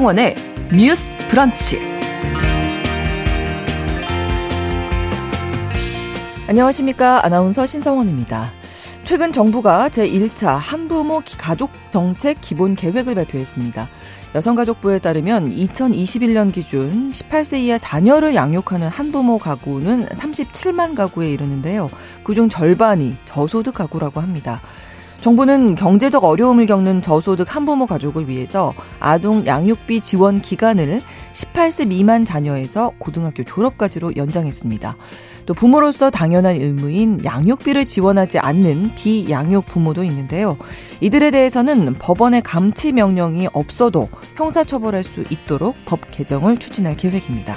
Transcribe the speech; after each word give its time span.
신성원의 0.00 0.34
뉴스 0.74 1.14
브런치. 1.28 1.78
안녕하십니까. 6.48 7.24
아나운서 7.24 7.66
신성원입니다. 7.66 8.50
최근 9.04 9.30
정부가 9.30 9.90
제1차 9.90 10.56
한부모 10.56 11.22
가족 11.36 11.70
정책 11.90 12.40
기본 12.40 12.76
계획을 12.76 13.14
발표했습니다. 13.14 13.86
여성가족부에 14.34 15.00
따르면 15.00 15.54
2021년 15.54 16.50
기준 16.50 17.10
18세 17.10 17.58
이하 17.58 17.76
자녀를 17.76 18.34
양육하는 18.34 18.88
한부모 18.88 19.36
가구는 19.36 20.06
37만 20.06 20.94
가구에 20.94 21.30
이르는데요. 21.30 21.88
그중 22.24 22.48
절반이 22.48 23.16
저소득 23.26 23.74
가구라고 23.74 24.22
합니다. 24.22 24.62
정부는 25.20 25.74
경제적 25.74 26.24
어려움을 26.24 26.64
겪는 26.64 27.02
저소득 27.02 27.54
한부모 27.54 27.86
가족을 27.86 28.28
위해서 28.28 28.72
아동 29.00 29.44
양육비 29.44 30.00
지원 30.00 30.40
기간을 30.40 31.00
18세 31.34 31.88
미만 31.88 32.24
자녀에서 32.24 32.92
고등학교 32.98 33.44
졸업까지로 33.44 34.16
연장했습니다. 34.16 34.96
또 35.44 35.54
부모로서 35.54 36.10
당연한 36.10 36.56
의무인 36.56 37.24
양육비를 37.24 37.84
지원하지 37.84 38.38
않는 38.38 38.94
비양육 38.94 39.66
부모도 39.66 40.04
있는데요. 40.04 40.56
이들에 41.00 41.30
대해서는 41.30 41.94
법원의 41.94 42.42
감치 42.42 42.92
명령이 42.92 43.48
없어도 43.52 44.08
형사처벌할 44.36 45.04
수 45.04 45.24
있도록 45.28 45.76
법 45.84 46.00
개정을 46.10 46.58
추진할 46.58 46.96
계획입니다. 46.96 47.56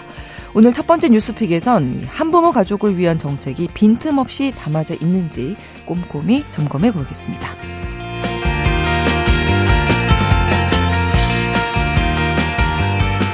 오늘 0.56 0.72
첫 0.72 0.86
번째 0.86 1.10
뉴스픽에선 1.10 2.04
한부모 2.08 2.52
가족을 2.52 2.96
위한 2.96 3.18
정책이 3.18 3.70
빈틈없이 3.73 4.54
담아져 4.56 4.94
있는지 4.94 5.56
꼼꼼히 5.84 6.45
점검해 6.52 6.92
보겠습니다. 6.92 7.50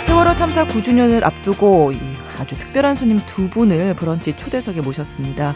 세월호 0.06 0.34
참사 0.36 0.66
9주년을 0.66 1.22
앞두고 1.24 1.92
아주 2.40 2.56
특별한 2.56 2.96
손님 2.96 3.20
두 3.28 3.50
분을 3.50 3.96
브런치 3.96 4.38
초대석에 4.38 4.80
모셨습니다. 4.80 5.56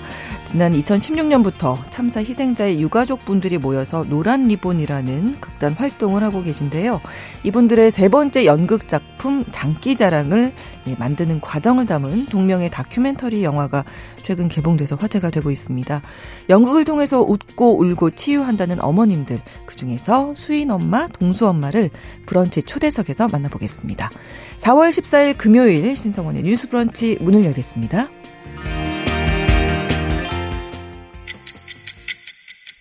지난 0.54 0.74
2016년부터 0.74 1.76
참사 1.90 2.20
희생자의 2.20 2.80
유가족 2.80 3.26
분들이 3.26 3.58
모여서 3.58 4.04
노란 4.04 4.48
리본이라는 4.50 5.40
극단 5.40 5.74
활동을 5.74 6.22
하고 6.22 6.44
계신데요. 6.44 7.02
이분들의 7.44 7.90
세 7.90 8.08
번째 8.08 8.46
연극 8.46 8.88
작품 8.88 9.46
장기자랑을 9.52 10.54
예, 10.86 10.96
만드는 10.96 11.42
과정을 11.42 11.88
담은 11.88 12.28
동명의 12.28 12.70
다큐멘터리 12.70 13.44
영화가 13.44 13.84
최근 14.18 14.48
개봉돼서 14.48 14.96
화제가 14.96 15.32
되고 15.32 15.50
있습니다. 15.50 16.04
연극을 16.50 16.86
통해서 16.86 17.20
웃고 17.20 17.80
울고 17.80 18.12
치유한다는 18.12 18.80
어머님들, 18.80 19.42
그 19.66 19.76
중에서 19.76 20.36
수인 20.36 20.70
엄마, 20.70 21.08
동수 21.08 21.48
엄마를 21.48 21.90
브런치 22.28 22.62
초대석에서 22.62 23.28
만나보겠습니다. 23.30 24.12
4월 24.60 24.90
14일 24.90 25.36
금요일 25.36 25.96
신성원의 25.96 26.44
뉴스 26.44 26.70
브런치 26.70 27.18
문을 27.22 27.44
열겠습니다. 27.44 28.08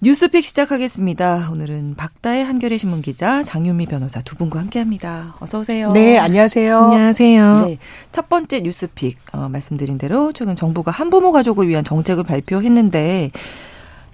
뉴스픽 0.00 0.44
시작하겠습니다. 0.44 1.50
오늘은 1.52 1.94
박다해 1.96 2.42
한겨레 2.42 2.78
신문 2.78 3.02
기자 3.02 3.42
장윤미 3.42 3.86
변호사 3.86 4.20
두 4.20 4.36
분과 4.36 4.60
함께합니다. 4.60 5.34
어서 5.40 5.58
오세요. 5.58 5.88
네, 5.88 6.18
안녕하세요. 6.18 6.78
안녕하세요. 6.84 7.66
네, 7.66 7.78
첫 8.12 8.28
번째 8.28 8.60
뉴스픽 8.60 9.18
어, 9.32 9.48
말씀드린 9.48 9.98
대로 9.98 10.32
최근 10.32 10.54
정부가 10.54 10.92
한부모 10.92 11.32
가족을 11.32 11.66
위한 11.66 11.82
정책을 11.82 12.22
발표했는데 12.22 13.32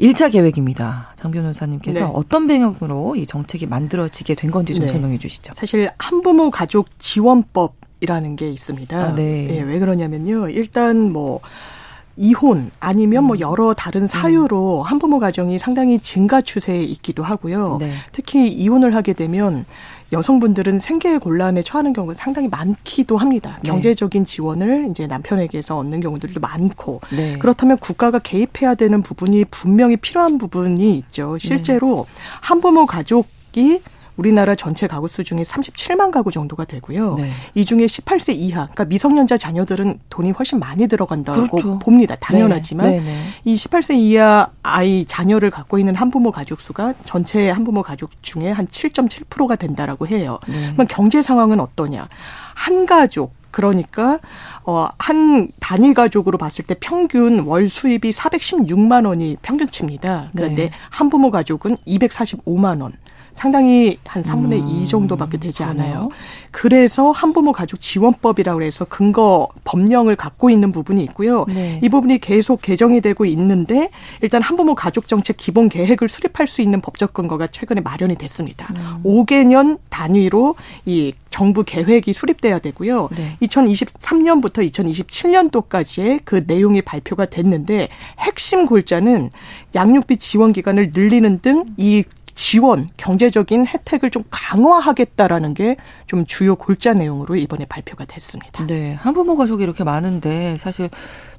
1차 0.00 0.32
계획입니다. 0.32 1.12
장 1.16 1.30
변호사님께서 1.30 2.00
네. 2.00 2.10
어떤 2.14 2.46
배경으로 2.46 3.16
이 3.16 3.26
정책이 3.26 3.66
만들어지게 3.66 4.36
된 4.36 4.50
건지 4.50 4.72
좀 4.72 4.86
네. 4.86 4.88
설명해 4.90 5.18
주시죠. 5.18 5.52
사실 5.54 5.90
한부모 5.98 6.50
가족 6.50 6.98
지원법 6.98 7.74
이라는 8.00 8.36
게 8.36 8.50
있습니다. 8.50 8.98
아, 8.98 9.14
네. 9.14 9.46
네. 9.48 9.60
왜 9.60 9.78
그러냐면요. 9.78 10.48
일단 10.48 11.12
뭐 11.12 11.40
이혼 12.16 12.70
아니면 12.80 13.25
뭐 13.25 13.36
음. 13.36 13.41
여러 13.41 13.72
다른 13.72 14.06
사유로 14.06 14.82
음. 14.82 14.86
한부모 14.86 15.19
가정이 15.19 15.58
상당히 15.58 15.98
증가 15.98 16.41
추세에 16.41 16.82
있기도 16.82 17.22
하고요. 17.22 17.78
네. 17.80 17.92
특히 18.12 18.48
이혼을 18.48 18.94
하게 18.94 19.12
되면 19.12 19.64
여성분들은 20.12 20.78
생계 20.78 21.19
곤란에 21.19 21.62
처하는 21.62 21.92
경우가 21.92 22.14
상당히 22.14 22.48
많기도 22.48 23.16
합니다. 23.16 23.58
네. 23.62 23.70
경제적인 23.70 24.25
지원을 24.25 24.86
이제 24.91 25.06
남편에게서 25.06 25.76
얻는 25.76 26.00
경우들도 26.00 26.41
많고 26.41 27.00
네. 27.10 27.38
그렇다면 27.38 27.78
국가가 27.78 28.19
개입해야 28.19 28.76
되는 28.76 29.02
부분이 29.02 29.46
분명히 29.46 29.96
필요한 29.96 30.38
부분이 30.38 30.96
있죠. 30.98 31.36
실제로 31.38 32.06
네. 32.08 32.20
한부모 32.42 32.86
가족이 32.86 33.82
우리나라 34.16 34.54
전체 34.54 34.86
가구 34.86 35.08
수 35.08 35.25
중에 35.25 35.42
37만 35.42 36.10
가구 36.10 36.30
정도가 36.30 36.64
되고요. 36.64 37.16
네. 37.16 37.30
이 37.54 37.64
중에 37.64 37.86
18세 37.86 38.34
이하, 38.34 38.66
그러니까 38.66 38.84
미성년자 38.84 39.36
자녀들은 39.36 40.00
돈이 40.10 40.30
훨씬 40.32 40.58
많이 40.58 40.86
들어간다고 40.86 41.48
그렇죠. 41.48 41.78
봅니다. 41.78 42.16
당연하지만 42.16 42.91
네. 42.91 42.98
네, 42.98 43.04
네. 43.04 43.19
이 43.44 43.54
18세 43.54 43.94
이하 43.97 44.48
아이 44.62 45.04
자녀를 45.04 45.50
갖고 45.50 45.78
있는 45.78 45.94
한부모 45.94 46.30
가족 46.30 46.60
수가 46.60 46.94
전체 47.04 47.50
한부모 47.50 47.82
가족 47.82 48.10
중에 48.22 48.50
한 48.50 48.66
7.7%가 48.66 49.56
된다라고 49.56 50.06
해요. 50.06 50.38
네. 50.46 50.54
그러면 50.66 50.86
경제 50.88 51.22
상황은 51.22 51.60
어떠냐? 51.60 52.08
한 52.54 52.86
가족 52.86 53.34
그러니까 53.54 54.19
어한 54.64 55.48
단위 55.60 55.94
가족으로 55.94 56.38
봤을 56.38 56.64
때 56.64 56.75
평균 56.81 57.41
월 57.41 57.69
수입이 57.69 58.10
416만 58.10 59.06
원이 59.06 59.36
평균치입니다. 59.42 60.31
그런데 60.34 60.70
네. 60.70 60.70
한부모 60.91 61.31
가족은 61.31 61.76
245만 61.86 62.82
원. 62.82 62.94
상당히 63.34 63.98
한 64.04 64.22
3분의 64.22 64.62
음. 64.62 64.68
2 64.68 64.86
정도밖에 64.86 65.38
되지 65.38 65.64
않아요. 65.64 66.08
그래서 66.50 67.10
한부모 67.10 67.52
가족 67.52 67.80
지원법이라고 67.80 68.62
해서 68.62 68.84
근거 68.88 69.48
법령을 69.64 70.16
갖고 70.16 70.50
있는 70.50 70.72
부분이 70.72 71.02
있고요. 71.04 71.44
네. 71.48 71.80
이 71.82 71.88
부분이 71.88 72.18
계속 72.18 72.62
개정이 72.62 73.00
되고 73.00 73.24
있는데 73.24 73.90
일단 74.22 74.40
한부모 74.40 74.74
가족 74.74 75.08
정책 75.08 75.36
기본 75.36 75.68
계획을 75.68 76.08
수립할 76.08 76.46
수 76.46 76.62
있는 76.62 76.80
법적 76.80 77.12
근거가 77.12 77.48
최근에 77.48 77.80
마련이 77.80 78.16
됐습니다. 78.16 78.72
음. 78.74 79.02
5개년 79.04 79.78
단위로 79.90 80.54
이 80.86 81.12
정부 81.28 81.64
계획이 81.64 82.12
수립돼야 82.12 82.60
되고요. 82.60 83.08
네. 83.16 83.36
2023년부터 83.42 84.70
2027년도까지의 84.70 86.20
그 86.24 86.44
내용이 86.46 86.80
발표가 86.82 87.24
됐는데 87.24 87.88
핵심 88.20 88.66
골자는 88.66 89.30
양육비 89.74 90.18
지원 90.18 90.52
기간을 90.52 90.92
늘리는 90.94 91.40
등이 91.40 92.04
지원, 92.34 92.88
경제적인 92.96 93.66
혜택을 93.66 94.10
좀 94.10 94.24
강화하겠다라는 94.30 95.54
게 95.54 95.76
좀 96.06 96.24
주요 96.26 96.54
골자 96.54 96.94
내용으로 96.94 97.34
이번에 97.34 97.64
발표가 97.64 98.04
됐습니다. 98.04 98.66
네. 98.66 98.94
한부모 98.94 99.36
가족이 99.36 99.62
이렇게 99.62 99.84
많은데 99.84 100.56
사실 100.58 100.90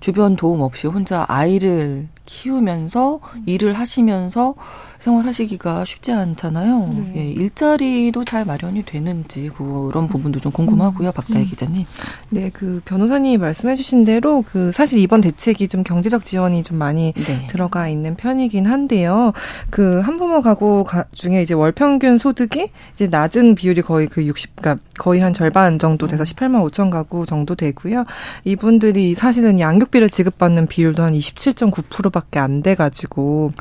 주변 0.05 0.35
도움 0.35 0.61
없이 0.61 0.85
혼자 0.85 1.25
아이를 1.27 2.07
키우면서 2.27 3.21
일을 3.47 3.73
하시면서 3.73 4.53
생활하시기가 4.99 5.85
쉽지 5.85 6.13
않잖아요. 6.13 6.89
네. 6.91 7.13
예, 7.15 7.29
일자리도 7.29 8.25
잘 8.25 8.45
마련이 8.45 8.83
되는지 8.85 9.51
그런 9.55 10.07
부분도 10.07 10.39
좀 10.39 10.51
궁금하고요, 10.51 11.09
음. 11.09 11.11
박다혜 11.13 11.41
음. 11.41 11.45
기자님. 11.45 11.85
네, 12.29 12.49
그 12.51 12.81
변호사님이 12.85 13.37
말씀해주신 13.37 14.05
대로 14.05 14.43
그 14.47 14.71
사실 14.71 14.97
이번 14.97 15.21
대책이 15.21 15.67
좀 15.67 15.83
경제적 15.83 16.25
지원이 16.25 16.63
좀 16.63 16.77
많이 16.77 17.13
네. 17.13 17.47
들어가 17.47 17.87
있는 17.87 18.15
편이긴 18.15 18.65
한데요. 18.65 19.33
그 19.69 19.99
한부모 19.99 20.41
가구 20.41 20.85
중에 21.11 21.41
이제 21.41 21.53
월 21.53 21.71
평균 21.71 22.17
소득이 22.17 22.69
이제 22.93 23.07
낮은 23.07 23.55
비율이 23.55 23.83
거의 23.83 24.07
그 24.07 24.25
60, 24.25 24.55
그러니까 24.55 24.83
거의 24.97 25.21
한 25.21 25.33
절반 25.33 25.77
정도 25.77 26.07
돼서 26.07 26.23
18만 26.23 26.55
음. 26.55 26.67
5천 26.67 26.89
가구 26.89 27.25
정도 27.25 27.53
되고요. 27.53 28.05
이분들이 28.43 29.13
사실은 29.13 29.59
양육 29.59 29.91
비를 29.95 30.09
지급받는 30.09 30.67
비율도 30.67 31.03
한 31.03 31.13
27.9%밖에 31.13 32.39
안 32.39 32.61
돼가지고. 32.61 33.51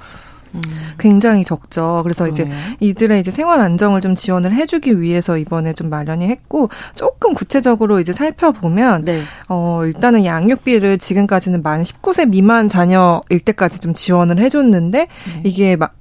음. 0.54 0.62
굉장히 0.98 1.42
적죠. 1.42 2.00
그래서 2.04 2.28
이제 2.28 2.48
이들의 2.78 3.18
이제 3.18 3.32
생활 3.32 3.60
안정을 3.60 4.00
좀 4.00 4.14
지원을 4.14 4.54
해주기 4.54 5.00
위해서 5.00 5.36
이번에 5.36 5.72
좀 5.72 5.90
마련이 5.90 6.28
했고 6.28 6.68
조금 6.94 7.34
구체적으로 7.34 7.98
이제 7.98 8.12
살펴보면 8.12 9.02
네. 9.02 9.22
어 9.48 9.82
일단은 9.84 10.24
양육비를 10.24 10.98
지금까지는 10.98 11.60
만 11.64 11.82
19세 11.82 12.28
미만 12.28 12.68
자녀일 12.68 13.40
때까지 13.44 13.80
좀 13.80 13.94
지원을 13.94 14.38
해줬는데 14.38 14.98
네. 14.98 15.42
이게 15.42 15.74
막 15.74 15.96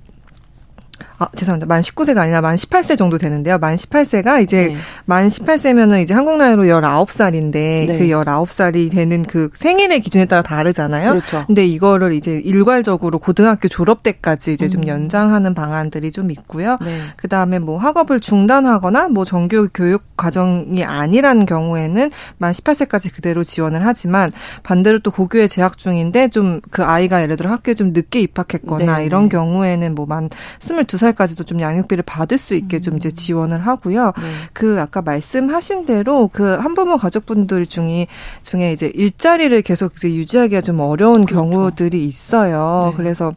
아, 1.24 1.30
죄송합니다. 1.36 1.66
만 1.68 1.82
19세가 1.82 2.18
아니라 2.18 2.42
만 2.42 2.56
18세 2.56 2.98
정도 2.98 3.18
되는데요. 3.18 3.58
만 3.58 3.76
18세가 3.76 4.42
이제 4.42 4.68
네. 4.70 4.76
만 5.06 5.28
18세면은 5.28 6.02
이제 6.02 6.14
한국 6.14 6.38
나이로 6.38 6.64
19살인데 6.64 7.52
네. 7.52 7.86
그 7.98 8.06
19살이 8.06 8.92
되는 8.92 9.24
그 9.24 9.50
생일의 9.56 10.02
기준에 10.02 10.26
따라 10.26 10.42
다르잖아요. 10.42 11.10
그렇죠. 11.10 11.44
근데 11.48 11.66
이거를 11.66 12.14
이제 12.14 12.42
일괄적으로 12.44 13.20
고등학교 13.20 13.68
졸업 13.68 14.04
때까지 14.04 14.54
이제 14.54 14.68
좀 14.68 14.84
음. 14.84 14.88
연장하는 14.88 15.54
방안들이 15.54 16.12
좀 16.12 16.32
있고요. 16.32 16.78
네. 16.84 17.00
그다음에 17.18 17.60
뭐 17.60 17.78
학업을 17.78 18.20
중단하거나 18.20 19.10
뭐 19.10 19.26
정규 19.26 19.68
교육 19.74 20.04
과정이 20.18 20.84
아니라는 20.84 21.46
경우에는 21.46 22.12
만 22.38 22.52
18세까지 22.54 23.14
그대로 23.14 23.44
지원을 23.44 23.86
하지만 23.86 24.32
반대로 24.64 25.00
또 25.00 25.12
고교에 25.12 25.48
재학 25.48 25.78
중인데 25.78 26.30
좀 26.30 26.62
그 26.72 26.84
아이가 26.84 27.22
예를 27.22 27.36
들어 27.36 27.50
학교에 27.52 27.74
좀 27.74 27.94
늦게 27.94 28.20
입학했거나 28.22 28.98
네. 29.00 29.06
이런 29.06 29.30
경우에는 29.30 29.96
뭐 29.96 30.04
만 30.06 30.30
22살 30.60 31.13
까지도 31.14 31.44
좀 31.44 31.60
양육비를 31.60 32.04
받을 32.04 32.38
수 32.38 32.56
있게 32.56 32.80
좀 32.80 32.98
이제 32.98 33.12
지원을 33.12 33.60
하고요. 33.66 34.06
네. 34.06 34.24
그 34.54 34.80
아까 34.82 35.02
말씀하신 35.02 35.86
대로 35.86 36.30
그 36.32 36.44
한부모 36.56 36.98
가족분들 36.98 37.66
중에 37.66 38.08
중에 38.42 38.72
이제 38.72 38.92
일자리를 38.94 39.62
계속 39.62 39.94
이제 39.98 40.14
유지하기가 40.14 40.62
좀 40.62 40.80
어려운 40.80 41.26
그렇죠. 41.26 41.36
경우들이 41.36 42.06
있어요. 42.06 42.90
네. 42.92 42.98
그래서 42.98 43.34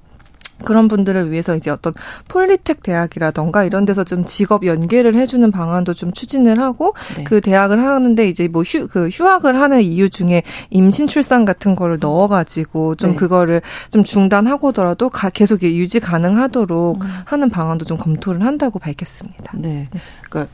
그런 0.65 0.89
분들을 0.89 1.31
위해서 1.31 1.57
이제 1.57 1.71
어떤 1.71 1.93
폴리텍 2.29 2.83
대학이라던가 2.83 3.65
이런 3.65 3.85
데서 3.85 4.05
좀 4.05 4.25
직업 4.25 4.67
연계를 4.67 5.15
해주는 5.15 5.51
방안도 5.51 5.95
좀 5.95 6.13
추진을 6.13 6.61
하고 6.61 6.95
네. 7.17 7.25
그 7.25 7.41
대학을 7.41 7.83
하는데 7.83 8.29
이제 8.29 8.49
뭐 8.49 8.63
휴 8.63 8.87
그 8.89 9.09
휴학을 9.09 9.61
하는 9.61 9.83
이유 9.83 10.11
중에 10.11 10.43
임신 10.71 11.07
출산 11.07 11.45
같은 11.45 11.75
거를 11.75 11.99
넣어가지고 12.01 12.97
좀 12.97 13.11
네. 13.11 13.17
그거를 13.17 13.63
좀 13.91 14.05
중단하고더라도 14.05 15.09
가, 15.09 15.31
계속 15.31 15.63
유지 15.63 16.01
가능하도록 16.01 17.05
음. 17.05 17.11
하는 17.25 17.49
방안도 17.49 17.85
좀 17.85 17.97
검토를 17.97 18.43
한다고 18.45 18.79
밝혔습니다. 18.79 19.53
네. 19.55 19.89
그러니까 20.29 20.53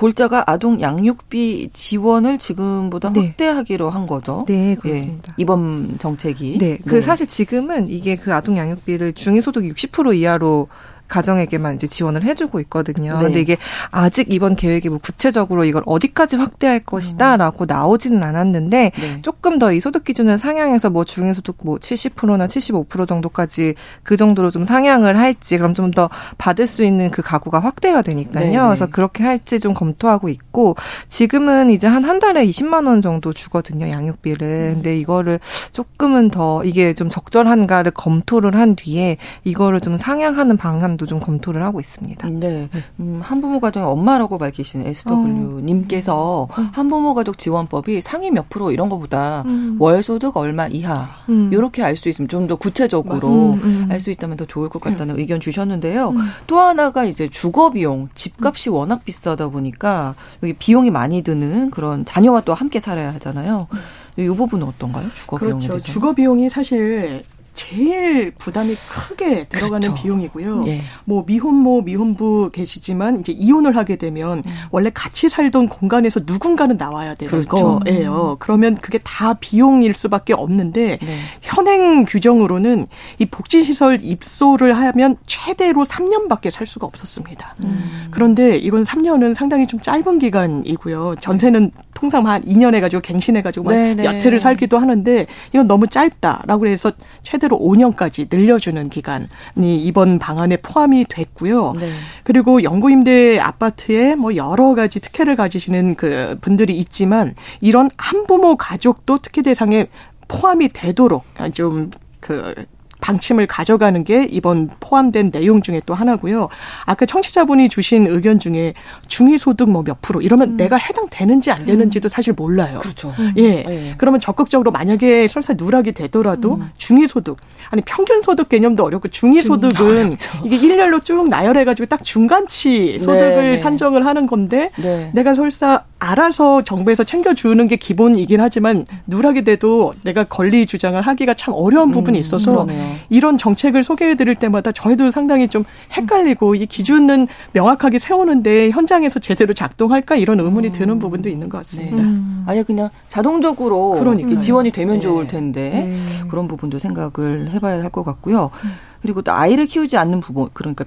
골자가 0.00 0.44
아동 0.46 0.80
양육비 0.80 1.70
지원을 1.74 2.38
지금보다 2.38 3.12
네. 3.12 3.26
확대하기로 3.26 3.90
한 3.90 4.06
거죠. 4.06 4.46
네, 4.48 4.74
그렇습니다. 4.80 5.34
예, 5.38 5.42
이번 5.42 5.98
정책이. 5.98 6.56
네, 6.56 6.78
그 6.86 6.94
네. 6.94 7.00
사실 7.02 7.26
지금은 7.26 7.90
이게 7.90 8.16
그 8.16 8.32
아동 8.32 8.56
양육비를 8.56 9.12
중위소득 9.12 9.62
60% 9.64 10.16
이하로 10.16 10.68
가정에게만 11.10 11.74
이제 11.74 11.86
지원을 11.86 12.22
해주고 12.24 12.60
있거든요. 12.60 13.18
네. 13.18 13.24
근데 13.24 13.40
이게 13.40 13.56
아직 13.90 14.32
이번 14.32 14.56
계획이 14.56 14.88
뭐 14.88 14.98
구체적으로 15.02 15.64
이걸 15.64 15.82
어디까지 15.84 16.36
확대할 16.36 16.80
것이다라고 16.80 17.64
음. 17.64 17.66
나오지는 17.68 18.22
않았는데 18.22 18.92
네. 18.94 19.18
조금 19.22 19.58
더 19.58 19.70
이 19.72 19.78
소득 19.80 20.04
기준을 20.04 20.38
상향해서 20.38 20.90
뭐 20.90 21.04
중위소득 21.04 21.58
뭐 21.64 21.76
70%나 21.78 22.46
75% 22.46 23.06
정도까지 23.06 23.74
그 24.02 24.16
정도로 24.16 24.50
좀 24.50 24.64
상향을 24.64 25.18
할지 25.18 25.56
그럼 25.58 25.74
좀 25.74 25.90
더 25.90 26.08
받을 26.38 26.68
수 26.68 26.84
있는 26.84 27.10
그 27.10 27.20
가구가 27.20 27.58
확대가 27.58 28.00
되니까요. 28.02 28.44
네, 28.46 28.50
네. 28.52 28.58
그래서 28.60 28.86
그렇게 28.86 29.24
할지 29.24 29.58
좀 29.60 29.74
검토하고 29.74 30.28
있고 30.28 30.76
지금은 31.08 31.70
이제 31.70 31.86
한 31.86 32.04
한 32.04 32.18
달에 32.18 32.44
20만 32.46 32.86
원 32.88 33.00
정도 33.02 33.32
주거든요 33.32 33.88
양육비를. 33.88 34.46
음. 34.46 34.74
근데 34.74 34.96
이거를 34.98 35.38
조금은 35.72 36.30
더 36.30 36.64
이게 36.64 36.92
좀 36.94 37.08
적절한가를 37.08 37.92
검토를 37.92 38.54
한 38.56 38.74
뒤에 38.76 39.16
이거를 39.44 39.80
좀 39.80 39.96
상향하는 39.96 40.56
방안 40.56 40.96
방안도 41.00 41.06
좀 41.06 41.18
검토를 41.20 41.62
하고 41.62 41.80
있습니다. 41.80 42.28
네. 42.28 42.68
음, 43.00 43.20
한부모 43.22 43.60
가정의 43.60 43.88
엄마라고 43.88 44.36
밝히시는 44.38 44.86
SW님께서 44.86 46.42
어. 46.42 46.48
음. 46.58 46.68
한부모 46.72 47.14
가족 47.14 47.38
지원법이 47.38 48.02
상위 48.02 48.30
몇 48.30 48.48
프로 48.50 48.70
이런 48.70 48.88
것보다 48.88 49.42
음. 49.46 49.76
월 49.80 50.02
소득 50.02 50.36
얼마 50.36 50.66
이하 50.66 51.08
음. 51.28 51.50
이렇게 51.52 51.82
알 51.82 51.96
수 51.96 52.08
있으면 52.08 52.28
좀 52.28 52.50
더 52.50 52.56
구체적으로 52.56 53.52
음. 53.62 53.86
알수 53.90 54.10
있다면 54.10 54.36
더 54.38 54.44
좋을 54.44 54.68
것 54.70 54.80
같다는 54.80 55.18
의견 55.20 55.38
주셨는데요. 55.40 56.14
또 56.46 56.58
하나가 56.58 57.04
이제 57.04 57.28
주거 57.28 57.70
비용, 57.70 58.08
집값이 58.14 58.70
워낙 58.70 59.04
비싸다 59.04 59.48
보니까 59.48 60.14
여기 60.42 60.54
비용이 60.54 60.90
많이 60.90 61.22
드는 61.22 61.70
그런 61.70 62.04
자녀와 62.04 62.40
또 62.40 62.54
함께 62.54 62.80
살아야 62.80 63.12
하잖아요. 63.14 63.68
이 64.16 64.26
부분은 64.26 64.66
어떤가요? 64.66 65.10
주거 65.14 65.36
비용에 65.36 65.66
그렇죠. 65.66 65.78
주거 65.78 66.12
비용이 66.14 66.48
사실 66.48 67.22
제일 67.60 68.30
부담이 68.30 68.74
크게 68.74 69.44
들어가는 69.44 69.80
그렇죠. 69.80 70.02
비용이고요. 70.02 70.64
예. 70.68 70.80
뭐 71.04 71.24
미혼모, 71.26 71.82
미혼부 71.82 72.50
계시지만 72.54 73.20
이제 73.20 73.32
이혼을 73.32 73.76
하게 73.76 73.96
되면 73.96 74.38
음. 74.46 74.52
원래 74.70 74.90
같이 74.94 75.28
살던 75.28 75.68
공간에서 75.68 76.20
누군가는 76.24 76.78
나와야 76.78 77.14
되는 77.14 77.30
그렇죠. 77.30 77.80
거예요. 77.80 78.36
그러면 78.38 78.76
그게 78.76 78.98
다 79.04 79.34
비용일 79.34 79.92
수밖에 79.92 80.32
없는데 80.32 80.98
네. 81.02 81.18
현행 81.42 82.04
규정으로는 82.06 82.86
이 83.18 83.26
복지시설 83.26 83.98
입소를 84.00 84.74
하면 84.74 85.16
최대로 85.26 85.84
3년밖에 85.84 86.48
살 86.48 86.66
수가 86.66 86.86
없었습니다. 86.86 87.56
음. 87.60 88.08
그런데 88.10 88.56
이건 88.56 88.84
3년은 88.84 89.34
상당히 89.34 89.66
좀 89.66 89.80
짧은 89.80 90.18
기간이고요. 90.18 91.16
전세는 91.20 91.72
통상 92.00 92.26
한 92.26 92.40
2년 92.42 92.74
해가지고 92.74 93.02
갱신해가지고 93.02 93.64
막. 93.66 93.74
야채를 94.04 94.40
살기도 94.40 94.78
하는데 94.78 95.26
이건 95.50 95.68
너무 95.68 95.86
짧다라고 95.86 96.66
해서 96.66 96.92
최대로 97.22 97.58
5년까지 97.58 98.34
늘려주는 98.34 98.88
기간이 98.88 99.26
이번 99.56 100.18
방안에 100.18 100.56
포함이 100.56 101.04
됐고요. 101.08 101.74
네. 101.78 101.90
그리고 102.24 102.62
영구임대 102.62 103.38
아파트에 103.38 104.14
뭐 104.14 104.34
여러 104.34 104.74
가지 104.74 105.00
특혜를 105.00 105.36
가지시는 105.36 105.94
그 105.96 106.38
분들이 106.40 106.78
있지만 106.78 107.34
이런 107.60 107.90
한부모 107.98 108.56
가족도 108.56 109.18
특혜 109.18 109.42
대상에 109.42 109.86
포함이 110.26 110.68
되도록 110.68 111.24
좀 111.52 111.90
그 112.20 112.54
방침을 113.00 113.46
가져가는 113.46 114.02
게 114.04 114.26
이번 114.30 114.70
포함된 114.80 115.30
내용 115.30 115.62
중에 115.62 115.82
또 115.84 115.94
하나고요. 115.94 116.48
아까 116.86 117.04
청취자분이 117.06 117.68
주신 117.68 118.06
의견 118.06 118.38
중에 118.38 118.74
중위소득 119.08 119.68
뭐 119.68 119.80
몇 119.90 120.00
프로 120.02 120.20
이러면 120.20 120.50
음. 120.50 120.56
내가 120.56 120.76
해당되는지 120.76 121.50
안 121.50 121.64
되는지도 121.66 122.06
음. 122.06 122.08
사실 122.08 122.32
몰라요. 122.32 122.78
그렇죠. 122.80 123.12
예. 123.36 123.62
네. 123.62 123.94
그러면 123.98 124.20
적극적으로 124.20 124.70
만약에 124.70 125.26
설사 125.26 125.54
누락이 125.54 125.92
되더라도 125.92 126.54
음. 126.54 126.70
중위소득 126.76 127.36
아니 127.70 127.82
평균 127.82 128.20
소득 128.22 128.48
개념도 128.48 128.84
어렵고 128.84 129.08
중위소득은 129.08 130.14
이게 130.44 130.56
일렬로 130.56 131.00
쭉 131.00 131.28
나열해가지고 131.28 131.86
딱 131.86 132.04
중간치 132.04 132.98
소득을 132.98 133.42
네, 133.42 133.50
네. 133.50 133.56
산정을 133.56 134.06
하는 134.06 134.26
건데 134.26 134.70
네. 134.76 135.10
내가 135.14 135.34
설사 135.34 135.84
알아서 136.00 136.62
정부에서 136.62 137.04
챙겨주는 137.04 137.64
게 137.68 137.76
기본이긴 137.76 138.40
하지만 138.40 138.86
누락이 139.06 139.42
돼도 139.42 139.92
내가 140.02 140.24
권리 140.24 140.64
주장을 140.66 141.00
하기가 141.00 141.34
참 141.34 141.54
어려운 141.54 141.90
부분이 141.90 142.16
음, 142.16 142.20
있어서 142.20 142.64
음, 142.64 142.96
이런 143.10 143.36
정책을 143.36 143.82
소개해 143.82 144.14
드릴 144.14 144.34
때마다 144.34 144.72
저희도 144.72 145.10
상당히 145.10 145.46
좀 145.46 145.64
헷갈리고 145.92 146.54
이 146.54 146.64
기준은 146.64 147.28
명확하게 147.52 147.98
세우는데 147.98 148.70
현장에서 148.70 149.20
제대로 149.20 149.52
작동할까 149.52 150.16
이런 150.16 150.40
의문이 150.40 150.68
음. 150.68 150.72
드는 150.72 150.98
부분도 150.98 151.28
있는 151.28 151.50
것 151.50 151.58
같습니다. 151.58 151.96
네. 151.96 152.02
음. 152.02 152.44
아니 152.46 152.64
그냥 152.64 152.88
자동적으로 153.08 153.96
그러니까 153.98 154.40
지원이 154.40 154.70
되면 154.72 154.96
네. 154.96 155.02
좋을 155.02 155.26
텐데 155.26 155.70
네. 155.70 156.28
그런 156.28 156.48
부분도 156.48 156.78
생각을 156.78 157.50
해봐야 157.50 157.82
할 157.82 157.90
것 157.90 158.04
같고요. 158.04 158.50
음. 159.00 159.02
그리고 159.02 159.22
또 159.22 159.32
아이를 159.32 159.66
키우지 159.66 159.96
않는 159.96 160.20
부모 160.20 160.48
그러니까 160.52 160.84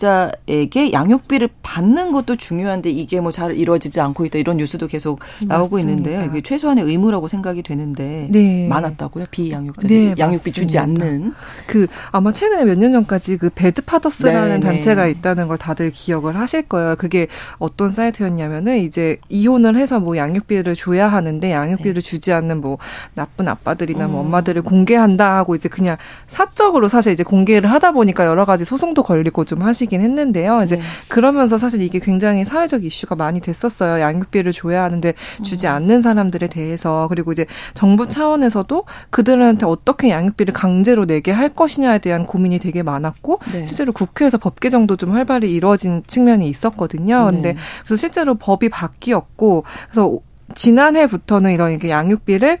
비양육자에게 0.00 0.92
양육비를 0.92 1.48
받는 1.62 2.12
것도 2.12 2.36
중요한데 2.36 2.90
이게 2.90 3.20
뭐 3.20 3.30
잘 3.30 3.54
이루어지지 3.56 4.00
않고 4.00 4.24
있다 4.26 4.38
이런 4.38 4.56
뉴스도 4.56 4.86
계속 4.88 5.20
나오고 5.46 5.76
맞습니다. 5.76 5.90
있는데요. 6.10 6.28
이게 6.28 6.42
최소한의 6.42 6.84
의무라고 6.84 7.28
생각이 7.28 7.62
되는데 7.62 8.26
네. 8.30 8.66
많았다고요 8.68 9.26
비양육자 9.30 9.86
네, 9.86 10.14
양육비 10.18 10.50
맞습니다. 10.50 10.50
주지 10.60 10.78
않는 10.78 11.32
그 11.66 11.86
아마 12.10 12.32
최근에 12.32 12.64
몇 12.64 12.76
년 12.80 12.90
전까지 12.92 13.36
그 13.36 13.50
배드 13.54 13.82
파더스라는 13.82 14.48
네, 14.48 14.54
네, 14.58 14.60
단체가 14.60 15.06
있다는 15.06 15.46
걸 15.48 15.58
다들 15.58 15.90
기억을 15.92 16.36
하실 16.36 16.62
거예요. 16.62 16.96
그게 16.96 17.28
어떤 17.58 17.90
사이트였냐면은 17.90 18.78
이제 18.78 19.18
이혼을 19.28 19.76
해서 19.76 20.00
뭐 20.00 20.16
양육비를 20.16 20.74
줘야 20.76 21.08
하는데 21.08 21.50
양육비를 21.50 21.94
네. 21.94 22.00
주지 22.00 22.32
않는 22.32 22.60
뭐 22.60 22.78
나쁜 23.14 23.46
아빠들이나 23.48 24.08
뭐 24.08 24.22
음. 24.22 24.26
엄마들을 24.26 24.62
공개한다 24.62 25.36
하고 25.36 25.54
이제 25.54 25.68
그냥 25.68 25.96
사적으로 26.26 26.88
사실 26.88 27.12
이제 27.20 27.24
공개를 27.24 27.70
하다 27.70 27.92
보니까 27.92 28.24
여러 28.24 28.46
가지 28.46 28.64
소송도 28.64 29.02
걸리고 29.02 29.44
좀 29.44 29.62
하시긴 29.62 30.00
했는데요. 30.00 30.62
이제 30.64 30.76
네. 30.76 30.82
그러면서 31.08 31.58
사실 31.58 31.82
이게 31.82 31.98
굉장히 31.98 32.46
사회적 32.46 32.84
이슈가 32.84 33.14
많이 33.14 33.40
됐었어요. 33.40 34.00
양육비를 34.00 34.52
줘야 34.52 34.82
하는데 34.84 35.12
주지 35.42 35.66
음. 35.66 35.72
않는 35.72 36.02
사람들에 36.02 36.48
대해서 36.48 37.06
그리고 37.08 37.32
이제 37.32 37.44
정부 37.74 38.08
차원에서도 38.08 38.84
그들한테 39.10 39.66
어떻게 39.66 40.08
양육비를 40.10 40.54
강제로 40.54 41.04
내게 41.04 41.30
할 41.30 41.50
것이냐에 41.50 41.98
대한 41.98 42.24
고민이 42.24 42.58
되게 42.58 42.82
많았고 42.82 43.38
네. 43.52 43.66
실제로 43.66 43.92
국회에서 43.92 44.38
법 44.38 44.58
개정도 44.60 44.96
좀 44.96 45.12
활발히 45.12 45.52
이루어진 45.52 46.02
측면이 46.06 46.48
있었거든요. 46.48 47.26
근데 47.30 47.52
네. 47.52 47.58
그래서 47.84 47.96
실제로 47.96 48.34
법이 48.36 48.70
바뀌었고 48.70 49.64
그래서 49.90 50.18
지난해부터는 50.54 51.52
이런 51.52 51.72
이게 51.72 51.90
양육비를 51.90 52.58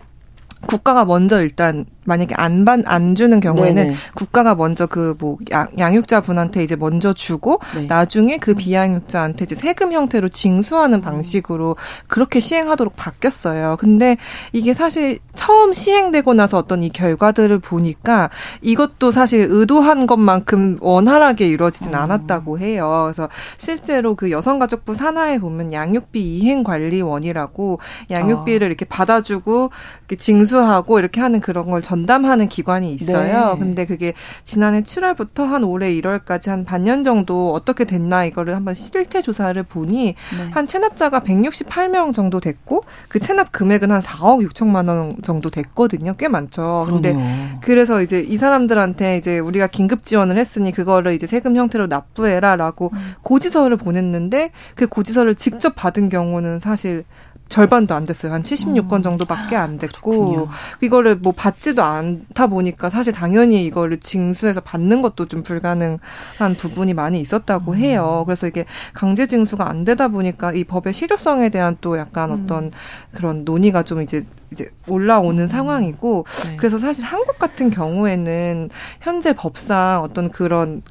국가가 0.66 1.04
먼저 1.06 1.40
일단 1.40 1.86
만약에 2.10 2.34
안반 2.36 2.82
안 2.86 3.14
주는 3.14 3.38
경우에는 3.38 3.82
네네. 3.84 3.96
국가가 4.14 4.56
먼저 4.56 4.86
그 4.86 5.14
뭐 5.20 5.36
양육자 5.78 6.22
분한테 6.22 6.62
이제 6.64 6.76
먼저 6.76 7.12
주고 7.12 7.60
네. 7.74 7.82
나중에 7.82 8.38
그 8.38 8.52
음. 8.52 8.56
비양육자한테 8.56 9.44
이제 9.44 9.54
세금 9.54 9.92
형태로 9.92 10.28
징수하는 10.28 10.98
음. 10.98 11.02
방식으로 11.02 11.76
그렇게 12.08 12.40
시행하도록 12.40 12.96
바뀌었어요. 12.96 13.76
근데 13.78 14.16
이게 14.52 14.72
사실 14.72 15.18
처음 15.34 15.72
시행되고 15.72 16.32
나서 16.34 16.58
어떤 16.58 16.82
이 16.82 16.88
결과들을 16.90 17.58
보니까 17.58 18.30
이것도 18.62 19.10
사실 19.10 19.46
의도한 19.50 20.06
것만큼 20.06 20.78
원활하게 20.80 21.48
이루어지진 21.48 21.92
음. 21.92 21.98
않았다고 21.98 22.58
해요. 22.58 23.02
그래서 23.06 23.28
실제로 23.58 24.14
그 24.14 24.30
여성가족부 24.30 24.94
산하에 24.94 25.38
보면 25.38 25.72
양육비 25.72 26.20
이행관리원이라고 26.38 27.78
양육비를 28.10 28.64
아. 28.64 28.68
이렇게 28.68 28.84
받아주고 28.86 29.70
이렇게 30.00 30.16
징수하고 30.16 30.98
이렇게 30.98 31.20
하는 31.20 31.40
그런 31.40 31.68
걸 31.70 31.80
전 31.80 31.99
담하는 32.06 32.48
기관이 32.48 32.92
있어요. 32.94 33.54
네. 33.54 33.58
근데 33.58 33.86
그게 33.86 34.14
지난해 34.44 34.82
7월부터 34.82 35.46
한 35.46 35.64
올해 35.64 35.92
1월까지 35.94 36.48
한 36.48 36.64
반년 36.64 37.04
정도 37.04 37.52
어떻게 37.52 37.84
됐나 37.84 38.24
이거를 38.24 38.54
한번 38.54 38.74
실태 38.74 39.22
조사를 39.22 39.60
보니 39.62 40.06
네. 40.06 40.50
한 40.50 40.66
체납자가 40.66 41.20
168명 41.20 42.14
정도 42.14 42.40
됐고 42.40 42.84
그 43.08 43.18
체납 43.18 43.52
금액은 43.52 43.90
한 43.90 44.00
4억 44.00 44.46
6천만 44.48 44.88
원 44.88 45.10
정도 45.22 45.50
됐거든요. 45.50 46.14
꽤 46.16 46.28
많죠. 46.28 46.86
근데 46.88 47.14
그래서 47.62 48.02
이제 48.02 48.20
이 48.20 48.36
사람들한테 48.36 49.16
이제 49.16 49.38
우리가 49.38 49.66
긴급 49.66 50.04
지원을 50.04 50.38
했으니 50.38 50.72
그거를 50.72 51.12
이제 51.12 51.26
세금 51.26 51.56
형태로 51.56 51.86
납부해라라고 51.86 52.90
음. 52.92 53.14
고지서를 53.22 53.76
보냈는데 53.76 54.50
그 54.74 54.86
고지서를 54.86 55.34
직접 55.34 55.74
받은 55.74 56.08
경우는 56.08 56.60
사실 56.60 57.04
절반도 57.50 57.94
안 57.94 58.04
됐어요. 58.06 58.32
한 58.32 58.42
76건 58.42 58.92
음. 58.94 59.02
정도밖에 59.02 59.56
안 59.56 59.76
됐고 59.76 60.10
그렇군요. 60.10 60.48
이거를 60.80 61.16
뭐 61.16 61.32
받지도 61.32 61.82
않다 61.82 62.46
보니까 62.46 62.88
사실 62.88 63.12
당연히 63.12 63.66
이거를 63.66 63.98
징수해서 63.98 64.60
받는 64.60 65.02
것도 65.02 65.26
좀 65.26 65.42
불가능한 65.42 66.54
부분이 66.56 66.94
많이 66.94 67.20
있었다고 67.20 67.72
음. 67.72 67.76
해요. 67.76 68.22
그래서 68.24 68.46
이게 68.46 68.64
강제 68.94 69.26
징수가 69.26 69.68
안 69.68 69.84
되다 69.84 70.08
보니까 70.08 70.52
이 70.52 70.64
법의 70.64 70.94
실효성에 70.94 71.50
대한 71.50 71.76
또 71.80 71.98
약간 71.98 72.30
음. 72.30 72.42
어떤 72.44 72.70
그런 73.12 73.44
논의가 73.44 73.82
좀 73.82 74.00
이제 74.00 74.24
이제 74.52 74.70
올라오는 74.88 75.42
음. 75.42 75.48
상황이고 75.48 76.24
네. 76.46 76.56
그래서 76.56 76.78
사실 76.78 77.04
한국 77.04 77.38
같은 77.38 77.70
경우에는 77.70 78.70
현재 79.00 79.32
법상 79.32 80.02
어떤 80.02 80.30
그런 80.30 80.82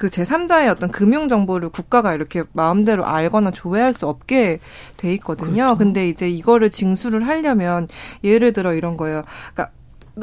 그 0.00 0.08
제3자의 0.08 0.70
어떤 0.70 0.90
금융 0.90 1.28
정보를 1.28 1.68
국가가 1.68 2.14
이렇게 2.14 2.42
마음대로 2.54 3.04
알거나 3.04 3.50
조회할 3.50 3.92
수 3.92 4.08
없게 4.08 4.58
돼 4.96 5.12
있거든요. 5.14 5.52
그렇죠. 5.52 5.76
근데 5.76 6.08
이제 6.08 6.26
이거를 6.26 6.70
징수를 6.70 7.26
하려면 7.26 7.86
예를 8.24 8.54
들어 8.54 8.72
이런 8.72 8.96
거예요. 8.96 9.24
그러니까 9.52 9.74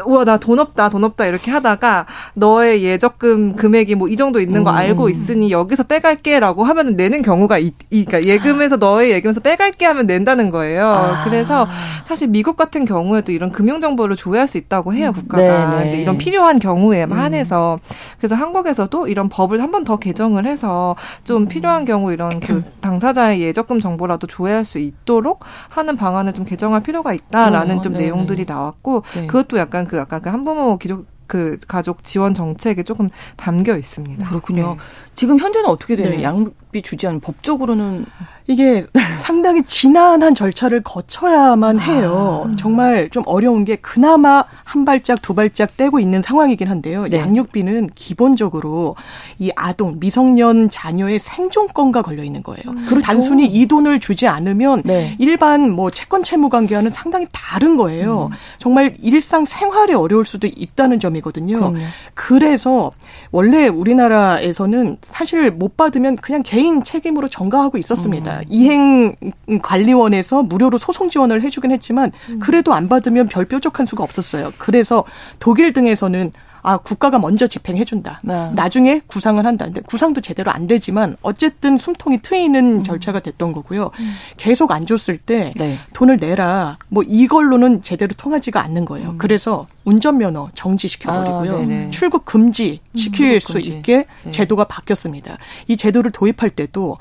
우와 0.06 0.24
나 0.26 0.38
돈 0.38 0.60
없다 0.60 0.90
돈 0.90 1.04
없다 1.04 1.26
이렇게 1.26 1.50
하다가 1.52 2.06
너의 2.36 2.84
예적금 2.84 3.56
금액이 3.56 3.96
뭐 3.96 4.08
이 4.08 4.16
정도 4.16 4.40
있는 4.40 4.64
거 4.64 4.72
음. 4.72 4.76
알고 4.76 5.10
있으니 5.10 5.52
여기서 5.52 5.84
빼갈게라고 5.84 6.64
하면은 6.64 6.96
내는 6.96 7.22
경우가 7.22 7.58
이, 7.60 7.72
그러니까 7.90 8.24
예금에서 8.24 8.78
너의 8.78 9.12
예금에서 9.12 9.40
빼갈게 9.42 9.86
하면 9.86 10.06
낸다는 10.08 10.50
거예요. 10.50 10.88
아. 10.90 11.24
그래서 11.26 11.68
사실 12.06 12.28
미국 12.30 12.56
같은 12.58 12.86
경우에도 12.86 13.32
이런 13.32 13.52
금융 13.52 13.82
정보를 13.82 14.16
조회할 14.16 14.48
수 14.48 14.58
있다고 14.58 14.94
해요 14.94 15.12
국가가. 15.14 15.80
네, 15.80 15.92
네. 15.92 16.02
이런 16.02 16.18
필요한 16.18 16.60
경우에만 16.60 17.18
음. 17.18 17.24
한해서 17.24 17.80
그래서 18.18 18.36
한국에서도 18.36 19.08
이런 19.08 19.30
법을 19.30 19.62
한 19.62 19.72
번 19.72 19.84
더 19.84 19.98
개정을 19.98 20.46
해서 20.48 20.96
좀 21.24 21.44
음. 21.44 21.48
필요한 21.48 21.86
경우 21.86 22.12
이런 22.12 22.40
그 22.40 22.64
당사자의 22.82 23.42
예적금 23.42 23.80
정보라도 23.80 24.28
조회할 24.28 24.66
수 24.66 24.80
있도록 24.80 25.44
하는 25.70 25.96
방안을 25.96 26.34
좀 26.34 26.46
개정할 26.46 26.82
필요가 26.82 27.14
있다라는 27.14 27.80
어, 27.80 27.82
좀 27.82 27.94
네네. 27.94 28.06
내용들이 28.06 28.46
나왔고 28.48 29.04
네. 29.16 29.28
그것도 29.28 29.58
약간 29.58 29.87
그 29.88 30.00
아까 30.00 30.20
그 30.20 30.30
한부모 30.30 30.78
기족 30.78 31.06
그 31.28 31.58
가족 31.68 32.04
지원 32.04 32.34
정책에 32.34 32.84
조금 32.84 33.10
담겨 33.36 33.78
있습니다. 33.78 34.28
그렇군요. 34.28 34.76
네. 34.76 34.78
지금 35.18 35.40
현재는 35.40 35.68
어떻게 35.68 35.96
되는 35.96 36.18
네. 36.18 36.24
양육비 36.24 36.84
주지 36.84 37.08
않은 37.08 37.22
법적으로는 37.22 38.06
이게 38.46 38.86
상당히 39.20 39.64
지난한 39.64 40.36
절차를 40.36 40.84
거쳐야만 40.84 41.80
해요. 41.80 42.46
아. 42.48 42.56
정말 42.56 43.10
좀 43.10 43.24
어려운 43.26 43.66
게 43.66 43.78
그나마 43.78 44.46
한 44.64 44.86
발짝 44.86 45.20
두 45.24 45.34
발짝 45.34 45.76
떼고 45.76 46.00
있는 46.00 46.22
상황이긴 46.22 46.70
한데요. 46.70 47.08
네. 47.08 47.18
양육비는 47.18 47.90
기본적으로 47.96 48.96
이 49.40 49.52
아동 49.56 49.96
미성년 50.00 50.70
자녀의 50.70 51.18
생존권과 51.18 52.04
걸려 52.04 52.24
있는 52.24 52.44
거예요. 52.44 52.64
음. 52.68 52.86
그렇죠. 52.86 53.00
단순히 53.00 53.48
이 53.48 53.66
돈을 53.66 54.00
주지 54.00 54.28
않으면 54.28 54.84
네. 54.86 55.16
일반 55.18 55.72
뭐 55.72 55.90
채권 55.90 56.22
채무 56.22 56.50
관계와는 56.50 56.92
상당히 56.92 57.26
다른 57.34 57.76
거예요. 57.76 58.30
음. 58.32 58.38
정말 58.60 58.96
일상 59.02 59.46
생활에 59.46 59.96
어려울 59.96 60.26
수도 60.26 60.46
있다는 60.46 61.00
점이거든요. 61.00 61.58
그럼요. 61.58 61.80
그래서 62.14 62.92
원래 63.32 63.68
우리나라에서는 63.68 64.98
사실 65.08 65.50
못 65.52 65.78
받으면 65.78 66.18
그냥 66.18 66.44
개인 66.44 66.84
책임으로 66.84 67.30
전가하고 67.30 67.78
있었습니다. 67.78 68.40
음. 68.40 68.44
이행 68.50 69.16
관리원에서 69.62 70.44
무료로 70.44 70.78
소송 70.78 71.10
지원을 71.10 71.42
해주긴 71.42 71.72
했지만 71.72 72.12
음. 72.30 72.40
그래도 72.40 72.74
안 72.74 72.90
받으면 72.90 73.30
별 73.30 73.46
뾰족한 73.46 73.86
수가 73.86 74.04
없었어요. 74.04 74.52
그래서 74.58 75.06
독일 75.40 75.72
등에서는 75.72 76.32
아 76.68 76.76
국가가 76.76 77.18
먼저 77.18 77.48
집행해준다. 77.48 78.20
네. 78.26 78.52
나중에 78.54 79.00
구상을 79.08 79.46
한다. 79.46 79.64
근데 79.64 79.80
구상도 79.80 80.20
제대로 80.20 80.52
안 80.52 80.68
되지만 80.68 81.16
어쨌든 81.22 81.78
숨통이 81.78 82.22
트이는 82.22 82.80
음. 82.80 82.84
절차가 82.84 83.22
됐던 83.22 83.54
거고요. 83.54 83.92
음. 83.98 84.14
계속 84.36 84.72
안 84.72 84.86
줬을 84.86 85.18
때 85.18 85.54
네. 85.56 85.78
돈을 85.94 86.18
내라. 86.18 86.78
뭐 86.90 87.04
이걸로는 87.08 87.84
제대로 87.84 88.14
통하지가 88.18 88.62
않는 88.66 88.84
거예요. 88.84 89.12
음. 89.12 89.18
그래서 89.18 89.66
운전면허 89.86 90.50
정지시켜버리고요. 90.56 91.86
아, 91.88 91.90
출국 91.90 92.26
금지 92.26 92.82
시킬 92.98 93.36
음, 93.36 93.40
수 93.40 93.54
금지. 93.54 93.70
있게 93.70 94.04
네. 94.26 94.32
제도가 94.32 94.66
바뀌었습니다. 94.66 95.38
이 95.70 95.78
제도를 95.78 96.12
도입할 96.12 96.50
때도 96.50 96.98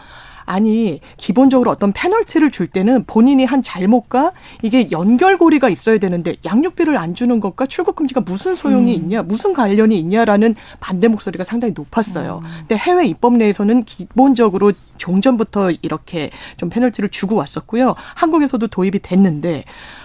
아니 0.46 1.00
기본적으로 1.16 1.70
어떤 1.70 1.92
페널티를 1.92 2.50
줄 2.50 2.66
때는 2.66 3.04
본인이 3.04 3.44
한 3.44 3.62
잘못과 3.62 4.32
이게 4.62 4.90
연결고리가 4.90 5.68
있어야 5.68 5.98
되는데 5.98 6.36
양육비를 6.44 6.96
안 6.96 7.14
주는 7.14 7.40
것과 7.40 7.66
출국 7.66 7.96
금지가 7.96 8.22
무슨 8.22 8.54
소용이 8.54 8.96
음. 8.96 9.02
있냐, 9.02 9.22
무슨 9.22 9.52
관련이 9.52 9.98
있냐라는 9.98 10.54
반대 10.80 11.08
목소리가 11.08 11.44
상당히 11.44 11.74
높았어요. 11.76 12.42
음. 12.44 12.50
근데 12.60 12.76
해외 12.76 13.06
입법 13.06 13.34
내에서는 13.34 13.82
기본적으로 13.82 14.72
종전부터 14.96 15.72
이렇게 15.82 16.30
좀 16.56 16.70
페널티를 16.70 17.10
주고 17.10 17.36
왔었고요. 17.36 17.94
한국에서도 18.14 18.66
도입이 18.68 19.00
됐는데 19.00 19.64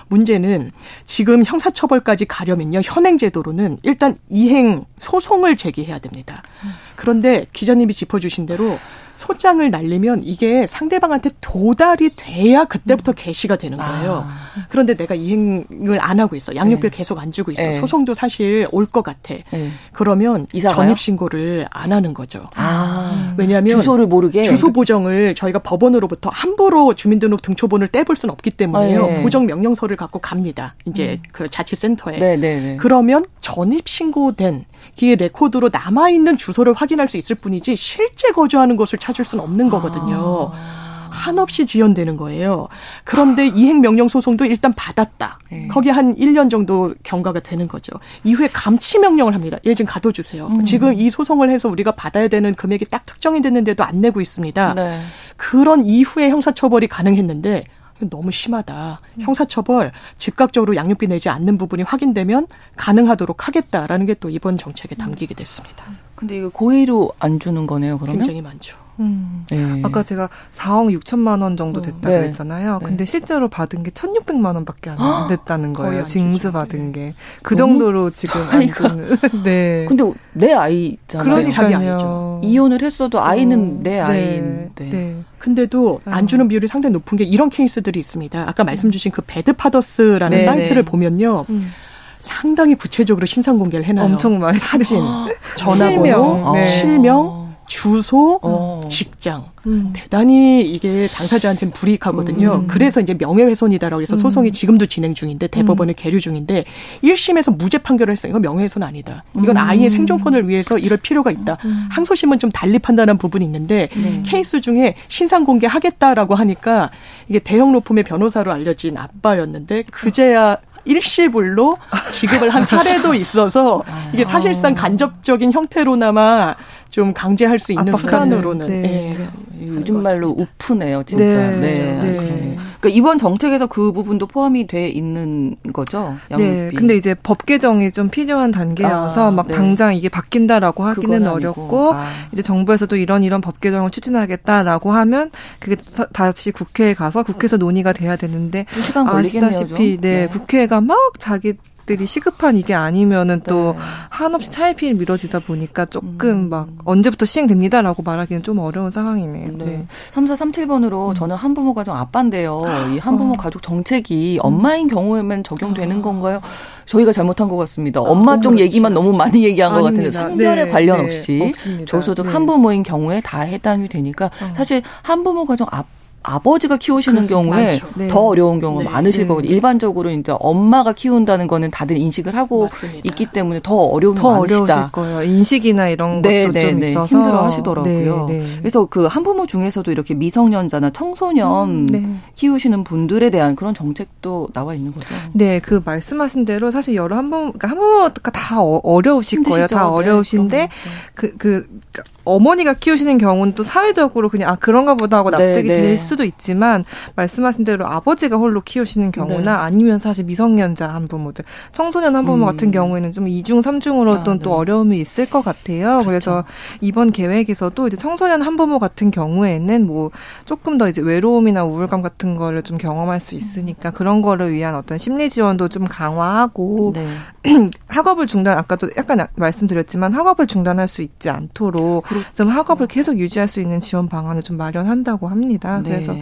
문제는 0.09 0.71
지금 1.05 1.45
형사처벌까지 1.45 2.25
가려면요. 2.25 2.81
현행제도로는 2.83 3.77
일단 3.83 4.15
이행 4.27 4.85
소송을 4.97 5.55
제기해야 5.55 5.99
됩니다. 5.99 6.43
음. 6.63 6.71
그런데 6.95 7.45
기자님이 7.53 7.93
짚어주신 7.93 8.45
대로 8.45 8.77
소장을 9.21 9.69
날리면 9.69 10.21
이게 10.23 10.65
상대방한테 10.65 11.29
도달이 11.41 12.09
돼야 12.15 12.65
그때부터 12.65 13.11
음. 13.11 13.13
개시가 13.15 13.55
되는 13.55 13.77
거예요. 13.77 14.25
아. 14.27 14.65
그런데 14.69 14.95
내가 14.95 15.13
이행을 15.13 15.99
안 16.01 16.19
하고 16.19 16.35
있어. 16.35 16.55
양육비를 16.55 16.89
네. 16.89 16.97
계속 16.97 17.19
안 17.19 17.31
주고 17.31 17.51
있어. 17.51 17.63
네. 17.63 17.71
소송도 17.71 18.15
사실 18.15 18.67
올 18.71 18.87
것 18.91 19.03
같아. 19.03 19.35
네. 19.51 19.69
그러면 19.93 20.47
전입 20.69 20.97
신고를 20.99 21.67
안 21.69 21.93
하는 21.93 22.13
거죠. 22.15 22.45
아. 22.55 23.33
왜냐하면 23.37 23.77
주소를 23.77 24.07
모르게 24.07 24.41
주소 24.41 24.73
보정을 24.73 25.35
저희가 25.35 25.59
법원으로부터 25.59 26.29
함부로 26.33 26.93
주민등록 26.95 27.41
등초본을 27.43 27.89
떼볼 27.89 28.15
수는 28.15 28.33
없기 28.33 28.51
때문에요. 28.51 29.03
아, 29.03 29.07
네. 29.07 29.21
보정 29.21 29.45
명령서를 29.45 29.95
갖고 29.97 30.19
갑니다. 30.19 30.73
이제 30.85 31.19
음. 31.23 31.29
그 31.31 31.47
자치센터에. 31.49 32.17
네, 32.17 32.37
네, 32.37 32.75
그러면 32.79 33.23
전입 33.39 33.87
신고된 33.87 34.65
이 34.97 35.15
레코드로 35.15 35.69
남아 35.71 36.09
있는 36.09 36.37
주소를 36.37 36.73
확인할 36.73 37.07
수 37.07 37.17
있을 37.17 37.35
뿐이지 37.35 37.75
실제 37.75 38.31
거주하는 38.31 38.75
곳을 38.75 38.99
찾을 38.99 39.25
수는 39.25 39.43
없는 39.43 39.69
거거든요. 39.69 40.51
아. 40.53 40.91
한없이 41.11 41.65
지연되는 41.65 42.17
거예요. 42.17 42.69
그런데 43.03 43.45
이행 43.47 43.81
명령 43.81 44.07
소송도 44.07 44.45
일단 44.45 44.73
받았다. 44.73 45.39
네. 45.51 45.67
거기 45.67 45.89
한 45.89 46.15
1년 46.15 46.49
정도 46.49 46.95
경과가 47.03 47.41
되는 47.41 47.67
거죠. 47.67 47.91
이후에 48.23 48.47
감치 48.51 48.97
명령을 48.97 49.35
합니다. 49.35 49.57
얘 49.65 49.73
지금 49.73 49.91
가둬 49.91 50.11
주세요. 50.11 50.47
음. 50.47 50.63
지금 50.63 50.93
이 50.93 51.09
소송을 51.09 51.49
해서 51.49 51.69
우리가 51.69 51.91
받아야 51.91 52.27
되는 52.27 52.55
금액이 52.55 52.85
딱 52.85 53.05
특정이 53.05 53.41
됐는데도 53.41 53.83
안 53.83 54.01
내고 54.01 54.21
있습니다. 54.21 54.73
네. 54.73 55.01
그런 55.35 55.85
이후에 55.85 56.29
형사 56.29 56.51
처벌이 56.51 56.87
가능했는데 56.87 57.65
너무 58.09 58.31
심하다. 58.31 58.99
음. 59.17 59.21
형사처벌 59.21 59.91
즉각적으로 60.17 60.75
양육비 60.75 61.07
내지 61.07 61.29
않는 61.29 61.57
부분이 61.57 61.83
확인되면 61.83 62.47
가능하도록 62.77 63.47
하겠다라는 63.47 64.05
게 64.05 64.11
또 64.21 64.29
이번 64.29 64.55
정책에 64.57 64.93
담기게 64.95 65.33
됐습니다. 65.35 65.83
근데 66.15 66.37
이거 66.37 66.49
고의로 66.49 67.11
안 67.19 67.39
주는 67.39 67.65
거네요, 67.65 67.97
그러면? 67.97 68.19
굉장히 68.19 68.41
많죠. 68.41 68.77
음. 68.99 69.45
네. 69.49 69.81
아까 69.83 70.03
제가 70.03 70.29
4억 70.53 70.97
6천만 70.99 71.41
원 71.41 71.57
정도 71.57 71.79
어, 71.79 71.81
됐다 71.81 72.09
네. 72.09 72.19
그랬잖아요. 72.19 72.79
네. 72.79 72.85
근데 72.85 73.05
실제로 73.05 73.47
받은 73.47 73.83
게 73.83 73.91
1,600만 73.91 74.55
원밖에 74.55 74.91
안 74.91 75.27
됐다는 75.27 75.73
거예요. 75.73 76.05
징수 76.05 76.51
받은 76.51 76.91
게. 76.91 77.13
그 77.43 77.55
정도로 77.55 78.09
지금 78.11 78.41
안 78.49 78.67
주는. 78.67 79.17
네. 79.43 79.85
근데 79.87 80.03
내 80.33 80.53
아이잖아요. 80.53 81.23
그러니까요. 81.23 82.41
이혼을 82.43 82.81
했어도 82.81 83.21
아이는 83.21 83.59
어, 83.59 83.79
내 83.81 83.89
네. 83.91 83.99
아이인데. 83.99 84.89
네. 84.89 85.23
근데도 85.39 85.99
어. 86.05 86.11
안 86.11 86.27
주는 86.27 86.47
비율이 86.47 86.67
상당히 86.67 86.93
높은 86.93 87.17
게 87.17 87.23
이런 87.23 87.49
케이스들이 87.49 87.99
있습니다. 87.99 88.43
아까 88.47 88.63
말씀 88.63 88.91
주신 88.91 89.11
그 89.11 89.21
배드파더스라는 89.25 90.37
네, 90.37 90.43
사이트를 90.45 90.83
보면요. 90.83 91.45
음. 91.49 91.71
상당히 92.19 92.75
구체적으로 92.75 93.25
신상 93.25 93.57
공개를 93.57 93.83
해놔요. 93.85 94.05
엄청 94.05 94.37
많이 94.37 94.57
사진, 94.59 94.99
전화번호, 95.57 96.03
실명, 96.03 96.53
네. 96.53 96.63
실명 96.65 97.40
주소, 97.71 98.37
어. 98.41 98.81
직장. 98.89 99.45
음. 99.65 99.93
대단히 99.93 100.61
이게 100.61 101.07
당사자한테는 101.07 101.71
불이익하거든요. 101.71 102.63
음. 102.63 102.67
그래서 102.67 102.99
이제 102.99 103.13
명예훼손이다라고 103.13 104.01
해서 104.01 104.17
소송이 104.17 104.49
음. 104.49 104.51
지금도 104.51 104.87
진행 104.87 105.13
중인데 105.13 105.47
대법원에 105.47 105.93
음. 105.93 105.95
계류 105.95 106.19
중인데 106.19 106.65
1심에서 107.01 107.55
무죄 107.55 107.77
판결을 107.77 108.11
했어요. 108.11 108.31
이건 108.31 108.41
명예훼손 108.41 108.83
아니다. 108.83 109.23
이건 109.37 109.55
음. 109.55 109.57
아이의 109.57 109.89
생존권을 109.89 110.49
위해서 110.49 110.77
이럴 110.77 110.97
필요가 110.97 111.31
있다. 111.31 111.59
음. 111.63 111.87
항소심은 111.91 112.39
좀 112.39 112.51
달리 112.51 112.77
판단한 112.77 113.17
부분이 113.17 113.45
있는데 113.45 113.87
네. 113.95 114.21
케이스 114.25 114.59
중에 114.59 114.95
신상 115.07 115.45
공개하겠다라고 115.45 116.35
하니까 116.35 116.91
이게 117.29 117.39
대형 117.39 117.71
로펌의 117.71 118.03
변호사로 118.03 118.51
알려진 118.51 118.97
아빠였는데 118.97 119.83
그제야 119.83 120.57
일시불로 120.85 121.77
지급을 122.11 122.49
한 122.49 122.65
사례도 122.65 123.13
있어서 123.13 123.83
이게 124.13 124.23
사실상 124.23 124.75
간접적인 124.75 125.51
형태로나마 125.51 126.55
좀 126.91 127.13
강제할 127.13 127.57
수 127.57 127.71
있는 127.71 127.93
수단으로는 127.93 128.67
네. 128.67 128.81
네. 128.81 129.11
네. 129.17 129.27
요즘 129.67 130.03
말로 130.03 130.29
우프네요, 130.29 131.03
진짜. 131.03 131.23
네. 131.23 131.51
네. 131.59 131.73
네. 131.73 132.57
그러니까 132.81 132.89
이번 132.89 133.17
정책에서 133.17 133.67
그 133.67 133.91
부분도 133.93 134.27
포함이 134.27 134.67
돼 134.67 134.89
있는 134.89 135.55
거죠. 135.71 136.15
양육비. 136.31 136.51
네. 136.51 136.71
근데 136.75 136.97
이제 136.97 137.15
법 137.15 137.45
개정이 137.45 137.91
좀 137.91 138.09
필요한 138.09 138.51
단계여서 138.51 139.27
아, 139.27 139.31
막 139.31 139.47
네. 139.47 139.53
당장 139.53 139.95
이게 139.95 140.09
바뀐다라고 140.09 140.83
하기는 140.83 141.27
어렵고 141.27 141.93
아. 141.93 142.07
이제 142.33 142.41
정부에서도 142.41 142.95
이런 142.97 143.23
이런 143.23 143.39
법 143.39 143.61
개정을 143.61 143.91
추진하겠다라고 143.91 144.91
하면 144.91 145.31
그게 145.59 145.75
다시 146.11 146.51
국회에 146.51 146.93
가서 146.93 147.23
국회에서 147.23 147.57
논의가 147.57 147.93
돼야 147.93 148.15
되는데 148.17 148.65
시간 148.83 149.05
걸리겠네요. 149.05 149.49
아시다시피 149.49 149.97
네, 150.01 150.25
네. 150.25 150.27
국회가 150.27 150.81
막 150.81 150.97
자기 151.19 151.53
것들이 151.81 152.05
시급한 152.05 152.57
이게 152.57 152.73
아니면은 152.73 153.41
또 153.41 153.73
네. 153.73 153.79
한없이 154.09 154.51
차일피일 154.51 154.95
미뤄지다 154.95 155.39
보니까 155.39 155.85
조금 155.85 156.29
음. 156.29 156.49
막 156.49 156.67
언제부터 156.85 157.25
시행됩니다라고 157.25 158.03
말하기는 158.03 158.43
좀 158.43 158.59
어려운 158.59 158.91
상황이네요. 158.91 159.57
네. 159.57 159.65
네. 159.65 159.87
3437번으로 160.13 161.09
음. 161.09 161.13
저는 161.13 161.35
한부모 161.35 161.73
가정 161.73 161.95
아빠인데요. 161.95 162.63
이 162.93 162.97
한부모 162.97 163.33
어. 163.33 163.37
가족 163.37 163.61
정책이 163.61 164.37
음. 164.37 164.45
엄마인 164.45 164.87
경우에만 164.87 165.43
적용되는 165.43 165.99
아. 165.99 166.01
건가요? 166.01 166.41
저희가 166.85 167.11
잘못한 167.11 167.47
것 167.47 167.57
같습니다. 167.57 167.99
아, 167.99 168.03
엄마 168.03 168.39
쪽 168.39 168.59
얘기만 168.59 168.93
너무 168.93 169.15
많이 169.15 169.43
얘기한 169.43 169.71
것 169.71 169.83
같은데 169.83 170.11
성별에 170.11 170.65
네, 170.65 170.71
관련 170.71 170.97
네, 170.97 171.03
없이. 171.03 171.53
저소득 171.85 172.25
네. 172.25 172.31
한부모인 172.31 172.83
경우에 172.83 173.21
다 173.21 173.41
해당이 173.41 173.87
되니까 173.87 174.25
어. 174.25 174.53
사실 174.55 174.81
한부모 175.03 175.45
가정 175.45 175.67
아빠 175.71 176.00
아버지가 176.23 176.77
키우시는 176.77 177.23
경우에 177.23 177.71
네. 177.95 178.07
더 178.07 178.19
어려운 178.27 178.59
경우가 178.59 178.83
네. 178.83 178.89
많으실 178.89 179.23
네. 179.23 179.27
거거든요. 179.27 179.51
일반적으로 179.51 180.09
이제 180.11 180.33
엄마가 180.39 180.93
키운다는 180.93 181.47
거는 181.47 181.71
다들 181.71 181.97
인식을 181.97 182.35
하고 182.35 182.63
맞습니다. 182.63 183.01
있기 183.03 183.27
때문에 183.27 183.59
더 183.63 183.75
어려운 183.75 184.15
더 184.15 184.39
어려우실 184.39 184.91
거예요. 184.91 185.23
인식이나 185.23 185.89
이런 185.89 186.21
네, 186.21 186.45
것도 186.45 186.53
네, 186.53 186.69
좀 186.69 186.79
네. 186.79 186.89
있어서 186.89 187.15
힘들어 187.15 187.43
하시더라고요. 187.43 188.27
그래서 188.59 188.85
그 188.85 189.05
한부모 189.05 189.47
중에서도 189.47 189.91
이렇게 189.91 190.13
미성년자나 190.13 190.91
청소년 190.91 191.89
음, 191.93 192.21
키우시는 192.35 192.83
분들에 192.83 193.29
대한 193.29 193.55
그런 193.55 193.73
정책도 193.73 194.49
나와 194.53 194.75
있는 194.75 194.93
거죠. 194.93 195.07
네, 195.33 195.59
그 195.59 195.81
말씀하신 195.83 196.45
대로 196.45 196.71
사실 196.71 196.95
여러 196.95 197.17
한부모 197.17 197.53
그러니까 197.53 197.67
한부모가 197.69 198.13
다 198.31 198.61
어, 198.61 199.01
힘드시죠? 199.01 199.49
거예요. 199.49 199.67
다 199.67 199.89
어려우신데 199.89 200.69
그그 201.15 201.37
그, 201.37 201.67
그 201.91 202.03
어머니가 202.23 202.73
키우시는 202.75 203.17
경우는 203.17 203.53
또 203.55 203.63
사회적으로 203.63 204.29
그냥 204.29 204.49
아 204.49 204.55
그런가 204.55 204.95
보다 204.95 205.17
하고 205.17 205.29
납득이 205.29 205.69
네, 205.69 205.73
네. 205.73 205.81
될 205.81 205.97
수도 205.97 206.23
있지만 206.23 206.85
말씀하신 207.15 207.63
대로 207.63 207.87
아버지가 207.87 208.37
홀로 208.37 208.61
키우시는 208.61 209.11
경우나 209.11 209.57
네. 209.57 209.63
아니면 209.63 209.99
사실 209.99 210.25
미성년자 210.25 210.87
한 210.87 211.07
부모들 211.07 211.45
청소년 211.71 212.15
한 212.15 212.25
부모 212.25 212.45
음. 212.45 212.51
같은 212.51 212.71
경우에는 212.71 213.11
좀 213.11 213.27
이중 213.27 213.61
삼중으로 213.61 214.11
아, 214.13 214.23
또, 214.23 214.37
또 214.39 214.49
네. 214.51 214.55
어려움이 214.55 214.99
있을 214.99 215.29
것 215.29 215.43
같아요. 215.43 215.87
그렇죠. 215.87 216.05
그래서 216.05 216.43
이번 216.79 217.11
계획에서도 217.11 217.87
이제 217.87 217.97
청소년 217.97 218.41
한 218.41 218.57
부모 218.57 218.79
같은 218.79 219.11
경우에는 219.11 219.87
뭐 219.87 220.11
조금 220.45 220.77
더 220.77 220.89
이제 220.89 221.01
외로움이나 221.01 221.63
우울감 221.63 222.01
같은 222.01 222.35
거를 222.35 222.63
좀 222.63 222.77
경험할 222.77 223.19
수 223.19 223.35
있으니까 223.35 223.91
그런 223.91 224.21
거를 224.21 224.51
위한 224.53 224.75
어떤 224.75 224.97
심리 224.97 225.29
지원도 225.29 225.69
좀 225.69 225.85
강화하고 225.85 226.93
네. 226.95 227.07
학업을 227.87 228.27
중단 228.27 228.57
아까도 228.57 228.89
약간 228.97 229.27
말씀드렸지만 229.35 230.13
학업을 230.13 230.47
중단할 230.47 230.87
수 230.87 231.01
있지 231.01 231.29
않도록 231.29 232.03
그렇죠. 232.03 232.20
좀 232.33 232.47
학업을 232.49 232.87
계속 232.87 233.17
유지할 233.19 233.47
수 233.47 233.59
있는 233.59 233.79
지원 233.79 234.07
방안을 234.07 234.43
좀 234.43 234.57
마련한다고 234.57 235.27
합니다. 235.27 235.81
네. 235.83 235.89
그래서 235.89 236.15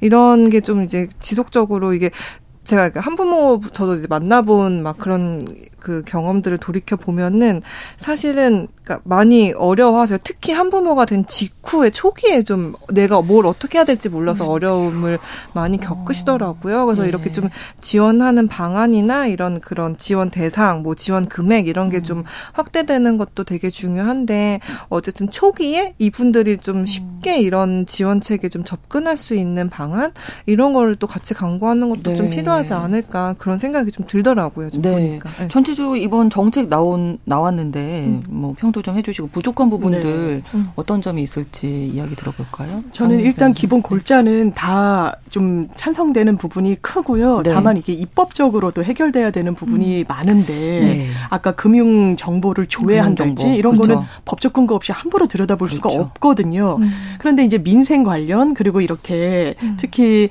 이런 0.00 0.50
게 0.50 0.60
좀 0.60 0.84
이제 0.84 1.08
지속적으로 1.20 1.94
이게 1.94 2.10
제가 2.68 2.90
한부모 2.96 3.62
저도 3.72 3.94
이제 3.94 4.06
만나본 4.10 4.82
막 4.82 4.98
그런 4.98 5.46
그 5.78 6.02
경험들을 6.02 6.58
돌이켜 6.58 6.96
보면은 6.96 7.62
사실은 7.96 8.68
그러니까 8.84 9.02
많이 9.04 9.52
어려워하세요. 9.52 10.18
특히 10.22 10.52
한부모가 10.52 11.06
된 11.06 11.26
직후에 11.26 11.90
초기에 11.90 12.42
좀 12.42 12.74
내가 12.90 13.22
뭘 13.22 13.46
어떻게 13.46 13.78
해야 13.78 13.84
될지 13.84 14.08
몰라서 14.08 14.44
음. 14.44 14.50
어려움을 14.50 15.18
많이 15.54 15.78
겪으시더라고요. 15.78 16.86
그래서 16.86 17.02
네. 17.02 17.08
이렇게 17.08 17.32
좀 17.32 17.48
지원하는 17.80 18.48
방안이나 18.48 19.26
이런 19.26 19.60
그런 19.60 19.96
지원 19.96 20.28
대상, 20.30 20.82
뭐 20.82 20.94
지원 20.94 21.26
금액 21.26 21.68
이런 21.68 21.88
게좀 21.88 22.18
음. 22.18 22.24
확대되는 22.52 23.16
것도 23.16 23.44
되게 23.44 23.70
중요한데 23.70 24.60
어쨌든 24.88 25.30
초기에 25.30 25.94
이분들이 25.98 26.58
좀 26.58 26.78
음. 26.78 26.86
쉽게 26.86 27.40
이런 27.40 27.86
지원책에 27.86 28.48
좀 28.48 28.64
접근할 28.64 29.16
수 29.16 29.34
있는 29.34 29.68
방안 29.68 30.10
이런 30.46 30.72
거를 30.72 30.96
또 30.96 31.06
같이 31.06 31.34
강구하는 31.34 31.88
것도 31.88 32.10
네. 32.10 32.14
좀 32.14 32.30
필요 32.30 32.52
하지 32.58 32.74
않을까 32.74 33.34
그런 33.38 33.58
생각이 33.58 33.90
좀 33.92 34.06
들더라고요. 34.06 34.70
좀 34.70 34.82
네. 34.82 34.92
보니까. 34.92 35.30
네. 35.38 35.48
전체적으로 35.48 35.96
이번 35.96 36.30
정책 36.30 36.68
나온 36.68 37.18
나왔는데 37.24 38.04
음. 38.06 38.22
뭐 38.28 38.54
평도 38.58 38.82
좀 38.82 38.96
해주시고 38.96 39.28
부족한 39.28 39.70
부분들 39.70 40.42
네. 40.44 40.50
음. 40.54 40.70
어떤 40.76 41.00
점이 41.00 41.22
있을지 41.22 41.86
이야기 41.92 42.14
들어볼까요? 42.16 42.82
저는 42.92 43.20
일단 43.20 43.52
기본 43.54 43.82
골자는 43.82 44.52
다 44.54 45.14
좀 45.28 45.68
찬성되는 45.74 46.36
부분이 46.36 46.76
크고요. 46.82 47.42
네. 47.42 47.52
다만 47.52 47.76
이게 47.76 47.92
입법적으로도 47.92 48.84
해결돼야 48.84 49.30
되는 49.30 49.54
부분이 49.54 50.00
음. 50.00 50.04
많은데 50.08 50.52
네. 50.52 51.06
아까 51.30 51.52
금융 51.52 52.16
정보를 52.16 52.66
조회한달지 52.66 53.54
이런 53.54 53.74
그렇죠. 53.74 53.94
거는 53.94 54.06
법적 54.24 54.52
근거 54.52 54.74
없이 54.74 54.92
함부로 54.92 55.26
들여다볼 55.26 55.68
그렇죠. 55.68 55.88
수가 55.90 56.02
없거든요. 56.02 56.78
음. 56.80 56.90
그런데 57.18 57.44
이제 57.44 57.58
민생 57.58 58.02
관련 58.02 58.54
그리고 58.54 58.80
이렇게 58.80 59.54
음. 59.62 59.76
특히 59.78 60.28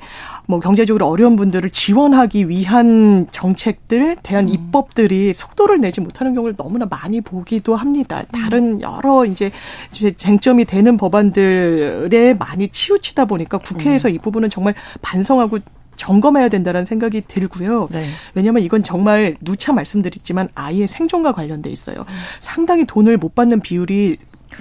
뭐 0.48 0.60
경제적으로 0.60 1.06
어려운 1.06 1.36
분들을 1.36 1.68
지원하기 1.68 2.48
위한 2.48 3.26
정책들, 3.30 4.16
대한 4.22 4.46
음. 4.46 4.48
입법들이 4.48 5.34
속도를 5.34 5.78
내지 5.78 6.00
못하는 6.00 6.34
경우를 6.34 6.56
너무나 6.56 6.86
많이 6.86 7.20
보기도 7.20 7.76
합니다. 7.76 8.24
음. 8.34 8.40
다른 8.40 8.80
여러 8.80 9.26
이제 9.26 9.50
쟁점이 9.92 10.64
되는 10.64 10.96
법안들에 10.96 12.34
많이 12.38 12.68
치우치다 12.68 13.26
보니까 13.26 13.58
국회에서 13.58 14.08
음. 14.08 14.14
이 14.14 14.18
부분은 14.18 14.48
정말 14.48 14.72
반성하고 15.02 15.58
점검해야 15.96 16.48
된다는 16.48 16.86
생각이 16.86 17.24
들고요. 17.28 17.88
네. 17.90 18.08
왜냐하면 18.34 18.62
이건 18.62 18.82
정말 18.82 19.36
누차 19.42 19.74
말씀드렸지만 19.74 20.48
아이의 20.54 20.86
생존과 20.86 21.32
관련돼 21.32 21.68
있어요. 21.68 21.98
음. 21.98 22.14
상당히 22.40 22.86
돈을 22.86 23.18
못 23.18 23.34
받는 23.34 23.60
비율이 23.60 24.16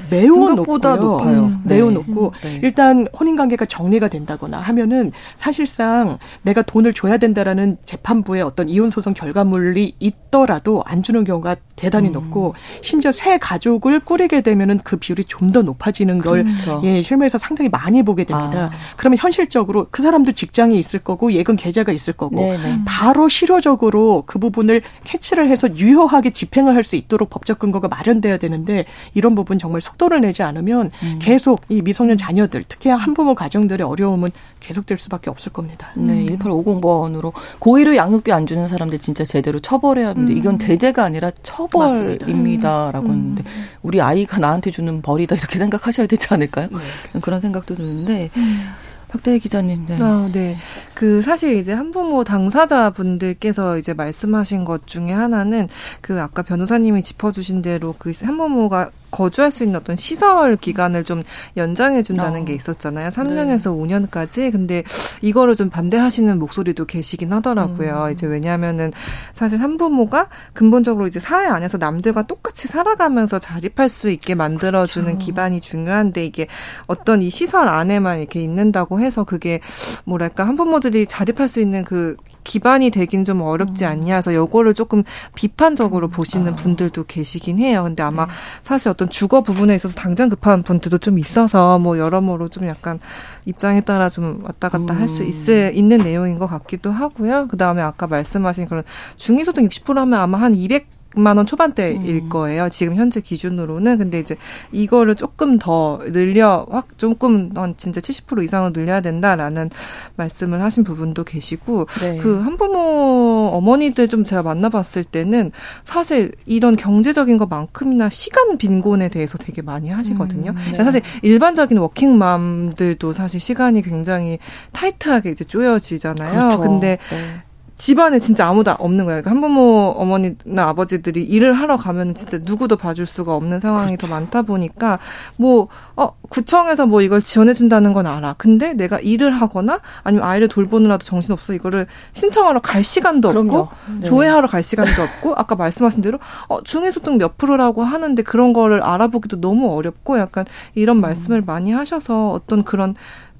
매우 0.09 0.53
높고요. 0.55 0.77
높아요. 0.95 1.45
음, 1.45 1.61
네. 1.63 1.75
매우 1.75 1.91
높고 1.91 2.33
네. 2.43 2.59
일단 2.63 3.07
혼인 3.17 3.35
관계가 3.35 3.65
정리가 3.65 4.07
된다거나 4.09 4.59
하면은 4.59 5.11
사실상 5.37 6.17
내가 6.43 6.61
돈을 6.61 6.93
줘야 6.93 7.17
된다라는 7.17 7.77
재판부의 7.85 8.41
어떤 8.43 8.69
이혼 8.69 8.89
소송 8.89 9.13
결과물이 9.13 9.95
있더라도 9.99 10.83
안 10.85 11.01
주는 11.03 11.23
경우가 11.23 11.55
대단히 11.75 12.07
음. 12.09 12.13
높고 12.13 12.55
심지어 12.81 13.11
새 13.11 13.37
가족을 13.37 13.99
꾸리게 14.01 14.41
되면은 14.41 14.79
그 14.83 14.97
비율이 14.97 15.23
좀 15.23 15.47
더 15.47 15.61
높아지는 15.61 16.19
걸 16.19 16.43
그렇죠. 16.43 16.81
예, 16.83 17.01
실무에서 17.01 17.37
상당히 17.37 17.69
많이 17.69 18.03
보게 18.03 18.25
됩니다. 18.25 18.65
아. 18.65 18.71
그러면 18.97 19.17
현실적으로 19.17 19.87
그 19.91 20.01
사람도 20.03 20.33
직장이 20.33 20.77
있을 20.77 20.99
거고 20.99 21.31
예금 21.31 21.55
계좌가 21.55 21.93
있을 21.93 22.11
거고 22.13 22.35
네네. 22.35 22.57
네. 22.57 22.79
바로 22.85 23.29
실효적으로 23.29 24.23
그 24.25 24.37
부분을 24.37 24.81
캐치를 25.05 25.47
해서 25.49 25.73
유효하게 25.73 26.31
집행을 26.31 26.75
할 26.75 26.83
수 26.83 26.97
있도록 26.97 27.29
법적 27.29 27.59
근거가 27.59 27.87
마련돼야 27.87 28.37
되는데 28.37 28.85
이런 29.13 29.35
부분 29.35 29.57
정말 29.57 29.79
속도를 29.87 30.21
내지 30.21 30.43
않으면 30.43 30.91
음. 31.03 31.19
계속 31.21 31.61
이 31.69 31.81
미성년 31.81 32.17
자녀들 32.17 32.63
특히 32.67 32.89
한부모 32.89 33.35
가정들의 33.35 33.85
어려움은 33.85 34.29
계속될 34.59 34.97
수밖에 34.97 35.29
없을 35.29 35.51
겁니다. 35.51 35.89
네, 35.95 36.25
1850번으로 36.25 37.31
고의로 37.59 37.95
양육비 37.95 38.31
안 38.31 38.45
주는 38.45 38.67
사람들 38.67 38.99
진짜 38.99 39.23
제대로 39.23 39.59
처벌해야 39.59 40.09
하는데 40.09 40.31
음. 40.31 40.37
이건 40.37 40.59
제재가 40.59 41.03
아니라 41.03 41.31
처벌입니다라고 41.43 43.05
음. 43.05 43.11
했는데 43.11 43.43
우리 43.81 44.01
아이가 44.01 44.39
나한테 44.39 44.71
주는 44.71 45.01
벌이다 45.01 45.35
이렇게 45.35 45.57
생각하셔야 45.57 46.07
되지 46.07 46.27
않을까요? 46.33 46.69
네. 46.71 47.19
그런 47.21 47.39
생각도 47.39 47.75
드는데 47.75 48.29
음. 48.35 48.67
박대희 49.07 49.39
기자님. 49.39 49.85
네. 49.85 49.97
아, 50.01 50.29
네. 50.31 50.57
그 50.93 51.21
사실 51.21 51.55
이제 51.55 51.71
한부모 51.73 52.23
당사자 52.23 52.89
분들께서 52.89 53.77
이제 53.77 53.93
말씀하신 53.93 54.65
것 54.65 54.85
중에 54.85 55.11
하나는 55.11 55.69
그 56.01 56.21
아까 56.21 56.41
변호사님이 56.41 57.03
짚어주신 57.03 57.61
대로 57.61 57.95
그 57.97 58.11
한부모가 58.21 58.91
거주할 59.11 59.51
수 59.51 59.63
있는 59.63 59.79
어떤 59.79 59.95
시설 59.95 60.55
기간을 60.57 61.03
좀 61.03 61.23
연장해 61.55 62.03
준다는 62.03 62.41
어. 62.41 62.45
게 62.45 62.53
있었잖아요. 62.53 63.09
3년에서 63.09 63.75
네. 63.87 63.97
5년까지. 63.97 64.51
근데 64.51 64.83
이거를 65.21 65.55
좀 65.55 65.69
반대하시는 65.69 66.37
목소리도 66.37 66.85
계시긴 66.85 67.33
하더라고요. 67.33 68.05
음. 68.05 68.11
이제 68.11 68.27
왜냐하면은 68.27 68.91
사실 69.33 69.61
한부모가 69.61 70.29
근본적으로 70.53 71.07
이제 71.07 71.19
사회 71.19 71.47
안에서 71.47 71.77
남들과 71.77 72.23
똑같이 72.23 72.67
살아가면서 72.67 73.39
자립할 73.39 73.89
수 73.89 74.09
있게 74.09 74.35
만들어주는 74.35 75.05
그렇죠. 75.05 75.25
기반이 75.25 75.61
중요한데 75.61 76.25
이게 76.25 76.47
어떤 76.87 77.21
이 77.21 77.29
시설 77.29 77.67
안에만 77.67 78.19
이렇게 78.19 78.41
있는다고 78.41 78.99
해서 78.99 79.23
그게 79.23 79.59
뭐랄까 80.05 80.47
한부모들이 80.47 81.07
자립할 81.07 81.47
수 81.47 81.59
있는 81.59 81.83
그 81.83 82.15
기반이 82.47 82.91
되긴 82.91 83.25
좀 83.25 83.41
어렵지 83.41 83.83
음. 83.83 83.89
않냐 83.89 84.15
해서 84.15 84.33
요거를 84.33 84.73
조금 84.73 85.03
비판적으로 85.35 86.07
보시는 86.07 86.53
아. 86.53 86.55
분들도 86.55 87.03
계시긴 87.03 87.59
해요. 87.59 87.83
근데 87.83 88.01
아마 88.01 88.25
네. 88.25 88.31
사실 88.61 88.89
어떤 88.89 89.09
주거 89.09 89.41
부분에 89.41 89.75
있어서 89.75 89.93
당장 89.95 90.29
급한 90.29 90.63
분들도 90.63 90.97
좀 90.99 91.19
있어서 91.19 91.77
뭐 91.77 91.99
여러모로 91.99 92.47
좀 92.47 92.67
약간 92.67 92.99
입장에 93.45 93.81
따라 93.81 94.09
좀 94.09 94.41
왔다 94.43 94.69
갔다 94.69 94.93
음. 94.93 94.99
할수 94.99 95.23
있는 95.23 95.97
내용인 95.97 96.39
것 96.39 96.47
같기도 96.47 96.89
하고요. 96.89 97.47
그 97.49 97.57
다음에 97.57 97.81
아까 97.81 98.07
말씀하신 98.07 98.67
그런 98.67 98.83
중위소득 99.17 99.65
60% 99.65 99.95
하면 99.95 100.19
아마 100.19 100.39
한 100.39 100.55
200, 100.55 100.87
만 101.21 101.37
원 101.37 101.45
초반대일 101.45 102.23
음. 102.23 102.29
거예요. 102.29 102.67
지금 102.69 102.95
현재 102.95 103.21
기준으로는. 103.21 103.97
근데 103.97 104.19
이제 104.19 104.35
이거를 104.71 105.15
조금 105.15 105.57
더 105.57 105.99
늘려, 106.11 106.65
확, 106.69 106.97
조금, 106.97 107.51
한 107.55 107.75
진짜 107.77 108.01
70% 108.01 108.43
이상을 108.43 108.73
늘려야 108.73 109.01
된다라는 109.01 109.69
말씀을 110.15 110.61
하신 110.61 110.83
부분도 110.83 111.23
계시고, 111.23 111.85
네. 112.01 112.17
그 112.17 112.39
한부모 112.41 113.51
어머니들 113.53 114.07
좀 114.07 114.23
제가 114.23 114.41
만나봤을 114.43 115.03
때는 115.03 115.51
사실 115.83 116.31
이런 116.45 116.75
경제적인 116.75 117.37
것만큼이나 117.37 118.09
시간 118.09 118.57
빈곤에 118.57 119.09
대해서 119.09 119.37
되게 119.37 119.61
많이 119.61 119.89
하시거든요. 119.89 120.51
음, 120.51 120.71
네. 120.77 120.83
사실 120.83 121.01
일반적인 121.21 121.77
워킹맘들도 121.77 123.13
사실 123.13 123.39
시간이 123.39 123.81
굉장히 123.81 124.39
타이트하게 124.71 125.31
이제 125.31 125.43
쪼여지잖아요. 125.43 126.31
그렇죠. 126.31 126.59
근데 126.59 126.97
네. 127.09 127.41
집안에 127.77 128.17
진짜 128.19 128.47
아무도 128.47 128.71
없는 128.71 129.05
거예요. 129.05 129.21
그러니까 129.21 129.31
한부모 129.31 129.93
어머니나 129.97 130.67
아버지들이 130.69 131.23
일을 131.23 131.53
하러 131.53 131.77
가면 131.77 132.15
진짜 132.15 132.39
누구도 132.41 132.75
봐줄 132.75 133.05
수가 133.05 133.35
없는 133.35 133.59
상황이 133.59 133.95
그렇죠. 133.95 134.07
더 134.07 134.13
많다 134.13 134.41
보니까 134.41 134.97
뭐, 135.35 135.67
어, 135.95 136.13
구청에서 136.29 136.87
뭐 136.87 137.01
이걸 137.01 137.21
지원해 137.21 137.53
준다는 137.53 137.93
건 137.93 138.07
알아. 138.07 138.33
근데 138.37 138.73
내가 138.73 138.99
일을 138.99 139.31
하거나 139.31 139.79
아니면 140.03 140.27
아이를 140.27 140.47
돌보느라도 140.47 141.05
정신 141.05 141.33
없어 141.33 141.53
이거를 141.53 141.85
신청하러 142.13 142.61
갈 142.61 142.83
시간도 142.83 143.29
그럼요. 143.29 143.57
없고 143.57 143.75
네. 143.99 144.07
조회하러 144.09 144.47
갈 144.47 144.63
시간도 144.63 145.01
없고 145.01 145.35
아까 145.35 145.55
말씀하신 145.55 146.01
대로 146.01 146.17
어, 146.49 146.61
중위소득 146.63 147.17
몇 147.17 147.37
프로라고 147.37 147.83
하는데 147.83 148.21
그런 148.23 148.53
거를 148.53 148.81
알아보기도 148.81 149.39
너무 149.39 149.71
어렵고 149.75 150.17
약간 150.17 150.45
이런 150.73 150.99
말씀을 150.99 151.43
많이 151.43 151.71
하셔서 151.71 152.31
어떤 152.31 152.63
그런 152.63 152.95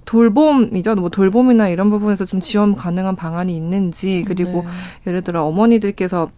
돌봄이죠. 0.08 0.96
뭐 0.96 1.10
돌봄이나 1.10 1.70
이런 1.70 1.90
부분에서 1.90 2.26
좀 2.26 2.42
지원 2.42 2.76
가능한 2.76 3.16
방안이 3.16 3.56
있는지 3.56 4.24
그리고 4.26 4.64
네. 4.64 4.68
예를 5.06 5.22
들어 5.22 5.44
어머니들께서 5.46 6.32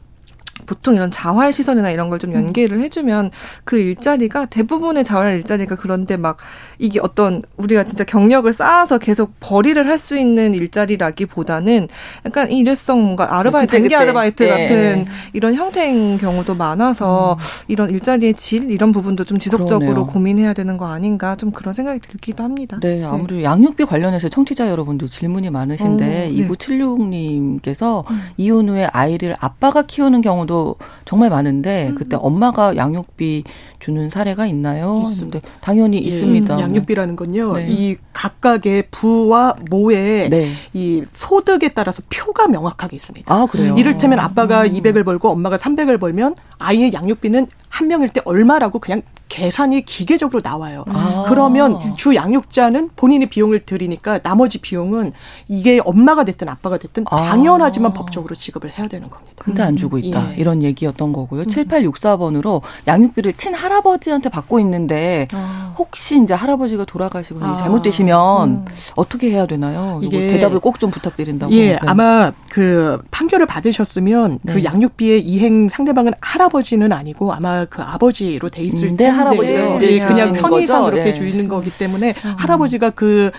보통 0.66 0.96
이런 0.96 1.10
자활 1.12 1.52
시설이나 1.54 1.90
이런 1.90 2.10
걸 2.10 2.20
좀 2.20 2.34
연계를 2.34 2.82
해주면 2.82 3.32
그 3.64 3.80
일자리가 3.80 4.48
대부분의 4.48 5.06
자활 5.06 5.36
일자리가 5.38 5.76
그런데 5.76 6.18
막 6.18 6.36
이게 6.80 7.00
어떤 7.02 7.42
우리가 7.56 7.86
진짜 7.86 8.04
경력을 8.04 8.52
쌓아서 8.52 8.98
계속 8.98 9.32
벌이를 9.40 9.88
할 9.88 9.98
수 10.00 10.18
있는 10.18 10.54
일자리라기보다는 10.54 11.88
약간 12.26 12.52
일회성 12.52 13.02
뭔가 13.04 13.38
아르바이트, 13.38 13.72
단기 13.72 13.96
아르바이트 13.96 14.44
네. 14.44 14.50
같은 14.50 15.06
이런 15.34 15.54
형태인 15.56 16.18
경우도 16.18 16.56
많아서 16.56 17.34
음. 17.34 17.38
이런 17.68 17.90
일자리의 17.90 18.34
질 18.36 18.70
이런 18.72 18.92
부분도 18.92 19.24
좀 19.26 19.40
지속적으로 19.40 19.80
그러네요. 19.80 20.06
고민해야 20.08 20.54
되는 20.54 20.78
거 20.78 20.88
아닌가 20.88 21.36
좀 21.36 21.52
그런 21.52 21.74
생각이 21.74 22.00
들기도 22.00 22.44
합니다. 22.44 22.80
네, 22.82 23.04
아무래도 23.04 23.36
네. 23.36 23.44
양육비 23.44 23.86
관련해서 23.86 24.30
청취자 24.30 24.70
여러분들 24.70 25.08
질문이 25.08 25.50
많으신데 25.50 26.06
어, 26.06 26.08
네. 26.32 26.48
2976님께서 26.48 28.10
음. 28.10 28.22
이혼 28.38 28.70
후에 28.70 28.86
아이를 28.92 29.36
아빠가 29.40 29.84
키우는 29.84 30.22
경우도 30.22 30.49
경우도 30.50 30.76
정말 31.06 31.30
많은데 31.30 31.90
음. 31.90 31.96
그때 31.96 32.18
엄마가 32.20 32.76
양육비 32.76 33.44
주는 33.78 34.10
사례가 34.10 34.48
있나요? 34.48 35.00
있습니다. 35.04 35.40
당연히 35.62 35.98
예. 35.98 36.02
있습니다. 36.02 36.56
음, 36.56 36.60
양육비라는 36.60 37.16
건요. 37.16 37.54
네. 37.54 37.66
이 37.70 37.98
각각의 38.12 38.86
부와 38.92 39.56
모의 39.70 40.30
네. 40.30 40.52
이 40.74 41.04
소득에 41.06 41.70
따라서 41.70 42.02
표가 42.10 42.48
명확하게 42.48 42.96
있습니다. 42.96 43.34
아, 43.34 43.46
그래요? 43.46 43.76
이를테면 43.78 44.20
아빠가 44.20 44.64
음. 44.64 44.74
200을 44.74 45.06
벌고 45.06 45.30
엄마가 45.30 45.56
300을 45.56 46.00
벌면 46.00 46.36
아이의 46.58 46.92
양육비는 46.94 47.48
한 47.70 47.88
명일 47.88 48.10
때 48.10 48.22
얼마라고 48.26 48.80
그냥 48.80 49.02
계산이 49.30 49.84
기계적으로 49.84 50.42
나와요. 50.44 50.84
아. 50.88 51.26
그러면 51.28 51.96
주 51.96 52.16
양육자는 52.16 52.90
본인이 52.96 53.28
비용을 53.28 53.64
들이니까 53.66 54.18
나머지 54.20 54.58
비용은 54.60 55.14
이게 55.48 55.80
엄마가 55.86 56.24
됐든 56.24 56.50
아빠가 56.50 56.80
됐든 56.80 57.06
아. 57.12 57.16
당연하지만 57.16 57.94
법적으로 57.94 58.34
지급을 58.34 58.72
해야 58.78 58.88
되는 58.88 59.08
겁니다. 59.08 59.32
근데 59.38 59.62
안 59.62 59.76
주고 59.76 60.00
있다. 60.00 60.32
예. 60.32 60.36
이런 60.38 60.64
얘기였던 60.64 61.14
거고요. 61.14 61.42
음. 61.42 61.46
7864번으로 61.48 62.62
양육비를 62.88 63.34
친 63.34 63.54
할아버지한테 63.54 64.30
받고 64.30 64.60
있는데 64.62 65.28
아. 65.34 65.76
혹시 65.78 66.20
이제 66.22 66.34
할아버지가 66.34 66.86
돌아가시거나 66.86 67.52
아. 67.52 67.56
잘못되시면 67.56 68.50
음. 68.50 68.66
어떻게 68.96 69.30
해야 69.30 69.46
되나요? 69.46 70.00
이게 70.04 70.28
대답을 70.28 70.60
꼭 70.60 70.80
좀 70.80 70.92
부탁드린다고. 70.92 71.52
예, 71.56 71.72
네. 71.74 71.80
아마 71.88 72.32
그 72.50 73.02
판결을 73.12 73.46
받으셨으면 73.48 74.40
그 74.40 74.48
네. 74.48 74.54
그 74.54 74.64
양육비의 74.64 75.20
이행 75.20 75.68
상대방은 75.68 76.14
할아버지는 76.22 76.94
아니고 76.94 77.34
아마 77.34 77.59
그 77.66 77.82
아버지로 77.82 78.50
돼 78.50 78.64
있을 78.64 78.86
음, 78.86 78.90
텐데 78.90 79.08
할아버지가 79.08 79.80
네, 79.80 80.00
그냥 80.00 80.34
편의상 80.34 80.86
그렇게 80.86 81.06
네. 81.06 81.14
주는 81.14 81.48
거기 81.48 81.70
때문에 81.70 82.14
음. 82.26 82.36
할아버지가 82.38 82.92
그 82.92 83.32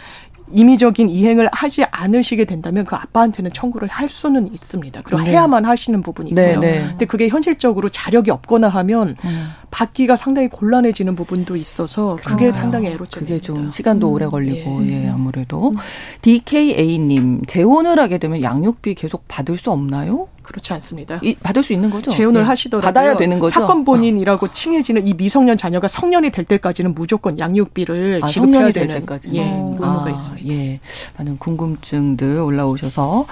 임의적인 0.52 1.09
이행을 1.09 1.48
하지 1.52 1.85
않으시게 1.85 2.44
된다면 2.44 2.85
그 2.85 2.96
아빠한테는 2.96 3.52
청구를 3.52 3.88
할 3.88 4.09
수는 4.09 4.52
있습니다. 4.52 5.02
그리고 5.04 5.22
네. 5.22 5.30
해야만 5.30 5.64
하시는 5.64 6.02
부분이고요. 6.02 6.44
네, 6.44 6.56
네. 6.56 6.85
근데 6.88 7.06
그게 7.06 7.28
현실적으로 7.28 7.88
자력이 7.88 8.30
없거나 8.30 8.68
하면 8.68 9.16
음. 9.24 9.48
받기가 9.70 10.16
상당히 10.16 10.48
곤란해지는 10.48 11.14
부분도 11.14 11.56
있어서 11.56 12.16
그게 12.24 12.48
아, 12.48 12.52
상당히 12.52 12.88
애로점입니다. 12.88 13.18
그게 13.20 13.38
좀 13.40 13.70
시간도 13.70 14.09
음. 14.09 14.12
오래 14.12 14.26
걸리고 14.26 14.85
예, 14.87 15.04
예 15.04 15.09
아무래도 15.09 15.70
음. 15.70 15.76
DKA님 16.22 17.42
재혼을 17.46 17.98
하게 17.98 18.18
되면 18.18 18.42
양육비 18.42 18.94
계속 18.94 19.24
받을 19.28 19.56
수 19.56 19.70
없나요? 19.70 20.28
그렇지 20.42 20.72
않습니다. 20.74 21.20
이, 21.22 21.35
받을 21.35 21.62
수 21.62 21.72
있는 21.72 21.90
거죠? 21.90 22.11
재혼을 22.11 22.40
네. 22.40 22.46
하시더라도 22.46 22.85
받아야 22.85 23.16
되는 23.16 23.38
거죠. 23.38 23.61
사건 23.61 23.85
본인이라고 23.85 24.48
칭해지는 24.48 25.06
이 25.06 25.14
미성년 25.14 25.56
자녀가 25.56 25.87
성년이 25.87 26.30
될 26.30 26.44
때까지는 26.44 26.94
무조건 26.94 27.38
양육비를 27.38 28.20
아, 28.24 28.26
지급해야 28.26 28.72
되는 28.72 28.96
때까지. 28.96 29.30
예, 29.35 29.42
어. 29.42 29.76
의무가 29.78 30.06
아, 30.06 30.11
있습니다. 30.11 30.48
예. 30.52 30.80
많은 31.18 31.38
궁금증들 31.38 32.38
올라오셔서 32.38 33.26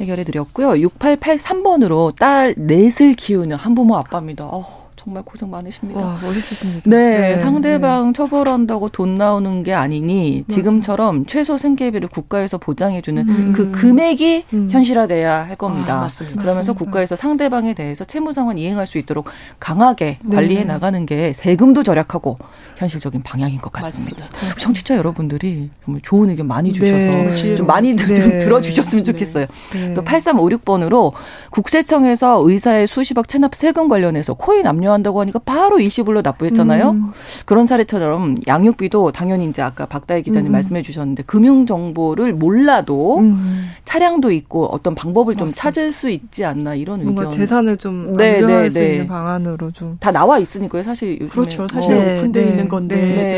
해결해 0.00 0.24
드렸고요. 0.24 0.70
6883번으로 0.70 2.16
딸 2.16 2.54
넷을 2.56 3.12
키우는 3.12 3.56
한부모 3.56 3.96
아빠입니다. 3.98 4.46
어. 4.46 4.81
정말 5.02 5.24
고생 5.24 5.50
많으십니다. 5.50 6.00
와, 6.00 6.18
멋있으십니다. 6.22 6.88
네, 6.88 7.18
네 7.18 7.36
상대방 7.36 8.08
네. 8.08 8.12
처벌한다고 8.12 8.90
돈 8.90 9.16
나오는 9.16 9.64
게 9.64 9.74
아니니 9.74 10.44
지금처럼 10.46 11.20
맞아. 11.20 11.26
최소 11.28 11.58
생계비를 11.58 12.08
국가에서 12.08 12.56
보장해주는 12.58 13.28
음. 13.28 13.52
그 13.52 13.72
금액이 13.72 14.44
음. 14.52 14.68
현실화돼야 14.70 15.48
할 15.48 15.56
겁니다. 15.56 15.98
아, 15.98 16.00
맞습니다. 16.02 16.40
그러면서 16.40 16.72
맞습니다. 16.72 16.84
국가에서 16.84 17.16
상대방에 17.16 17.74
대해서 17.74 18.04
채무 18.04 18.32
상환 18.32 18.58
이행할 18.58 18.86
수 18.86 18.98
있도록 18.98 19.26
강하게 19.58 20.18
네. 20.22 20.36
관리해 20.36 20.62
나가는 20.62 21.04
게 21.04 21.32
세금도 21.32 21.82
절약하고 21.82 22.36
현실적인 22.76 23.22
방향인 23.22 23.58
것 23.58 23.72
같습니다. 23.72 24.26
맞습니다. 24.26 24.60
청취자 24.60 24.96
여러분들이 24.96 25.70
정말 25.84 26.00
좋은 26.04 26.30
의견 26.30 26.46
많이 26.46 26.72
주셔서 26.72 27.10
네. 27.10 27.56
좀 27.56 27.66
많이 27.66 27.96
네. 27.96 28.38
들어주셨으면 28.38 29.02
좋겠어요. 29.02 29.46
네. 29.72 29.94
또 29.94 30.04
8356번으로 30.04 31.12
국세청에서 31.50 32.40
의사의 32.44 32.86
수십억 32.86 33.26
체납 33.26 33.56
세금 33.56 33.88
관련해서 33.88 34.34
코인 34.34 34.66
압류 34.66 34.91
관여한다고 34.92 35.20
하니까 35.20 35.38
바로 35.40 35.80
일시불로 35.80 36.20
납부했잖아요. 36.22 36.90
음. 36.90 37.12
그런 37.46 37.66
사례처럼 37.66 38.36
양육비도 38.46 39.12
당연히 39.12 39.46
이제 39.46 39.62
아까 39.62 39.86
박다혜 39.86 40.22
기자님 40.22 40.50
음. 40.50 40.52
말씀해 40.52 40.82
주셨는데 40.82 41.24
금융 41.24 41.66
정보를 41.66 42.34
몰라도 42.34 43.18
음. 43.18 43.70
차량도 43.84 44.30
있고 44.32 44.66
어떤 44.66 44.94
방법을 44.94 45.36
좀 45.36 45.48
맞습니다. 45.48 45.62
찾을 45.62 45.92
수 45.92 46.10
있지 46.10 46.44
않나 46.44 46.74
이런 46.74 47.02
뭔가 47.02 47.22
의견. 47.22 47.30
재산을 47.38 47.76
좀 47.76 48.16
네, 48.16 48.40
네, 48.42 48.70
수 48.70 48.78
네. 48.78 48.92
있는 48.92 49.06
방안으로 49.08 49.70
좀 49.72 49.92
다 50.00 50.10
나와 50.10 50.38
있으니까요. 50.38 50.82
사실 50.82 51.12
요즘에 51.20 51.28
그렇죠. 51.28 51.66
사실 51.68 51.92
어. 51.92 51.96
오픈돼 52.14 52.44
네, 52.44 52.50
있는 52.50 52.68
건데 52.68 52.96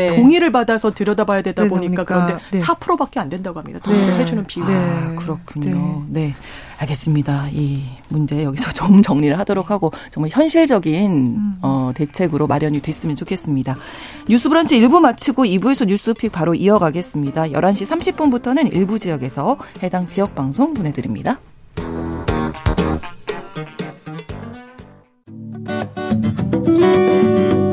네. 0.09 0.15
동의를 0.15 0.51
받아서 0.51 0.91
들여다봐야 0.91 1.41
되다 1.43 1.63
네, 1.63 1.69
보니까 1.69 2.03
그러니까, 2.03 2.39
그런데 2.49 2.65
4%밖에 2.65 3.19
안 3.19 3.29
된다고 3.29 3.59
합니다. 3.59 3.79
동의를 3.83 4.15
해주는 4.19 4.43
비율. 4.45 4.65
아, 4.69 5.15
그렇군요. 5.19 6.03
네. 6.07 6.33
알겠습니다. 6.77 7.49
이 7.53 7.83
문제 8.09 8.43
여기서 8.43 8.71
좀 8.73 9.01
정리를 9.01 9.37
하도록 9.39 9.69
하고 9.69 9.91
정말 10.11 10.29
현실적인 10.31 11.11
음. 11.11 11.55
어, 11.61 11.91
대책으로 11.95 12.47
마련이 12.47 12.81
됐으면 12.81 13.15
좋겠습니다. 13.15 13.75
뉴스 14.27 14.49
브런치 14.49 14.79
1부 14.81 14.99
마치고 14.99 15.45
2부에서 15.45 15.87
뉴스픽 15.87 16.31
바로 16.31 16.53
이어가겠습니다. 16.53 17.47
11시 17.49 18.15
30분부터는 18.15 18.73
일부 18.73 18.99
지역에서 18.99 19.57
해당 19.83 20.07
지역 20.07 20.35
방송 20.35 20.73
보내드립니다. 20.73 21.39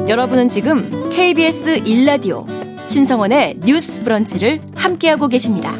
여러분은 0.09 0.49
지금 0.49 1.09
KBS 1.11 1.85
1라디오 1.85 2.47
신성원의 2.89 3.61
뉴스 3.65 4.03
브런치를 4.03 4.61
함께하고 4.75 5.29
계십니다. 5.29 5.75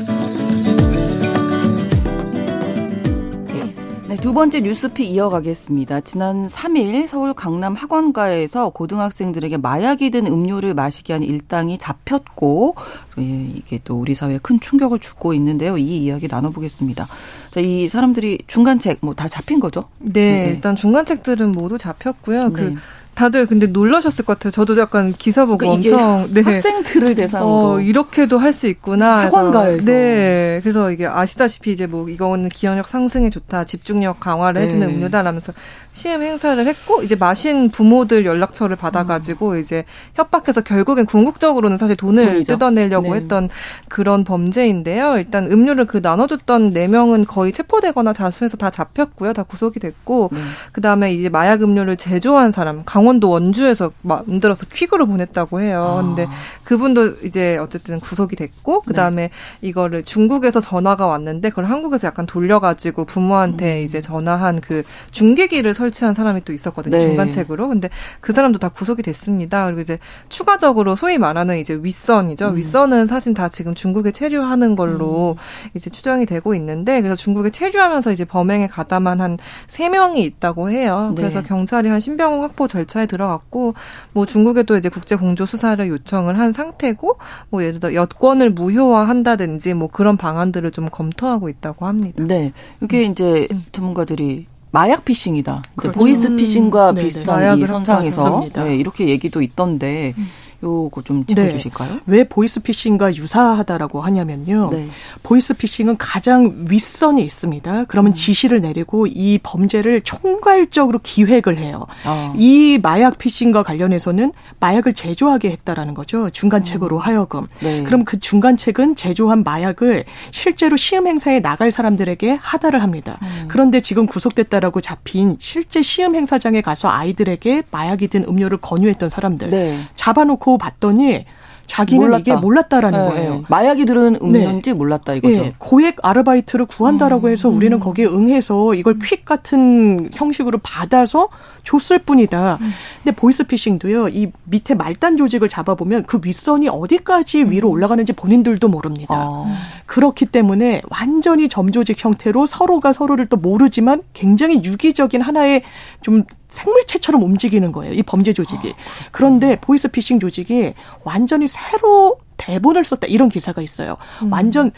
네, 4.13 4.19
두 4.19 4.35
번째 4.35 4.61
뉴스피 4.61 5.09
이어가겠습니다. 5.09 6.03
지난 6.03 6.47
3일 6.47 7.07
서울 7.07 7.33
강남 7.33 7.73
학원가에서 7.73 8.69
고등학생들에게 8.69 9.57
마약이 9.57 10.11
든 10.11 10.27
음료를 10.27 10.75
마시게 10.75 11.15
한 11.15 11.23
일당이 11.23 11.79
잡혔고 11.79 12.75
예, 13.19 13.23
이게 13.23 13.81
또 13.85 13.99
우리 13.99 14.15
사회에 14.15 14.39
큰 14.43 14.61
충격을 14.61 14.99
주고 14.99 15.33
있는데요. 15.33 15.79
이 15.79 16.05
이야기 16.05 16.29
나눠보겠습니다. 16.29 17.09
자, 17.53 17.61
이 17.61 17.89
사람들이 17.89 18.41
중간책 18.47 18.99
뭐 19.01 19.15
다 19.15 19.29
잡힌 19.29 19.59
거죠? 19.61 19.89
네, 19.99 20.13
네. 20.13 20.51
일단 20.51 20.77
중간책들은 20.77 21.53
모두 21.53 21.79
잡혔고요. 21.79 22.53
그 22.53 22.61
네. 22.61 22.75
그 22.75 22.81
다들 23.15 23.47
근데 23.47 23.67
놀라셨을 23.67 24.25
것 24.25 24.39
같아요. 24.39 24.51
저도 24.51 24.79
약간 24.79 25.13
기사 25.13 25.45
보고 25.45 25.59
그러니까 25.59 25.95
엄청 25.97 26.29
네. 26.33 26.41
학생들을 26.41 27.15
대상으로 27.15 27.49
어, 27.51 27.81
이렇게도 27.81 28.39
할 28.39 28.53
수 28.53 28.67
있구나. 28.67 29.17
학원가에서 29.25 29.87
네. 29.91 30.61
그래서 30.63 30.91
이게 30.91 31.07
아시다시피 31.07 31.73
이제 31.73 31.87
뭐 31.87 32.09
이거는 32.09 32.49
기억력 32.51 32.87
상승에 32.89 33.31
좋다, 33.31 33.65
집중력 33.65 34.21
강화를 34.21 34.61
해주는 34.63 34.87
네. 34.87 34.95
음료다라면서 34.95 35.53
시험 35.93 36.23
행사를 36.23 36.67
했고 36.67 37.03
이제 37.03 37.15
마신 37.15 37.71
부모들 37.71 38.25
연락처를 38.27 38.77
받아가지고 38.77 39.53
음. 39.53 39.59
이제 39.59 39.85
협박해서 40.15 40.63
결국엔 40.63 41.07
궁극적으로는 41.07 41.79
사실 41.79 41.97
돈을 41.97 42.25
돈이죠. 42.27 42.53
뜯어내려고 42.55 43.15
네. 43.15 43.21
했던 43.21 43.49
그런 43.89 44.25
범죄인데요. 44.25 45.17
일단 45.19 45.51
음료를 45.51 45.87
그 45.87 45.99
나눠줬던 46.03 46.73
네 46.73 46.89
명은 46.89 47.27
거의 47.27 47.53
체포되거나 47.53 48.13
자수해서 48.13 48.57
다 48.57 48.71
잡혔고요, 48.71 49.33
다 49.33 49.43
구속이 49.43 49.81
됐고 49.81 50.31
네. 50.33 50.39
그 50.73 50.81
다음에 50.81 51.13
이제 51.13 51.29
마약 51.29 51.63
음료를 51.63 51.97
제조한 51.97 52.51
사람 52.51 52.83
강 52.85 53.02
강원도 53.03 53.31
원주에서 53.31 53.91
만들어서 54.03 54.67
퀵으로 54.67 55.07
보냈다고 55.07 55.61
해요. 55.61 55.99
아. 55.99 56.03
근데 56.03 56.29
그분도 56.63 57.17
이제 57.25 57.59
어쨌든 57.59 57.99
구속이 57.99 58.37
됐고 58.37 58.83
그다음에 58.83 59.23
네. 59.23 59.31
이거를 59.61 60.05
중국에서 60.05 60.61
전화가 60.61 61.09
왔는데 61.09 61.51
그걸 61.51 61.65
한국에서 61.65 62.07
약간 62.07 62.27
돌려가지고 62.27 63.05
부모한테 63.05 63.81
음. 63.81 63.85
이제 63.85 64.01
전화한 64.01 64.61
그 64.61 64.85
중계기를 65.11 65.75
설치한 65.75 66.15
사람이 66.15 66.45
또 66.45 66.53
있었거든요. 66.53 66.99
네. 66.99 67.03
중간책으로. 67.03 67.69
근데 67.69 67.91
그 68.21 68.33
사람도 68.33 68.61
다 68.61 68.69
구속이 68.69 69.03
됐습니다. 69.03 69.65
그리고 69.65 69.81
이제 69.81 69.99
추가적으로 70.29 70.95
소위 70.95 71.19
말하는 71.19 71.59
이제 71.59 71.75
윗선이죠. 71.75 72.51
음. 72.51 72.57
윗선은 72.57 73.09
사실 73.09 73.35
다 73.35 73.49
지금 73.49 73.75
중국에 73.75 74.13
체류하는 74.13 74.77
걸로 74.77 75.37
음. 75.37 75.71
이제 75.75 75.91
추정이 75.91 76.25
되고 76.25 76.55
있는데 76.55 77.01
그래서 77.01 77.17
중국에 77.17 77.51
체류하면서 77.51 78.13
이제 78.13 78.25
범행에 78.25 78.69
가담한 78.69 79.21
한 79.21 79.39
세명이 79.67 80.23
있다고 80.23 80.71
해요. 80.71 81.13
그래서 81.17 81.43
네. 81.43 81.49
경찰이 81.49 81.89
한 81.89 81.99
신병 81.99 82.45
확보 82.45 82.69
절차 82.69 82.92
절차에 82.93 83.07
들어갔고 83.07 83.75
뭐 84.13 84.27
중국에도 84.27 84.77
이제 84.77 84.89
국제 84.89 85.17
공조 85.17 85.47
수사를 85.47 85.85
요청을 85.89 86.39
한 86.39 86.53
상태고 86.53 87.17
뭐 87.51 87.65
예를 87.65 87.81
들어 87.81 87.95
여권을 87.95 88.51
무효화한다든지 88.51 89.75
뭐 89.75 89.89
그런 89.89 90.17
방안들을 90.17 90.71
좀 90.71 90.89
검토하고 90.91 91.49
있다고 91.49 91.87
합니다. 91.87 92.23
네. 92.25 92.53
이게 92.83 93.07
음. 93.07 93.13
이제 93.13 93.49
전문가들이 93.73 94.47
마약 94.71 95.05
피싱이다. 95.05 95.63
그렇죠. 95.77 95.99
보이스 95.99 96.35
피싱과 96.35 96.91
음. 96.91 96.95
비슷한 96.95 97.59
이 97.59 97.67
선상에서 97.67 98.47
네, 98.55 98.77
이렇게 98.77 99.09
얘기도 99.09 99.43
있던데 99.43 100.15
음. 100.17 100.29
요거 100.63 101.03
좀 101.03 101.27
짚어주실까요? 101.27 101.93
네. 101.93 102.01
왜 102.07 102.25
보이스피싱과 102.25 103.15
유사하다라고 103.17 104.01
하냐면요. 104.01 104.71
네. 104.71 104.89
보이스피싱은 105.23 105.97
가장 105.97 106.67
윗선이 106.71 107.23
있습니다. 107.25 107.85
그러면 107.89 108.13
음. 108.13 108.15
지시를 108.15 108.61
내리고 108.61 109.07
이 109.07 109.39
범죄를 109.43 110.03
총괄적으로 110.03 111.01
기획을 111.03 111.59
해요. 111.59 111.87
어. 112.07 112.33
이 112.37 112.79
마약 112.83 113.19
피싱과 113.19 113.63
관련해서는 113.63 114.33
마약을 114.61 114.95
제조하게 114.95 115.51
했다라는 115.51 115.95
거죠. 115.95 116.31
중간책으로 116.31 116.97
음. 116.97 117.01
하여금. 117.01 117.47
네. 117.61 117.83
그럼 117.83 118.05
그 118.05 118.19
중간책은 118.19 118.95
제조한 118.95 119.43
마약을 119.43 120.05
실제로 120.31 120.77
시험 120.77 121.07
행사에 121.07 121.41
나갈 121.41 121.73
사람들에게 121.73 122.39
하다를 122.41 122.83
합니다. 122.83 123.19
음. 123.23 123.49
그런데 123.49 123.81
지금 123.81 124.07
구속됐다라고 124.07 124.81
잡힌 124.81 125.37
실제 125.41 125.83
시험 125.83 126.15
행사장에 126.15 126.61
가서 126.61 126.89
아이들에게 126.89 127.65
마약이 127.71 128.09
든 128.09 128.25
음료를 128.25 128.59
권유했던 128.59 129.11
사람들 129.11 129.49
네. 129.49 129.79
잡아놓고 129.95 130.52
봤더니 130.59 131.27
자기는 131.67 132.07
몰랐다. 132.07 132.21
이게 132.21 132.35
몰랐다라는 132.35 133.05
네, 133.05 133.11
거예요. 133.11 133.35
네. 133.35 133.43
마약이 133.49 133.87
들은 133.87 134.19
음료인지 134.21 134.71
네. 134.71 134.75
몰랐다 134.75 135.15
이거죠. 135.15 135.43
네. 135.43 135.53
고액 135.59 135.97
아르바이트를 136.03 136.67
구한다라고 136.67 137.29
음, 137.29 137.33
해서 137.33 137.49
우리는 137.49 137.77
음. 137.77 137.81
거기에 137.81 138.07
응해서 138.07 138.75
이걸 138.75 138.99
퀵 138.99 139.25
같은 139.25 140.11
형식으로 140.13 140.59
받아서 140.63 141.29
줬을 141.65 142.01
뿐이다. 142.01 142.59
음. 142.61 142.71
근데 143.03 143.17
보이스피싱도요. 143.17 144.09
이 144.09 144.33
밑에 144.45 144.75
말단 144.75 145.17
조직을 145.17 145.49
잡아보면 145.49 146.05
그 146.05 146.21
윗선이 146.23 146.69
어디까지 146.69 147.45
위로 147.45 147.69
음. 147.69 147.73
올라가는지 147.73 148.13
본인들도 148.13 148.69
모릅니다. 148.69 149.15
아. 149.17 149.47
그렇기 149.87 150.27
때문에 150.27 150.83
완전히 150.91 151.49
점조직 151.49 152.05
형태로 152.05 152.47
서로가 152.47 152.93
서로를 152.93 153.27
또 153.27 153.37
모르지만 153.37 154.03
굉장히 154.13 154.63
유기적인 154.65 155.21
하나의 155.21 155.63
좀 156.01 156.25
생물체처럼 156.49 157.23
움직이는 157.23 157.73
거예요. 157.73 157.95
이 157.95 158.03
범죄 158.03 158.33
조직이. 158.33 158.71
아, 158.71 159.09
그런데 159.11 159.57
보이스피싱 159.61 160.21
조직이 160.21 160.75
완전히 161.03 161.47
새로 161.53 162.19
대본을 162.39 162.85
썼다 162.85 163.07
이런 163.09 163.29
기사가 163.29 163.61
있어요. 163.63 163.97
음. 164.23 164.33
완전 164.33 164.71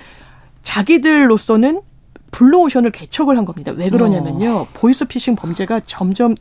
자기들로서는 0.63 1.83
블루오션을 2.33 2.91
개척을 2.91 3.37
한 3.39 3.45
겁니다. 3.45 3.73
왜 3.73 3.91
그러냐면요. 3.91 4.57
어. 4.57 4.67
보이스피싱 4.75 5.37
범죄가 5.37 5.81
점점 5.81 6.35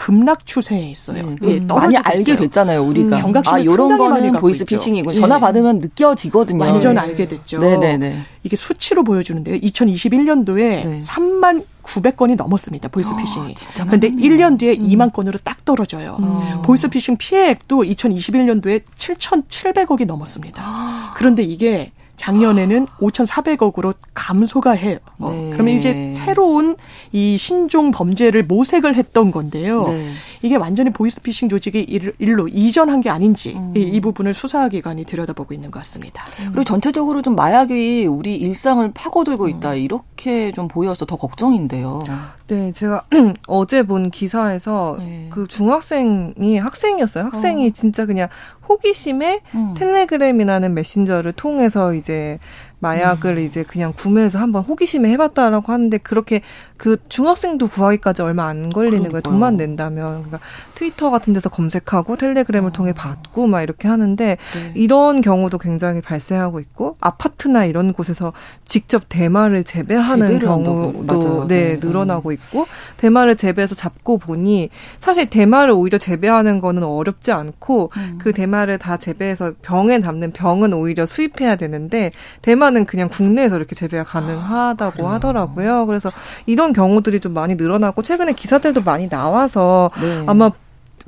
급락 0.00 0.46
추세에 0.46 0.88
있어요. 0.88 1.24
음, 1.24 1.36
예, 1.42 1.60
많이 1.60 1.94
알게 1.94 2.34
됐잖아요, 2.34 2.82
우리가. 2.82 3.18
음, 3.18 3.20
경각심 3.20 3.54
아, 3.54 3.62
요런 3.62 3.98
거는 3.98 4.32
보이스 4.32 4.64
피싱이고 4.64 5.12
전화 5.12 5.36
예. 5.36 5.40
받으면 5.40 5.78
느껴지거든요. 5.78 6.64
완전 6.64 6.96
알게 6.96 7.28
됐죠. 7.28 7.58
네네네. 7.58 8.22
이게 8.42 8.56
수치로 8.56 9.04
보여주는데요. 9.04 9.56
2021년도에 9.58 10.56
네. 10.56 10.98
3만 11.00 11.66
900건이 11.82 12.36
넘었습니다. 12.36 12.88
보이스피싱이. 12.88 13.54
아, 13.78 13.84
그런데 13.84 14.10
1년 14.10 14.58
뒤에 14.58 14.78
음. 14.78 14.84
2만 14.86 15.12
건으로 15.12 15.38
딱 15.44 15.66
떨어져요. 15.66 16.16
음. 16.22 16.62
보이스피싱 16.62 17.18
피해액도 17.18 17.82
2021년도에 17.82 18.82
7,700억이 18.96 20.06
넘었습니다. 20.06 20.62
아. 20.64 21.14
그런데 21.14 21.42
이게 21.42 21.92
작년에는 22.20 22.86
5,400억으로 22.98 23.94
감소가 24.12 24.72
해요. 24.72 24.98
네. 25.18 25.50
그러면 25.54 25.74
이제 25.74 26.06
새로운 26.08 26.76
이 27.12 27.38
신종 27.38 27.90
범죄를 27.92 28.44
모색을 28.44 28.94
했던 28.94 29.30
건데요. 29.30 29.88
네. 29.88 30.06
이게 30.42 30.56
완전히 30.56 30.90
보이스피싱 30.90 31.48
조직이 31.48 31.80
일로 32.18 32.46
이전한 32.48 33.00
게 33.00 33.08
아닌지 33.08 33.54
음. 33.56 33.72
이, 33.74 33.80
이, 33.80 34.00
부분을 34.00 34.34
수사기관이 34.34 35.06
들여다보고 35.06 35.54
있는 35.54 35.70
것 35.70 35.78
같습니다. 35.80 36.22
음. 36.40 36.48
그리고 36.52 36.64
전체적으로 36.64 37.22
좀 37.22 37.34
마약이 37.36 38.06
우리 38.06 38.36
일상을 38.36 38.90
파고들고 38.92 39.48
있다 39.48 39.72
음. 39.72 39.76
이렇게 39.78 40.52
좀 40.52 40.68
보여서 40.68 41.06
더 41.06 41.16
걱정인데요. 41.16 42.02
네, 42.48 42.72
제가 42.72 43.04
어제 43.48 43.82
본 43.82 44.10
기사에서 44.10 44.96
네. 44.98 45.28
그 45.30 45.46
중학생이 45.46 46.58
학생이었어요. 46.58 47.24
학생이 47.24 47.68
어. 47.68 47.70
진짜 47.72 48.04
그냥 48.04 48.28
호기심에 48.70 49.40
음. 49.54 49.74
텔레그램이라는 49.76 50.72
메신저를 50.72 51.32
통해서 51.32 51.92
이제 51.92 52.38
마약을 52.80 53.36
음. 53.36 53.38
이제 53.38 53.62
그냥 53.62 53.92
구매해서 53.96 54.38
한번 54.38 54.62
호기심에 54.64 55.08
해봤다라고 55.10 55.72
하는데 55.72 55.96
그렇게 55.98 56.40
그 56.76 56.96
중학생도 57.10 57.68
구하기까지 57.68 58.22
얼마 58.22 58.46
안 58.46 58.70
걸리는 58.70 59.10
거예요. 59.10 59.20
돈만 59.20 59.58
낸다면. 59.58 60.22
그러니까 60.22 60.40
트위터 60.74 61.10
같은 61.10 61.34
데서 61.34 61.50
검색하고 61.50 62.16
텔레그램을 62.16 62.70
어. 62.70 62.72
통해 62.72 62.94
받고 62.94 63.46
막 63.46 63.60
이렇게 63.60 63.86
하는데 63.86 64.24
네. 64.54 64.72
이런 64.74 65.20
경우도 65.20 65.58
굉장히 65.58 66.00
발생하고 66.00 66.58
있고 66.60 66.96
아파트나 67.00 67.66
이런 67.66 67.92
곳에서 67.92 68.32
직접 68.64 69.04
대마를 69.10 69.62
재배하는 69.64 70.38
경우도 70.38 71.48
네, 71.48 71.78
네, 71.78 71.86
늘어나고 71.86 72.32
있고 72.32 72.66
대마를 72.96 73.36
재배해서 73.36 73.74
잡고 73.74 74.16
보니 74.16 74.70
사실 75.00 75.28
대마를 75.28 75.74
오히려 75.74 75.98
재배하는 75.98 76.60
거는 76.60 76.82
어렵지 76.82 77.30
않고 77.30 77.90
음. 77.94 78.18
그 78.22 78.32
대마를 78.32 78.78
다 78.78 78.96
재배해서 78.96 79.52
병에 79.60 80.00
담는 80.00 80.32
병은 80.32 80.72
오히려 80.72 81.04
수입해야 81.04 81.56
되는데 81.56 82.10
대마 82.40 82.69
는 82.70 82.84
그냥 82.86 83.08
국내에서 83.08 83.56
이렇게 83.56 83.74
재배가 83.74 84.04
가능하다고 84.04 85.08
아, 85.08 85.14
하더라고요. 85.14 85.86
그래서 85.86 86.12
이런 86.46 86.60
이런 86.60 86.72
경우들이 86.74 87.20
좀 87.20 87.32
많이 87.32 87.54
늘어나고 87.54 88.02
최근에 88.02 88.34
기사들도 88.34 88.82
많이 88.82 89.08
나와서 89.08 89.90
네. 90.00 90.24
아마 90.26 90.50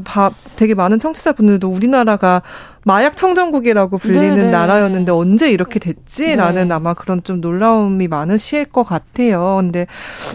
바, 0.02 0.30
되게 0.56 0.74
많은 0.74 0.98
청취자분들도 0.98 1.68
우리나라가 1.68 2.40
마약 2.84 3.16
청정국이라고 3.16 3.98
불리는 3.98 4.30
네네. 4.30 4.42
네. 4.44 4.50
나라였는데 4.50 5.12
언제 5.12 5.52
이렇게 5.52 5.78
됐지라는 5.78 6.68
네. 6.68 6.74
아마 6.74 6.94
그런 6.94 7.22
좀 7.22 7.42
놀라움이 7.42 8.08
많으실 8.08 8.64
것 8.64 8.82
같아요. 8.82 9.58
근데 9.60 9.86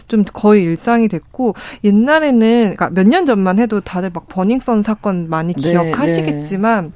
좀 0.07 0.23
거의 0.31 0.63
일상이 0.63 1.07
됐고 1.07 1.55
옛날에는 1.83 2.75
그러니까 2.75 2.89
몇 2.91 3.07
년 3.07 3.25
전만 3.25 3.57
해도 3.57 3.81
다들 3.81 4.11
막 4.13 4.27
버닝썬 4.29 4.83
사건 4.83 5.29
많이 5.29 5.53
네, 5.55 5.61
기억하시겠지만 5.71 6.83
네. 6.85 6.91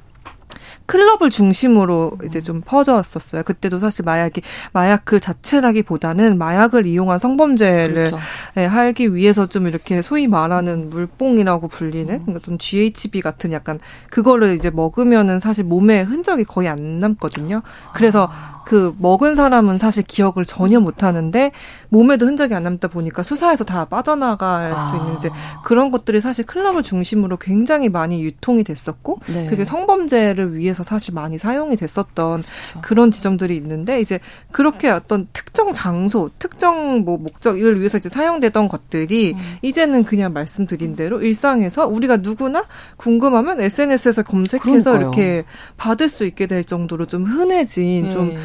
클럽을 0.86 1.30
중심으로 1.30 2.18
이제 2.26 2.42
좀 2.42 2.62
퍼졌었어요. 2.62 3.44
그때도 3.44 3.80
사실 3.80 4.04
마약이 4.04 4.42
마약 4.74 5.06
그 5.06 5.20
자체라기보다는 5.20 6.38
마약을 6.38 6.86
이용한 6.86 7.20
성범죄를 7.20 7.94
그렇죠. 7.94 8.20
네, 8.56 8.66
하기 8.66 9.16
위해서 9.16 9.48
좀 9.48 9.68
이렇게 9.68 10.02
소위 10.02 10.28
말하는 10.28 10.90
물뽕이라고 10.90 11.68
불리는 11.68 12.24
음. 12.28 12.36
어떤 12.36 12.58
GHB 12.58 13.22
같은 13.22 13.52
약간 13.54 13.80
그거를 14.10 14.56
이제 14.56 14.70
먹으면은 14.70 15.40
사실 15.40 15.64
몸에 15.64 16.02
흔적이 16.02 16.44
거의 16.44 16.68
안 16.68 17.00
남거든요. 17.00 17.62
그래서 17.94 18.30
아. 18.32 18.61
그 18.66 18.96
먹은 19.00 19.36
사람은 19.36 19.78
사실 19.78 20.04
기억을 20.04 20.46
전혀 20.46 20.80
못 20.80 21.04
하는데 21.04 21.52
몸에도 21.90 22.26
흔적이 22.26 22.56
안 22.56 22.64
남다 22.64 22.88
보니까 22.88 23.24
수사에서 23.24 23.64
다 23.64 23.86
빠져나갈 23.86 24.72
아. 24.72 24.86
수 24.86 24.98
있는 24.98 25.18
이제 25.18 25.30
그런 25.64 25.92
것들이 25.92 26.22
사실 26.22 26.46
클럽을 26.46 26.84
중심으로 26.84 27.38
굉장히 27.38 27.90
많이 27.90 28.24
유통이 28.24 28.64
됐었고 28.64 29.20
네. 29.28 29.48
그게 29.48 29.66
성범죄를 29.66 30.56
위해서 30.56 30.84
사실 30.84 31.14
많이 31.14 31.38
사용이 31.38 31.76
됐었던 31.76 32.44
그렇죠. 32.44 32.82
그런 32.82 33.12
지점들이 33.12 33.56
있는데 33.58 34.00
이제 34.00 34.20
그렇게 34.52 34.90
어떤 34.90 35.28
특정 35.34 35.74
장소, 35.74 36.30
특정 36.40 37.00
뭐 37.00 37.18
목적을 37.18 37.80
위해서 37.80 37.98
이제 37.98 38.10
사용되던 38.10 38.68
것들이 38.68 39.34
음. 39.36 39.58
이제는 39.62 40.04
그냥 40.04 40.34
말씀드린 40.34 40.96
대로 40.96 41.22
일상에서 41.22 41.88
우리가 41.88 42.18
누구나 42.18 42.64
궁금하면 42.98 43.62
SNS에서 43.62 44.24
검색해서 44.24 44.92
그러니까요. 44.92 44.96
이렇게 44.98 45.44
받을 45.78 46.10
수 46.10 46.26
있게 46.26 46.48
될 46.48 46.64
정도로 46.64 47.06
좀 47.08 47.26
흔해진 47.26 48.06
네. 48.06 48.12
좀 48.12 48.36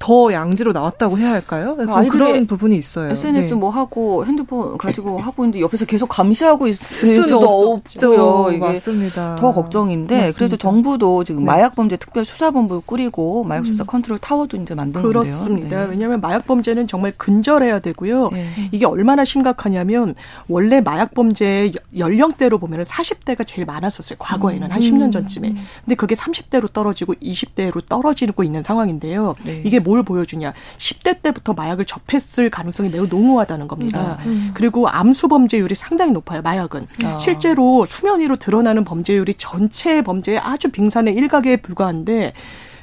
더 0.00 0.32
양지로 0.32 0.72
나왔다고 0.72 1.18
해야 1.18 1.30
할까요? 1.30 1.76
좀 1.78 1.90
아, 1.92 2.02
그런 2.04 2.46
부분이 2.46 2.74
있어요. 2.76 3.10
SNS 3.10 3.50
네. 3.50 3.54
뭐 3.54 3.68
하고 3.68 4.24
핸드폰 4.24 4.78
가지고 4.78 5.18
하고 5.18 5.44
있는데 5.44 5.60
옆에서 5.60 5.84
계속 5.84 6.08
감시하고 6.08 6.66
있을 6.68 7.16
수도 7.22 7.38
없죠. 7.74 8.50
이게 8.50 8.58
맞습니다. 8.58 9.36
더 9.36 9.52
걱정인데 9.52 10.14
맞습니다. 10.14 10.36
그래서 10.38 10.56
정부도 10.56 11.22
지금 11.24 11.44
네. 11.44 11.50
마약범죄 11.50 11.98
특별 11.98 12.24
수사본부를 12.24 12.82
꾸리고 12.86 13.44
마약 13.44 13.66
수사 13.66 13.84
음. 13.84 13.86
컨트롤 13.86 14.18
타워도 14.18 14.56
이제 14.56 14.74
만든 14.74 15.02
건데요. 15.02 15.22
그렇습니다. 15.22 15.84
네. 15.84 15.90
왜냐하면 15.90 16.22
마약 16.22 16.46
범죄는 16.46 16.86
정말 16.88 17.12
근절해야 17.18 17.80
되고요. 17.80 18.30
네. 18.32 18.46
이게 18.72 18.86
얼마나 18.86 19.26
심각하냐면 19.26 20.14
원래 20.48 20.80
마약 20.80 21.12
범죄 21.12 21.70
연령대로 21.96 22.58
보면 22.58 22.84
40대가 22.84 23.46
제일 23.46 23.66
많았었어요. 23.66 24.16
과거에는 24.18 24.68
음. 24.68 24.72
한 24.72 24.80
10년 24.80 25.12
전쯤에. 25.12 25.54
근데 25.84 25.94
그게 25.94 26.14
30대로 26.14 26.72
떨어지고 26.72 27.12
20대로 27.14 27.86
떨어지고 27.86 28.44
있는 28.44 28.62
상황인데요. 28.62 29.34
네. 29.44 29.60
이게 29.66 29.78
뭘 29.90 30.04
보여주냐. 30.04 30.52
10대 30.78 31.20
때부터 31.20 31.52
마약을 31.52 31.84
접했을 31.84 32.48
가능성이 32.48 32.90
매우 32.90 33.06
농후하다는 33.08 33.66
겁니다. 33.66 34.18
음. 34.24 34.28
음. 34.28 34.50
그리고 34.54 34.88
암수 34.88 35.26
범죄율이 35.26 35.74
상당히 35.74 36.12
높아요. 36.12 36.42
마약은. 36.42 36.86
아. 37.04 37.18
실제로 37.18 37.84
수면 37.86 38.20
위로 38.20 38.36
드러나는 38.36 38.84
범죄율이 38.84 39.34
전체 39.34 40.00
범죄의 40.02 40.38
아주 40.38 40.70
빙산의 40.70 41.14
일각에 41.14 41.56
불과한데 41.56 42.34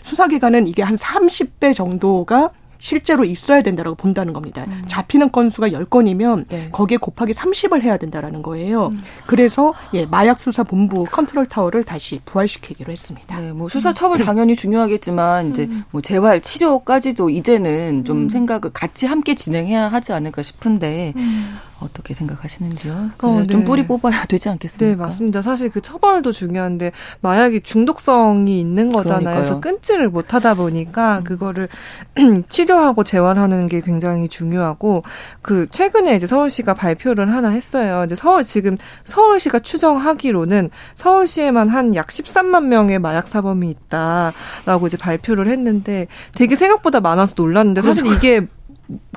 수사기관은 0.02 0.68
이게 0.68 0.84
한 0.84 0.98
30배 0.98 1.74
정도가 1.74 2.52
실제로 2.80 3.24
있어야 3.24 3.62
된다라고 3.62 3.96
본다는 3.96 4.34
겁니다. 4.34 4.66
음. 4.68 4.84
잡히는 4.88 5.32
건수가 5.32 5.70
10건이면 5.70 6.46
네. 6.48 6.70
거기에 6.72 6.98
곱하기 6.98 7.34
30을 7.34 7.82
해야 7.82 7.98
된다라는 7.98 8.42
거예요. 8.42 8.88
음. 8.88 9.02
그래서 9.26 9.74
예, 9.94 10.06
마약 10.06 10.40
수사 10.40 10.64
본부 10.64 11.06
컨트롤 11.06 11.46
타워를 11.46 11.84
다시 11.84 12.22
부활시키기로 12.26 12.92
했습니다. 12.92 13.40
네, 13.40 13.52
뭐 13.52 13.70
수사 13.70 13.94
처벌 13.94 14.20
당연히 14.20 14.56
중요하겠지만 14.56 15.52
이제 15.52 15.64
음. 15.64 15.84
뭐 15.92 16.02
재활 16.02 16.42
치료까지도 16.42 17.30
이제는 17.30 18.06
좀 18.06 18.24
음. 18.24 18.30
생각을 18.30 18.72
같이 18.74 19.06
함께 19.06 19.36
진행해야 19.36 19.88
하지 19.88 20.14
않을까 20.14 20.42
싶은데 20.42 21.14
음. 21.16 21.58
어떻게 21.82 22.14
생각하시는지요? 22.14 23.12
어, 23.22 23.38
네. 23.42 23.48
좀 23.48 23.64
뿌리 23.66 23.86
뽑아야 23.86 24.26
되지 24.26 24.50
않겠습니까? 24.50 24.96
네, 24.96 24.96
맞습니다. 24.96 25.42
사실 25.42 25.70
그 25.70 25.82
처벌도 25.82 26.32
중요한데 26.32 26.92
마약이 27.22 27.62
중독성이 27.62 28.60
있는 28.60 28.92
거잖아요. 28.92 29.20
그러니까요. 29.20 29.44
그래서 29.44 29.60
끊지를 29.60 30.10
못하다 30.10 30.54
보니까 30.54 31.20
음. 31.20 31.24
그거를 31.24 31.68
치료하고 32.50 33.04
재활하는 33.04 33.68
게 33.68 33.82
굉장히 33.82 34.30
중요하고 34.30 35.04
그 35.42 35.68
최근에 35.70 36.16
이제 36.16 36.26
서울시가 36.28 36.74
발표를 36.74 37.34
하나 37.34 37.50
했어요. 37.50 38.04
이제 38.06 38.16
서울 38.16 38.44
지금 38.44 38.78
서울시가 39.04 39.60
추정하기로는 39.60 40.70
서울시에만 40.96 41.70
한 41.70 41.88
약 41.98 42.08
13만 42.08 42.66
명의 42.66 43.00
마약 43.00 43.28
사범이 43.28 43.70
있다라고 43.70 44.88
이제 44.88 44.98
발표를 44.98 45.48
했는데 45.48 46.08
되게 46.36 46.56
생각보다 46.56 47.00
많아서 47.00 47.34
놀랐는데 47.38 47.82
사실 47.82 48.06
이게 48.06 48.48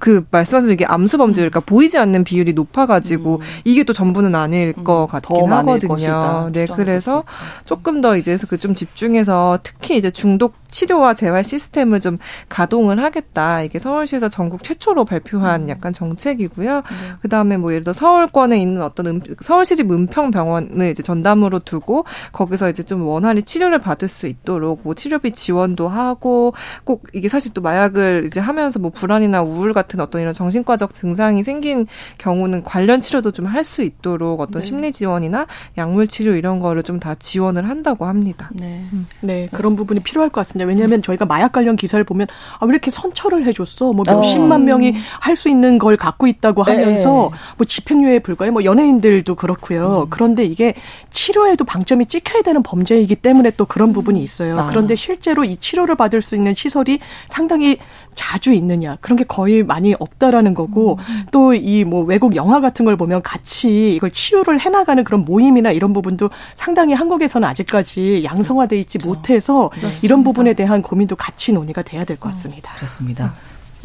그 0.00 0.24
말씀하신 0.30 0.70
이게 0.70 0.84
암수 0.84 1.18
범죄 1.18 1.40
그러니까 1.40 1.60
보이지 1.60 1.98
않는 1.98 2.24
비율이 2.24 2.52
높아가지고 2.52 3.36
음. 3.36 3.40
이게 3.64 3.82
또 3.82 3.92
전부는 3.92 4.34
아닐 4.34 4.74
음. 4.78 4.84
것 4.84 5.06
같긴 5.06 5.52
하거든요. 5.52 6.50
네, 6.52 6.66
그래서 6.66 7.24
조금 7.64 8.00
더 8.00 8.16
이제 8.16 8.36
그 8.48 8.60
좀 8.60 8.74
집중해서 8.74 9.58
특히 9.62 9.96
이제 9.96 10.10
중독 10.10 10.54
치료와 10.68 11.14
재활 11.14 11.42
시스템을 11.42 12.00
좀 12.00 12.18
가동을 12.48 13.02
하겠다. 13.02 13.62
이게 13.62 13.78
서울시에서 13.78 14.28
전국 14.28 14.62
최초로 14.62 15.04
발표한 15.04 15.62
음. 15.62 15.68
약간 15.68 15.92
정책이고요. 15.92 16.76
네. 16.76 16.82
그 17.20 17.28
다음에 17.28 17.56
뭐 17.56 17.72
예를 17.72 17.82
들어 17.82 17.92
서울권에 17.92 18.60
있는 18.60 18.82
어떤 18.82 19.06
음, 19.06 19.20
서울시립 19.40 19.90
은평병원을 19.90 20.90
이제 20.90 21.02
전담으로 21.02 21.60
두고 21.60 22.04
거기서 22.32 22.70
이제 22.70 22.82
좀 22.82 23.02
원활히 23.04 23.42
치료를 23.42 23.80
받을 23.80 24.08
수 24.08 24.26
있도록 24.26 24.80
뭐 24.84 24.94
치료비 24.94 25.32
지원도 25.32 25.88
하고 25.88 26.52
꼭 26.84 27.04
이게 27.12 27.28
사실 27.28 27.52
또 27.52 27.60
마약을 27.62 28.24
이제 28.26 28.38
하면서 28.38 28.78
뭐 28.78 28.90
불안이나 28.90 29.42
우울 29.42 29.59
같은 29.68 29.90
같은 29.90 30.00
어떤 30.00 30.20
이런 30.20 30.32
정신과적 30.34 30.94
증상이 30.94 31.42
생긴 31.42 31.86
경우는 32.18 32.62
관련 32.64 33.00
치료도 33.00 33.32
좀 33.32 33.46
할 33.46 33.64
수 33.64 33.82
있도록 33.82 34.40
어떤 34.40 34.62
네. 34.62 34.66
심리 34.66 34.92
지원이나 34.92 35.46
약물 35.76 36.06
치료 36.06 36.34
이런 36.34 36.60
거를 36.60 36.82
좀 36.82 37.00
다 37.00 37.14
지원을 37.14 37.68
한다고 37.68 38.04
합니다. 38.06 38.50
네. 38.54 38.84
음. 38.92 39.06
네, 39.20 39.48
그런 39.52 39.74
부분이 39.76 40.00
필요할 40.00 40.30
것 40.30 40.40
같습니다. 40.42 40.68
왜냐하면 40.68 41.02
저희가 41.02 41.24
마약 41.24 41.52
관련 41.52 41.76
기사를 41.76 42.02
보면 42.04 42.26
아, 42.58 42.66
왜 42.66 42.70
이렇게 42.72 42.90
선처를 42.90 43.44
해줬어? 43.46 43.92
뭐 43.92 44.04
몇십만 44.06 44.62
어. 44.62 44.64
명이 44.64 44.94
할 45.20 45.36
수 45.36 45.48
있는 45.48 45.78
걸 45.78 45.96
갖고 45.96 46.26
있다고 46.26 46.64
네. 46.64 46.72
하면서 46.72 47.30
네. 47.32 47.38
뭐 47.56 47.64
집행유예 47.66 48.18
불가해 48.20 48.50
뭐 48.50 48.64
연예인들도 48.64 49.34
그렇고요. 49.34 50.02
음. 50.02 50.10
그런데 50.10 50.44
이게 50.44 50.74
치료에도 51.10 51.64
방점이 51.64 52.06
찍혀야 52.06 52.42
되는 52.42 52.62
범죄이기 52.62 53.16
때문에 53.16 53.50
또 53.56 53.64
그런 53.64 53.92
부분이 53.92 54.22
있어요. 54.22 54.58
아. 54.60 54.66
그런데 54.68 54.94
실제로 54.94 55.44
이 55.44 55.56
치료를 55.56 55.94
받을 55.96 56.20
수 56.22 56.34
있는 56.36 56.54
시설이 56.54 56.98
상당히 57.28 57.78
자주 58.20 58.52
있느냐 58.52 58.98
그런 59.00 59.16
게 59.16 59.24
거의 59.24 59.62
많이 59.62 59.94
없다라는 59.98 60.52
거고 60.52 60.98
음. 61.08 61.26
또이 61.32 61.84
뭐 61.84 62.02
외국 62.02 62.36
영화 62.36 62.60
같은 62.60 62.84
걸 62.84 62.94
보면 62.94 63.22
같이 63.22 63.94
이걸 63.94 64.10
치유를 64.10 64.60
해나가는 64.60 65.02
그런 65.04 65.24
모임이나 65.24 65.70
이런 65.70 65.94
부분도 65.94 66.28
상당히 66.54 66.92
한국에서는 66.92 67.48
아직까지 67.48 68.22
양성화돼 68.24 68.78
있지 68.78 68.98
그렇죠. 68.98 69.08
못해서 69.08 69.70
그렇습니다. 69.70 70.00
이런 70.04 70.22
부분에 70.22 70.52
대한 70.52 70.82
고민도 70.82 71.16
같이 71.16 71.54
논의가 71.54 71.80
돼야 71.80 72.04
될 72.04 72.18
것 72.18 72.28
같습니다. 72.32 72.72
어, 72.72 72.76
그렇습니다. 72.76 73.32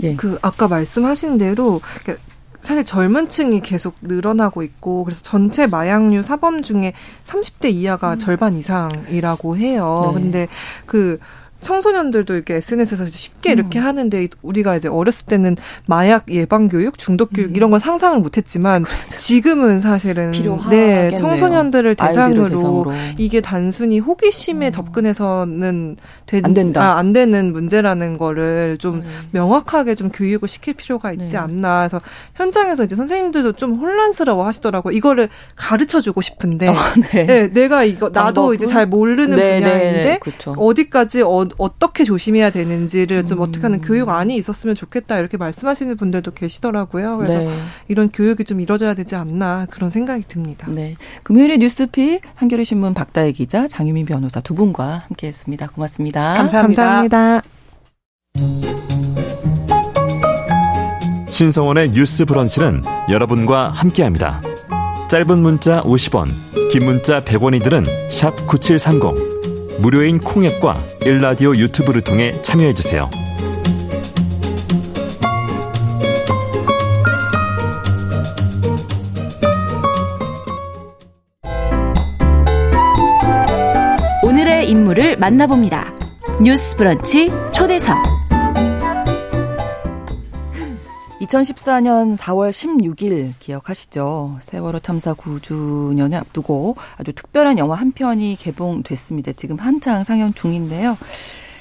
예. 0.03 0.15
그 0.17 0.37
아까 0.41 0.67
말씀하신 0.67 1.37
대로 1.37 1.79
사실 2.59 2.83
젊은 2.83 3.29
층이 3.29 3.61
계속 3.61 3.95
늘어나고 4.01 4.63
있고 4.63 5.05
그래서 5.05 5.21
전체 5.21 5.65
마약류 5.67 6.23
사범 6.23 6.61
중에 6.61 6.91
30대 7.23 7.71
이하가 7.71 8.13
음. 8.13 8.19
절반 8.19 8.57
이상이라고 8.57 9.55
해요. 9.55 10.11
네. 10.15 10.21
근데 10.21 10.47
그 10.85 11.19
청소년들도 11.65 12.35
이렇게 12.35 12.55
SNS에서 12.55 13.07
쉽게 13.07 13.53
음. 13.53 13.53
이렇게 13.53 13.79
하는데 13.79 14.27
우리가 14.43 14.77
이제 14.77 14.87
어렸을 14.87 15.25
때는 15.25 15.57
마약 15.87 16.31
예방 16.31 16.69
교육, 16.69 16.99
중독 16.99 17.31
교육 17.33 17.49
음. 17.49 17.55
이런 17.55 17.71
건 17.71 17.79
상상을 17.79 18.19
못 18.19 18.37
했지만 18.37 18.83
그렇죠. 18.83 19.17
지금은 19.17 19.81
사실은 19.81 20.31
네, 20.69 21.15
청소년들을 21.15 21.95
대상으로, 21.95 22.49
대상으로, 22.49 22.91
이게 23.17 23.41
단순히 23.41 23.97
호기심에 23.97 24.67
음. 24.67 24.71
접근해서는 24.71 25.97
되, 26.27 26.39
안 26.43 26.53
된다. 26.53 26.83
아, 26.83 26.97
안 26.99 27.11
되는 27.11 27.51
문제라는 27.51 28.19
거를 28.19 28.77
좀 28.77 28.97
음. 28.97 29.03
명확하게 29.31 29.95
좀 29.95 30.11
교육을 30.11 30.47
시킬 30.47 30.75
필요가 30.75 31.11
있지 31.13 31.31
네. 31.31 31.37
않나 31.37 31.81
해서 31.81 31.99
현장에서 32.35 32.83
이제 32.83 32.95
선생님들도 32.95 33.53
좀 33.53 33.75
혼란스러워 33.75 34.45
하시더라고. 34.45 34.91
이거를 34.91 35.29
가르쳐 35.55 35.99
주고 35.99 36.21
싶은데 36.21 36.67
어, 36.67 36.75
네. 37.11 37.25
네. 37.25 37.47
내가 37.47 37.83
이거 37.83 38.09
나도 38.09 38.41
방법은? 38.41 38.55
이제 38.55 38.67
잘 38.67 38.85
모르는 38.85 39.31
네, 39.31 39.35
네 39.35 39.59
분야인데 39.59 40.03
네, 40.03 40.19
그렇죠. 40.19 40.51
어디까지 40.51 41.23
어, 41.23 41.47
어떻게 41.57 42.03
조심해야 42.03 42.49
되는지를 42.49 43.25
좀 43.25 43.39
음. 43.39 43.43
어떻게 43.43 43.61
하는 43.63 43.81
교육 43.81 44.09
안이 44.09 44.35
있었으면 44.35 44.75
좋겠다 44.75 45.19
이렇게 45.19 45.37
말씀하시는 45.37 45.95
분들도 45.97 46.31
계시더라고요. 46.31 47.17
그래서 47.17 47.39
네. 47.39 47.49
이런 47.87 48.09
교육이 48.11 48.43
좀 48.43 48.61
이뤄져야 48.61 48.93
되지 48.93 49.15
않나 49.15 49.67
그런 49.69 49.91
생각이 49.91 50.23
듭니다. 50.27 50.67
네. 50.69 50.95
금요일의 51.23 51.59
뉴스픽 51.59 52.21
한겨레 52.35 52.63
신문 52.63 52.93
박다혜 52.93 53.31
기자, 53.31 53.67
장유민 53.67 54.05
변호사 54.05 54.41
두 54.41 54.55
분과 54.55 55.03
함께했습니다. 55.07 55.67
고맙습니다. 55.67 56.33
감사합니다. 56.35 56.83
감사합니다. 56.83 57.41
신성원의 61.29 61.91
뉴스 61.91 62.23
브런치는 62.23 62.83
여러분과 63.09 63.71
함께합니다. 63.71 64.41
짧은 65.09 65.39
문자 65.39 65.83
50원, 65.83 66.27
긴 66.71 66.85
문자 66.85 67.19
100원이들은 67.19 67.85
9730. 68.47 69.34
무료인 69.79 70.19
콩앱과 70.19 70.83
일라디오 71.05 71.55
유튜브를 71.55 72.01
통해 72.01 72.39
참여해주세요. 72.41 73.09
오늘의 84.23 84.69
인물을 84.69 85.17
만나봅니다. 85.17 85.93
뉴스 86.41 86.75
브런치 86.75 87.31
초대석. 87.53 88.14
2014년 91.25 92.17
4월 92.17 92.51
16일 92.51 93.33
기억하시죠? 93.39 94.37
세월호 94.41 94.79
참사 94.79 95.13
9주년을 95.13 96.13
앞두고 96.15 96.75
아주 96.97 97.13
특별한 97.13 97.57
영화 97.57 97.75
한 97.75 97.91
편이 97.91 98.37
개봉됐습니다. 98.39 99.31
지금 99.33 99.57
한창 99.57 100.03
상영 100.03 100.33
중인데요. 100.33 100.97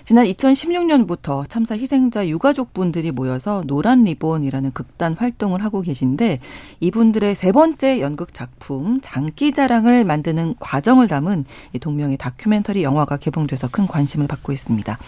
지난 0.05 0.27
2016년부터 0.27 1.49
참사 1.49 1.75
희생자 1.75 2.29
유가족분들이 2.29 3.11
모여서 3.11 3.63
노란 3.67 4.05
리본이라는 4.05 4.73
극단 4.73 5.15
활동을 5.15 5.65
하고 5.65 5.81
계신데 5.81 6.41
이분들의 6.81 7.35
세 7.35 7.53
번째 7.53 8.01
연극 8.01 8.35
작품 8.35 9.01
장기자랑을 9.01 10.05
만드는 10.05 10.57
과정을 10.61 11.09
담은 11.09 11.47
이 11.73 11.79
동명의 11.79 12.19
다큐멘터리 12.19 12.83
영화가 12.83 13.17
개봉돼서 13.17 13.69
큰 13.71 13.87
관심을 13.87 14.27
받고 14.27 14.53
있습니다. 14.53 14.99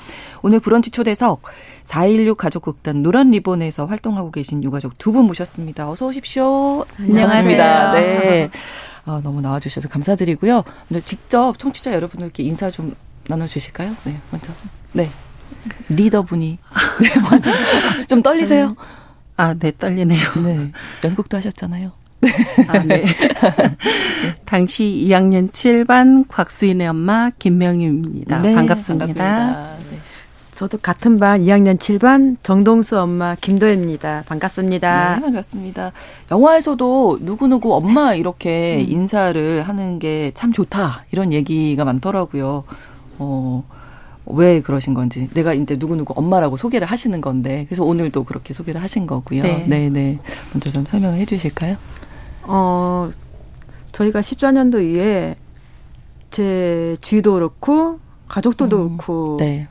오늘 0.40 0.60
브런치 0.60 0.90
초대석 0.90 1.42
4.16 1.84 2.36
가족극단 2.36 3.02
노란 3.02 3.30
리본에서 3.32 3.84
활동하고 3.84 4.30
계신 4.30 4.64
유가족 4.64 4.96
두 4.96 5.12
분 5.12 5.26
모셨습니다. 5.26 5.90
어서 5.90 6.06
오십시오. 6.06 6.84
안녕하세요. 6.98 7.92
네. 7.92 8.50
아, 9.04 9.20
너무 9.22 9.42
나와주셔서 9.42 9.88
감사드리고요. 9.88 10.64
오늘 10.90 11.02
직접 11.02 11.58
청취자 11.58 11.92
여러분들께 11.92 12.42
인사 12.42 12.70
좀 12.70 12.94
나눠주실까요? 13.28 13.94
네, 14.04 14.16
먼저. 14.30 14.52
네. 14.96 15.10
리더분이. 15.88 16.58
네, 17.02 17.08
먼저. 17.30 17.50
좀 18.08 18.22
떨리세요? 18.22 18.74
아, 19.36 19.54
네, 19.54 19.72
떨리네요. 19.76 20.20
네. 20.42 20.72
연극도 21.04 21.36
하셨잖아요. 21.36 21.92
아, 22.68 22.78
네. 22.84 23.04
당시 24.44 25.04
2학년 25.06 25.50
7반 25.50 26.24
곽수인의 26.28 26.88
엄마 26.88 27.30
김명희입니다. 27.38 28.40
네, 28.40 28.54
반갑습니다. 28.54 29.06
반갑습니다. 29.06 29.76
네. 29.90 29.98
저도 30.52 30.78
같은 30.78 31.18
반 31.18 31.42
2학년 31.42 31.76
7반 31.78 32.38
정동수 32.42 32.98
엄마 32.98 33.34
김도혜입니다. 33.34 34.24
반갑습니다. 34.26 35.16
네, 35.16 35.20
반갑습니다. 35.20 35.92
영화에서도 36.30 37.18
누구누구 37.20 37.74
엄마 37.74 38.14
이렇게 38.14 38.76
음. 38.80 38.86
인사를 38.90 39.62
하는 39.68 39.98
게 39.98 40.32
참 40.34 40.52
좋다. 40.52 41.04
이런 41.12 41.32
얘기가 41.34 41.84
많더라고요. 41.84 42.64
어, 43.18 43.64
왜 44.26 44.60
그러신 44.60 44.94
건지. 44.94 45.28
내가 45.34 45.54
이제 45.54 45.76
누구누구 45.78 46.12
엄마라고 46.16 46.56
소개를 46.56 46.86
하시는 46.86 47.20
건데. 47.20 47.64
그래서 47.68 47.84
오늘도 47.84 48.24
그렇게 48.24 48.52
소개를 48.52 48.82
하신 48.82 49.06
거고요. 49.06 49.42
네. 49.42 49.64
네, 49.68 49.88
네. 49.88 50.18
먼저 50.52 50.70
좀 50.70 50.84
설명을 50.84 51.18
해 51.18 51.24
주실까요? 51.24 51.76
어, 52.42 53.10
저희가 53.92 54.20
14년도 54.20 54.82
이후에 54.82 55.36
제 56.30 56.96
주위도 57.00 57.34
그렇고, 57.34 58.00
가족들도 58.28 58.76
음, 58.76 58.96
그렇고, 58.96 59.36
네. 59.38 59.68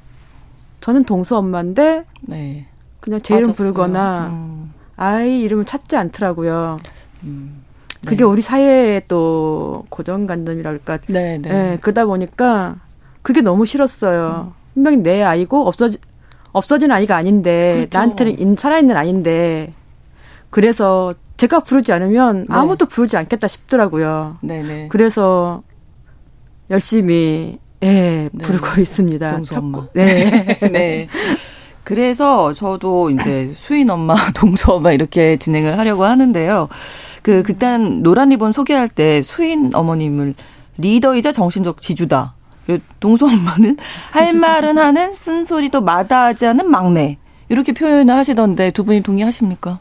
저는 0.81 1.03
동수 1.03 1.35
엄마인데, 1.37 2.05
네. 2.21 2.67
그냥 3.01 3.21
제 3.21 3.37
이름 3.37 3.51
부르거나, 3.51 4.27
음. 4.27 4.73
아이 4.95 5.41
이름을 5.41 5.65
찾지 5.65 5.95
않더라고요. 5.97 6.77
음. 7.23 7.63
그게 8.05 8.17
네. 8.17 8.23
우리 8.23 8.41
사회의 8.41 9.01
또 9.07 9.85
고정관념이랄까. 9.89 10.99
네, 11.07 11.39
네. 11.39 11.49
네, 11.49 11.77
그러다 11.81 12.05
보니까 12.05 12.77
그게 13.25 13.41
너무 13.41 13.65
싫었어요. 13.65 14.53
분명히 14.75 14.97
내 14.97 15.23
아이고 15.23 15.67
없어지 15.67 15.97
없어진 16.51 16.91
아이가 16.91 17.15
아닌데 17.15 17.87
그렇죠. 17.89 17.97
나한테는 17.97 18.55
살아있는 18.55 18.95
아이인데 18.95 19.73
그래서 20.51 21.15
제가 21.35 21.61
부르지 21.61 21.91
않으면 21.91 22.41
네. 22.41 22.45
아무도 22.49 22.85
부르지 22.85 23.17
않겠다 23.17 23.47
싶더라고요. 23.47 24.37
네네. 24.41 24.67
네. 24.67 24.87
그래서 24.89 25.63
열심히 26.69 27.57
예, 27.81 28.29
네. 28.31 28.43
부르고 28.43 28.79
있습니다. 28.79 29.41
엄마. 29.55 29.87
네. 29.93 30.59
네. 30.71 31.07
그래서 31.83 32.53
저도 32.53 33.09
이제 33.09 33.53
수인 33.55 33.89
엄마, 33.89 34.13
동수 34.37 34.71
엄마 34.71 34.91
이렇게 34.91 35.35
진행을 35.37 35.79
하려고 35.79 36.03
하는데요. 36.03 36.69
그 37.23 37.41
그땐 37.41 38.03
노란 38.03 38.29
리본 38.29 38.51
소개할 38.51 38.87
때 38.87 39.23
수인 39.23 39.73
어머님을 39.73 40.35
리더이자 40.77 41.31
정신적 41.31 41.81
지주다. 41.81 42.34
동수 42.99 43.25
엄마는 43.25 43.77
할 44.11 44.33
말은 44.33 44.77
하는 44.77 45.13
쓴소리도 45.13 45.81
마다하지 45.81 46.47
않은 46.47 46.69
막내. 46.69 47.17
이렇게 47.49 47.73
표현을 47.73 48.13
하시던데 48.15 48.71
두 48.71 48.83
분이 48.83 49.01
동의하십니까? 49.01 49.79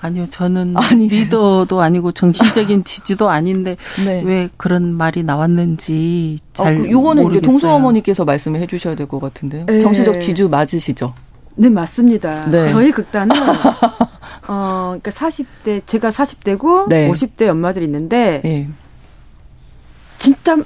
아니요, 0.00 0.26
저는 0.26 0.74
아니. 0.76 1.06
리더도 1.08 1.80
아니고 1.80 2.10
정신적인 2.12 2.82
지지도 2.84 3.28
아닌데 3.30 3.76
네. 4.06 4.22
왜 4.24 4.48
그런 4.56 4.94
말이 4.94 5.22
나왔는지 5.22 6.38
잘 6.54 6.74
어, 6.74 6.78
그 6.78 6.90
요거는 6.90 7.22
모르겠어요. 7.22 7.38
이제 7.38 7.46
동수 7.46 7.68
어머니께서 7.68 8.24
말씀을 8.24 8.60
해주셔야 8.60 8.96
될 8.96 9.06
것 9.06 9.20
같은데요. 9.20 9.66
네. 9.66 9.78
정신적 9.80 10.20
지주 10.20 10.48
맞으시죠? 10.48 11.14
네, 11.54 11.68
맞습니다. 11.68 12.46
네. 12.50 12.66
저희 12.68 12.90
극단은 12.90 13.36
어, 14.48 14.96
그러니까 15.00 15.10
40대 15.10 15.86
제가 15.86 16.08
40대고 16.08 16.88
네. 16.88 17.08
50대 17.10 17.46
엄마들이 17.48 17.84
있는데 17.84 18.40
네. 18.42 18.68
진짜 20.18 20.56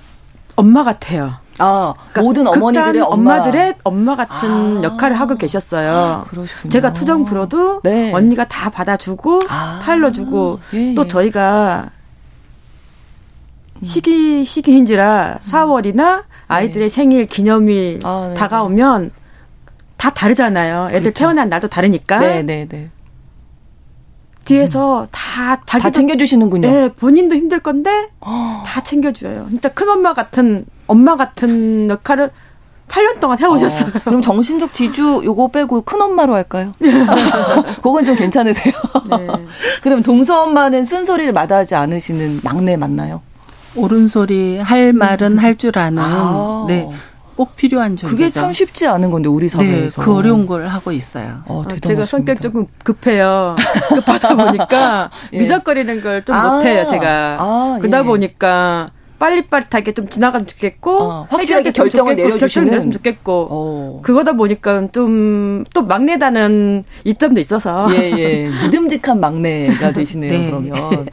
엄마 0.55 0.85
같아요. 0.85 1.35
아, 1.59 1.95
그러니까 2.13 2.23
모든 2.23 2.47
어머니들의 2.47 3.03
엄마. 3.03 3.43
들의 3.43 3.75
엄마 3.85 4.17
같은 4.17 4.79
아, 4.79 4.83
역할을 4.83 5.19
하고 5.19 5.37
계셨어요. 5.37 5.91
아, 5.93 6.25
제가 6.69 6.93
투정 6.93 7.25
불어도 7.25 7.81
네. 7.83 8.13
언니가 8.13 8.47
다 8.47 8.71
받아주고 8.71 9.43
아, 9.49 9.81
타일러주고 9.83 10.61
예, 10.75 10.95
또 10.95 11.05
예. 11.05 11.09
저희가 11.09 11.91
시기 13.83 14.45
시기인지라 14.45 15.41
4월이나 15.43 16.25
아이들의 16.49 16.89
네. 16.89 16.95
생일 16.95 17.27
기념일 17.27 18.01
아, 18.05 18.29
네, 18.31 18.35
다가오면 18.35 19.11
다 19.97 20.11
다르잖아요. 20.11 20.89
애들 20.91 21.01
그렇죠. 21.01 21.19
태어난 21.19 21.49
날도 21.49 21.69
다르니까. 21.69 22.19
네, 22.19 22.43
네, 22.43 22.67
네. 22.69 22.91
뒤에서 24.45 25.03
음. 25.03 25.07
다 25.11 25.61
자기 25.67 25.83
다 25.83 25.91
챙겨주시는군요. 25.91 26.69
네, 26.69 26.89
본인도 26.93 27.35
힘들 27.35 27.61
건데 27.61 28.11
다 28.21 28.81
챙겨줘요. 28.83 29.47
진짜 29.51 29.69
큰 29.71 29.89
엄마 29.89 30.15
같은 30.15 30.67
엄마 30.87 31.17
같은 31.17 31.89
역할을 31.91 32.31
8년 32.89 33.19
동안 33.21 33.39
해오셨어요. 33.39 33.91
어, 33.97 34.01
그럼 34.05 34.23
정신적 34.23 34.73
지주 34.73 35.23
요거 35.25 35.49
빼고 35.49 35.83
큰 35.83 36.01
엄마로 36.01 36.35
할까요? 36.35 36.73
그건 37.83 38.05
좀 38.05 38.15
괜찮으세요? 38.15 38.73
네. 39.11 39.27
그럼 39.83 40.03
동서 40.03 40.43
엄마는 40.43 40.85
쓴소리를 40.85 41.33
마다하지 41.33 41.75
않으시는 41.75 42.41
막내 42.45 42.77
맞나요? 42.77 43.23
옳은 43.75 44.09
소리 44.09 44.59
할 44.59 44.93
말은 44.93 45.33
음. 45.33 45.39
할줄 45.39 45.79
아는 45.79 45.99
아. 46.01 46.65
네. 46.69 46.89
꼭 47.37 47.55
필요한 47.55 47.97
존재죠. 47.97 48.17
그게 48.17 48.31
참 48.31 48.53
쉽지 48.53 48.87
않은 48.87 49.11
건데 49.11 49.29
우리 49.29 49.49
네, 49.49 49.57
사회에서. 49.57 50.01
네, 50.01 50.05
그 50.05 50.17
어려운 50.17 50.47
걸 50.47 50.67
하고 50.69 50.91
있어요. 50.91 51.43
어, 51.45 51.63
어 51.67 51.77
제가 51.85 52.07
성격 52.07 52.41
조금 52.41 52.67
급해요. 52.83 53.57
급하다 53.89 54.37
보니까 54.37 55.11
예. 55.35 55.39
미적거리는 55.39 56.01
걸좀 56.01 56.35
아, 56.35 56.55
못해요 56.55 56.87
제가. 56.87 57.37
아, 57.39 57.79
그러다 57.79 57.99
예. 57.99 58.03
보니까 58.05 58.91
빨리빨리하게 59.19 59.93
좀 59.93 60.09
지나가면 60.09 60.47
좋겠고 60.47 60.91
어, 60.99 61.27
확실하게 61.31 61.71
결정을 61.71 62.17
내려주시는 62.17 62.69
결정을 62.71 62.93
좋겠고 62.95 63.47
어. 63.51 64.01
그거다 64.03 64.33
보니까 64.35 64.89
좀 64.93 65.47
또 65.75 65.83
막내다는 65.83 66.85
이점도 67.05 67.41
있어서 67.41 67.87
예, 67.95 68.11
예. 68.19 68.51
믿음직한 68.65 69.21
막내가 69.21 69.93
되시네요 69.93 70.33
네. 70.39 70.47
그러면 70.47 71.07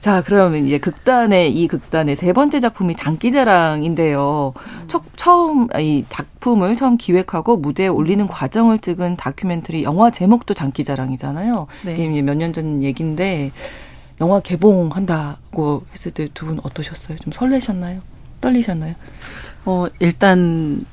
자 0.00 0.22
그러면 0.22 0.66
이제 0.66 0.78
극단의 0.78 1.52
이 1.52 1.68
극단의 1.68 2.16
세 2.16 2.32
번째 2.32 2.60
작품이 2.60 2.94
장기자랑인데요 2.94 4.52
첫, 4.86 5.02
처음 5.16 5.68
이 5.78 6.04
작품을 6.08 6.76
처음 6.76 6.96
기획하고 6.96 7.56
무대에 7.56 7.88
올리는 7.88 8.26
과정을 8.26 8.78
찍은 8.78 9.16
다큐멘터리 9.16 9.82
영화 9.84 10.10
제목도 10.10 10.54
장기자랑이잖아요 10.54 11.66
네. 11.84 11.92
이게 11.94 12.22
몇 12.22 12.34
년 12.36 12.52
전 12.52 12.82
얘기인데 12.82 13.52
영화 14.20 14.40
개봉한다고 14.40 15.86
했을 15.92 16.10
때 16.12 16.28
두 16.34 16.46
분 16.46 16.60
어떠셨어요? 16.62 17.18
좀 17.18 17.32
설레셨나요? 17.32 18.00
떨리셨나요? 18.40 18.94
어, 19.64 19.86
일단 19.98 20.84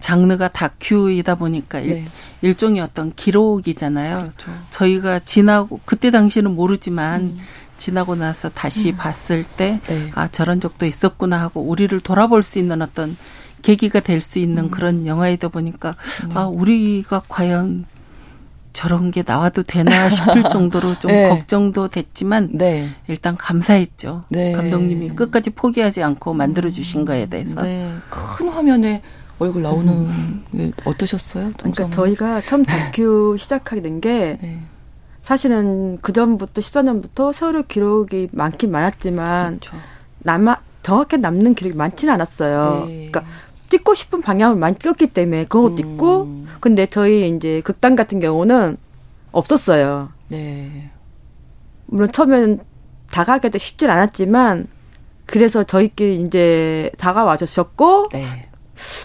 장르가 0.00 0.48
다큐이다 0.48 1.36
보니까 1.36 1.80
네. 1.80 2.04
일, 2.42 2.54
종의 2.54 2.80
어떤 2.82 3.14
기록이잖아요. 3.14 4.32
그렇죠. 4.36 4.50
저희가 4.70 5.20
지나고 5.20 5.80
그때 5.84 6.10
당시는 6.10 6.54
모르지만 6.54 7.20
음. 7.22 7.38
지나고 7.78 8.14
나서 8.14 8.48
다시 8.50 8.90
음. 8.92 8.96
봤을 8.96 9.44
때, 9.44 9.80
네. 9.86 10.10
아, 10.14 10.28
저런 10.28 10.60
적도 10.60 10.86
있었구나 10.86 11.40
하고 11.40 11.62
우리를 11.62 11.98
돌아볼 12.00 12.42
수 12.42 12.58
있는 12.58 12.82
어떤 12.82 13.16
계기가 13.62 14.00
될 14.00 14.20
수 14.20 14.38
있는 14.38 14.64
음. 14.64 14.70
그런 14.70 15.06
영화이다 15.06 15.48
보니까, 15.48 15.96
네. 16.28 16.34
아, 16.34 16.46
우리가 16.46 17.22
과연 17.28 17.86
저런 18.76 19.10
게 19.10 19.24
나와도 19.26 19.62
되나 19.62 20.10
싶을 20.10 20.44
정도로 20.52 20.98
좀 20.98 21.10
네. 21.10 21.30
걱정도 21.30 21.88
됐지만 21.88 22.50
네. 22.52 22.90
일단 23.08 23.34
감사했죠. 23.34 24.24
네. 24.28 24.52
감독님이 24.52 25.14
끝까지 25.14 25.48
포기하지 25.48 26.02
않고 26.02 26.34
만들어 26.34 26.68
주신 26.68 27.06
거에 27.06 27.24
대해서. 27.24 27.62
네. 27.62 27.90
큰 28.10 28.50
화면에 28.50 29.00
얼굴 29.38 29.62
나오는 29.62 29.92
음. 30.54 30.72
어떠셨어요? 30.84 31.52
그러니까 31.56 31.88
저희가 31.88 32.42
처음 32.42 32.66
다큐 32.66 33.36
시작하게 33.40 33.80
된게 33.80 34.38
네. 34.42 34.60
사실은 35.22 35.96
그 36.02 36.12
전부터 36.12 36.60
14년부터 36.60 37.32
세월호 37.32 37.62
기록이 37.62 38.28
많긴 38.32 38.72
많았지만 38.72 39.58
그렇죠. 39.58 39.74
남아 40.18 40.60
정확히 40.82 41.16
남는 41.16 41.54
기록이 41.54 41.74
많지는 41.74 42.12
않았어요. 42.12 42.84
네. 42.86 43.10
그러니까 43.10 43.24
찍고 43.68 43.94
싶은 43.94 44.20
방향을 44.20 44.56
많이 44.56 44.76
찍었기 44.76 45.08
때문에 45.08 45.44
그것도 45.44 45.74
음. 45.74 45.78
있고 45.78 46.28
근데 46.60 46.86
저희 46.86 47.28
이제 47.28 47.60
극단 47.62 47.96
같은 47.96 48.20
경우는 48.20 48.76
없었어요. 49.32 50.10
네. 50.28 50.90
물론 51.86 52.10
처음에는 52.10 52.60
다가가기도 53.10 53.58
쉽진 53.58 53.90
않았지만 53.90 54.66
그래서 55.26 55.64
저희끼리 55.64 56.20
이제 56.22 56.90
다가와 56.98 57.36
주셨고 57.36 58.08
네. 58.12 58.48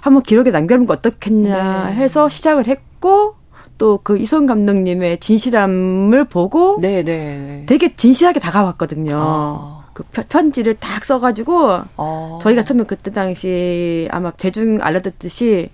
한번 0.02 0.24
기록에 0.24 0.52
남겨놓은 0.52 0.88
거 0.88 0.94
어떻겠냐 0.94 1.90
네. 1.90 1.96
해서 1.96 2.30
시작을 2.30 2.68
했고 2.68 3.36
또 3.78 4.00
그 4.04 4.18
이성 4.20 4.46
감독님의 4.46 5.18
진실함을 5.20 6.26
보고 6.26 6.78
네, 6.80 7.04
네, 7.04 7.04
네. 7.04 7.66
되게 7.68 7.96
진실하게 7.96 8.40
다가왔거든요. 8.40 9.18
아. 9.20 9.81
그 9.94 10.04
편지를 10.04 10.76
딱 10.76 11.04
써가지고 11.04 11.82
아. 11.98 12.40
저희가 12.42 12.64
처음에 12.64 12.84
그때 12.84 13.12
당시 13.12 14.08
아마 14.12 14.32
대중 14.32 14.80
알려듣듯이 14.82 15.70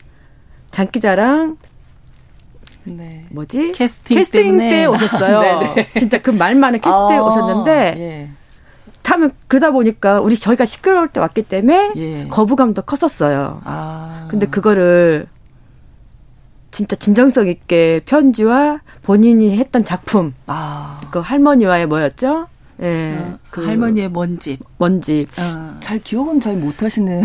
장기자랑 0.72 1.58
네. 2.86 3.26
뭐지? 3.32 3.74
캐스팅, 3.74 4.18
캐스팅 4.18 4.58
때 4.58 4.86
오셨어요. 4.86 5.42
네, 5.74 5.74
네. 5.76 5.90
진짜 6.00 6.22
그 6.22 6.32
말만은 6.32 6.80
캐스팅에 6.80 7.18
아, 7.18 7.24
오셨는데 7.24 7.96
예. 7.98 8.30
참 9.04 9.30
그러다 9.48 9.72
보니까 9.72 10.20
우리 10.20 10.36
저희가 10.36 10.66
시끄러울 10.66 11.08
때 11.10 11.20
왔기 11.20 11.44
때문에 11.44 11.92
예. 11.96 12.28
거부감도 12.28 12.84
컸었어요. 12.84 13.62
아. 13.66 14.28
근데 14.30 14.46
그거를 14.46 15.28
진짜 16.72 16.96
진정성 16.96 17.48
있게 17.48 18.02
편지와 18.06 18.82
본인이 19.04 19.58
했던 19.58 19.84
작품. 19.84 20.34
아. 20.48 21.00
그 21.12 21.20
할머니와의 21.20 21.88
뭐였죠? 21.88 22.48
예. 22.82 23.18
어, 23.18 23.40
그 23.50 23.66
할머니의 23.66 24.10
먼집. 24.10 24.60
먼집. 24.78 25.28
어. 25.40 25.78
잘 25.80 26.00
기억은 26.00 26.40
잘 26.40 26.56
못하시네요. 26.58 27.24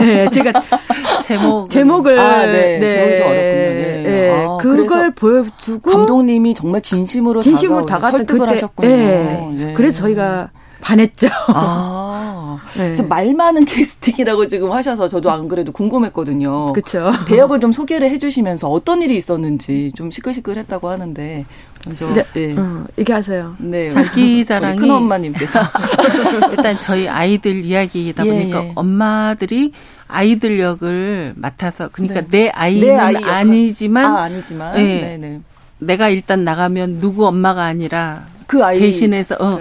예, 0.00 0.04
네, 0.04 0.30
제가 0.30 0.52
제목 1.22 1.70
제목을 1.70 2.18
아, 2.18 2.46
네. 2.46 2.78
네. 2.78 2.90
제목이 2.90 3.16
좀 3.16 3.26
어렵군요. 3.26 3.40
네. 3.40 4.02
네. 4.02 4.44
아, 4.46 4.58
그걸 4.58 5.14
보여주고 5.14 5.90
감독님이 5.90 6.54
정말 6.54 6.82
진심으로 6.82 7.40
진심으로 7.40 7.86
다가왔던 7.86 8.26
그때 8.26 8.44
하셨군요. 8.44 8.88
네. 8.88 9.50
네. 9.56 9.74
그래서 9.74 10.02
저희가 10.02 10.50
반했죠. 10.80 11.28
아. 11.48 12.60
네. 12.76 13.00
말 13.02 13.32
많은 13.32 13.64
캐스팅이라고 13.64 14.46
지금 14.46 14.72
하셔서 14.72 15.08
저도 15.08 15.30
안 15.30 15.48
그래도 15.48 15.72
궁금했거든요. 15.72 16.72
그렇죠. 16.72 17.10
배역을 17.26 17.60
좀 17.60 17.72
소개를 17.72 18.10
해주시면서 18.10 18.68
어떤 18.68 19.02
일이 19.02 19.16
있었는지 19.16 19.92
좀 19.96 20.10
시끌시끌했다고 20.10 20.88
하는데 20.88 21.44
먼저 21.84 22.12
네. 22.12 22.24
네. 22.34 22.54
어, 22.58 22.84
얘기하세요. 22.98 23.56
네. 23.58 23.90
자기 23.90 24.44
자랑이 24.44 24.78
큰 24.78 24.90
엄마님께서 24.90 25.60
일단 26.50 26.78
저희 26.80 27.08
아이들 27.08 27.64
이야기이다 27.64 28.26
예, 28.26 28.30
보니까 28.30 28.64
예. 28.64 28.72
엄마들이 28.74 29.72
아이들 30.06 30.60
역을 30.60 31.34
맡아서 31.36 31.88
그러니까 31.88 32.20
네. 32.22 32.26
내 32.28 32.48
아이는 32.50 32.88
내 32.88 32.94
아이 32.94 33.16
아니지만 33.16 34.04
아, 34.04 34.22
아니지만 34.24 34.74
네. 34.74 35.00
네, 35.00 35.18
네. 35.18 35.40
내가 35.78 36.08
일단 36.10 36.44
나가면 36.44 37.00
누구 37.00 37.26
엄마가 37.26 37.64
아니라 37.64 38.26
그 38.46 38.62
아이 38.64 38.78
대신해서 38.78 39.36
어, 39.38 39.60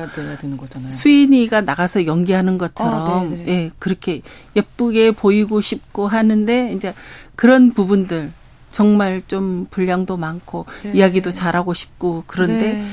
수인이가 0.90 1.62
나가서 1.62 2.06
연기하는 2.06 2.58
것처럼 2.58 3.34
아, 3.34 3.48
예 3.48 3.70
그렇게 3.80 4.22
예쁘게 4.56 5.12
보이고 5.12 5.62
싶고 5.62 6.08
하는데 6.08 6.74
이제 6.74 6.94
그런 7.36 7.72
부분들 7.72 8.32
정말 8.72 9.22
좀 9.28 9.68
분량도 9.70 10.18
많고 10.18 10.66
네. 10.84 10.92
이야기도 10.96 11.32
잘하고 11.32 11.74
싶고 11.74 12.24
그런데 12.28 12.74
네. 12.74 12.86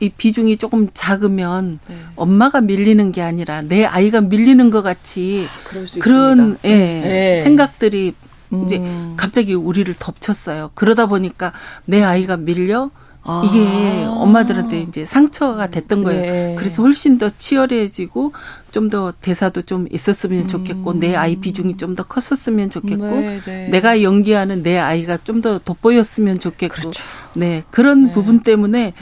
이 0.00 0.10
비중이 0.10 0.58
조금 0.58 0.88
작으면 0.94 1.80
네. 1.88 1.96
엄마가 2.14 2.60
밀리는 2.60 3.10
게 3.12 3.20
아니라 3.22 3.62
내 3.62 3.84
아이가 3.84 4.20
밀리는 4.20 4.70
것 4.70 4.82
같이 4.82 5.46
아, 5.46 5.98
그런 5.98 6.56
예, 6.64 6.68
네. 6.68 7.42
생각들이 7.42 8.14
음. 8.52 8.64
이제 8.64 8.80
갑자기 9.16 9.54
우리를 9.54 9.92
덮쳤어요. 9.98 10.70
그러다 10.74 11.06
보니까 11.06 11.52
내 11.84 12.02
아이가 12.02 12.36
밀려 12.36 12.90
아. 13.22 13.42
이게 13.44 14.04
엄마들한테 14.06 14.80
이제 14.80 15.04
상처가 15.04 15.66
됐던 15.68 16.02
거예요. 16.04 16.22
네. 16.22 16.54
그래서 16.58 16.82
훨씬 16.82 17.18
더 17.18 17.28
치열해지고 17.28 18.32
좀 18.72 18.88
더 18.88 19.12
대사도 19.20 19.62
좀 19.62 19.86
있었으면 19.90 20.42
음. 20.42 20.48
좋겠고 20.48 20.94
내 20.94 21.14
아이 21.14 21.36
비중이 21.36 21.76
좀 21.76 21.94
더 21.94 22.04
컸었으면 22.04 22.70
좋겠고 22.70 23.06
네, 23.06 23.40
네. 23.44 23.68
내가 23.68 24.02
연기하는 24.02 24.62
내 24.62 24.78
아이가 24.78 25.18
좀 25.24 25.42
더 25.42 25.58
돋보였으면 25.58 26.38
좋겠고 26.38 26.74
그렇죠. 26.74 27.02
네 27.34 27.64
그런 27.70 28.06
네. 28.06 28.12
부분 28.12 28.40
때문에 28.40 28.94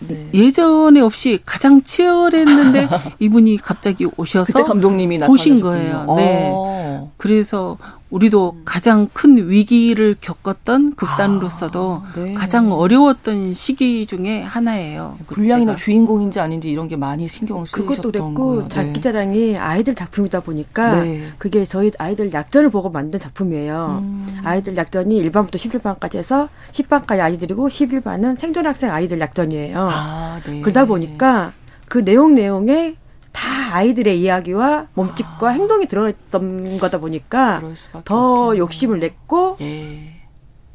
네. 0.00 0.28
예전에 0.32 1.00
없이 1.00 1.38
가장 1.44 1.82
치열했는데 1.82 2.88
이분이 3.20 3.58
갑자기 3.58 4.06
오셔서 4.16 4.64
감독님이 4.64 5.18
보신 5.20 5.60
거예요. 5.60 6.14
네. 6.16 6.48
어. 6.52 7.12
그래서 7.18 7.76
우리도 8.10 8.54
음. 8.56 8.62
가장 8.64 9.08
큰 9.12 9.48
위기를 9.48 10.16
겪었던 10.20 10.94
극단으로서도 10.96 12.02
아, 12.04 12.12
네. 12.16 12.34
가장 12.34 12.72
어려웠던 12.72 13.54
시기 13.54 14.04
중에 14.04 14.42
하나예요. 14.42 15.16
분량이나 15.28 15.76
주인공인지 15.76 16.40
아닌지 16.40 16.70
이런 16.70 16.88
게 16.88 16.96
많이 16.96 17.28
신경 17.28 17.64
쓰셨던 17.64 17.86
그것도 17.86 18.10
그랬고 18.10 18.68
장기자랑이 18.68 19.52
네. 19.52 19.56
아이들 19.56 19.94
작품이다 19.94 20.40
보니까 20.40 21.02
네. 21.02 21.28
그게 21.38 21.64
저희 21.64 21.92
아이들 21.98 22.32
약전을 22.32 22.70
보고 22.70 22.90
만든 22.90 23.20
작품이에요. 23.20 24.00
음. 24.02 24.40
아이들 24.44 24.76
약전이 24.76 25.22
1반부터 25.30 25.54
11반까지 25.54 26.16
해서 26.16 26.48
10반까지 26.72 27.20
아이들이고 27.20 27.68
11반은 27.68 28.36
생존 28.36 28.66
학생 28.66 28.92
아이들 28.92 29.20
약전이에요. 29.20 29.88
아, 29.90 30.40
네. 30.44 30.60
그러다 30.62 30.84
보니까 30.84 31.52
그 31.86 32.04
내용 32.04 32.34
내용에 32.34 32.96
다 33.32 33.74
아이들의 33.76 34.20
이야기와 34.20 34.88
몸짓과 34.94 35.48
아. 35.48 35.50
행동이 35.50 35.86
들어있던 35.86 36.78
거다 36.78 36.98
보니까 36.98 37.62
더 38.04 38.46
없겠네. 38.46 38.58
욕심을 38.58 38.98
냈고 39.00 39.56
예. 39.60 40.20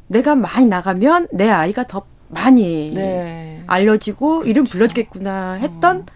내가 0.08 0.34
많이 0.34 0.66
나가면 0.66 1.28
내 1.32 1.48
아이가 1.50 1.86
더 1.86 2.04
많이 2.28 2.90
네. 2.94 3.62
알려지고 3.66 4.28
그렇죠. 4.38 4.48
이름 4.50 4.64
불러지겠구나 4.64 5.54
했던 5.54 5.98
어. 5.98 6.06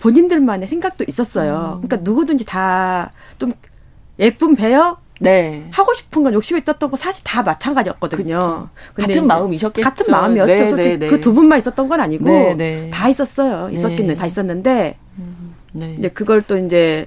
본인들만의 0.00 0.66
생각도 0.66 1.04
있었어요. 1.06 1.80
음. 1.82 1.86
그러니까 1.86 1.96
누구든지 1.98 2.44
다 2.44 3.12
좀 3.38 3.52
예쁜 4.18 4.54
배역 4.54 5.00
네. 5.20 5.68
하고 5.70 5.92
싶은 5.94 6.22
건 6.22 6.32
욕심이 6.32 6.60
있었던 6.60 6.90
거 6.90 6.96
사실 6.96 7.22
다 7.24 7.42
마찬가지였거든요. 7.42 8.68
같은 8.94 9.26
마음이셨겠죠. 9.26 9.88
같은 9.88 10.10
마음이었죠. 10.10 10.52
네, 10.54 10.70
솔직히 10.70 10.88
네, 10.88 10.98
네. 10.98 11.08
그두 11.08 11.34
분만 11.34 11.58
있었던 11.58 11.88
건 11.88 12.00
아니고 12.00 12.24
네, 12.24 12.54
네. 12.54 12.90
다 12.90 13.08
있었어요. 13.08 13.70
있었기는 13.70 14.06
네. 14.06 14.16
다 14.16 14.26
있었는데 14.26 14.96
네. 15.72 15.96
이제 15.98 16.08
그걸 16.08 16.40
또 16.42 16.56
이제 16.56 17.06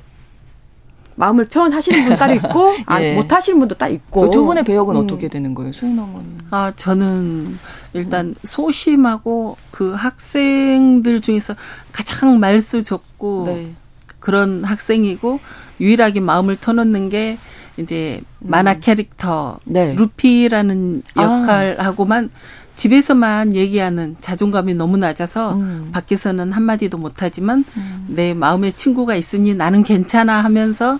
마음을 1.16 1.45
표현하시는 1.45 2.05
분 2.05 2.18
따로 2.18 2.34
있고 2.36 2.74
아, 2.86 3.01
예. 3.01 3.14
못 3.14 3.32
하시는 3.32 3.59
분도 3.59 3.76
따로 3.76 3.93
있고 3.93 4.30
두 4.32 4.45
분의 4.45 4.64
배역은 4.64 4.95
음. 4.95 5.03
어떻게 5.03 5.28
되는 5.28 5.53
거예요, 5.53 5.74
수인 5.74 5.97
어머니? 5.99 6.28
아 6.49 6.72
저는 6.76 7.57
일단 7.93 8.36
소심하고 8.43 9.57
그 9.72 9.93
학생들 9.93 11.22
중에서 11.22 11.55
가장 11.91 12.39
말수 12.39 12.84
좋고 12.84 13.43
네. 13.47 13.74
그런 14.20 14.64
학생이고 14.64 15.39
유일하게 15.80 16.20
마음을 16.20 16.55
터놓는 16.55 17.09
게 17.09 17.38
이제 17.78 18.21
만화 18.39 18.74
음. 18.74 18.80
캐릭터 18.82 19.59
네. 19.65 19.93
루피라는 19.95 21.03
아. 21.15 21.24
역할하고만 21.24 22.30
아. 22.34 22.63
집에서만 22.76 23.53
얘기하는 23.55 24.15
자존감이 24.19 24.74
너무 24.74 24.97
낮아서 24.97 25.53
음. 25.53 25.89
밖에서는 25.91 26.51
한마디도 26.51 26.97
못하지만 26.97 27.63
음. 27.78 28.05
내 28.09 28.34
마음의 28.34 28.74
친구가 28.74 29.15
있으니 29.15 29.53
나는 29.53 29.84
괜찮아 29.84 30.43
하면서 30.43 30.99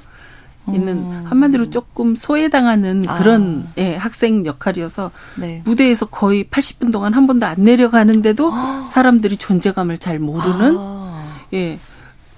있는 0.70 0.98
음. 0.98 1.26
한마디로 1.26 1.70
조금 1.70 2.16
소외당하는 2.16 3.04
아. 3.08 3.18
그런 3.18 3.68
예, 3.78 3.96
학생 3.96 4.46
역할이어서 4.46 5.12
네. 5.38 5.62
무대에서 5.66 6.06
거의 6.06 6.46
80분 6.46 6.92
동안 6.92 7.14
한 7.14 7.28
번도 7.28 7.46
안 7.46 7.56
내려가는데도 7.64 8.52
아. 8.54 8.86
사람들이 8.90 9.36
존재감을 9.38 9.98
잘 9.98 10.20
모르는 10.20 10.76
아. 10.80 11.26
예 11.54 11.80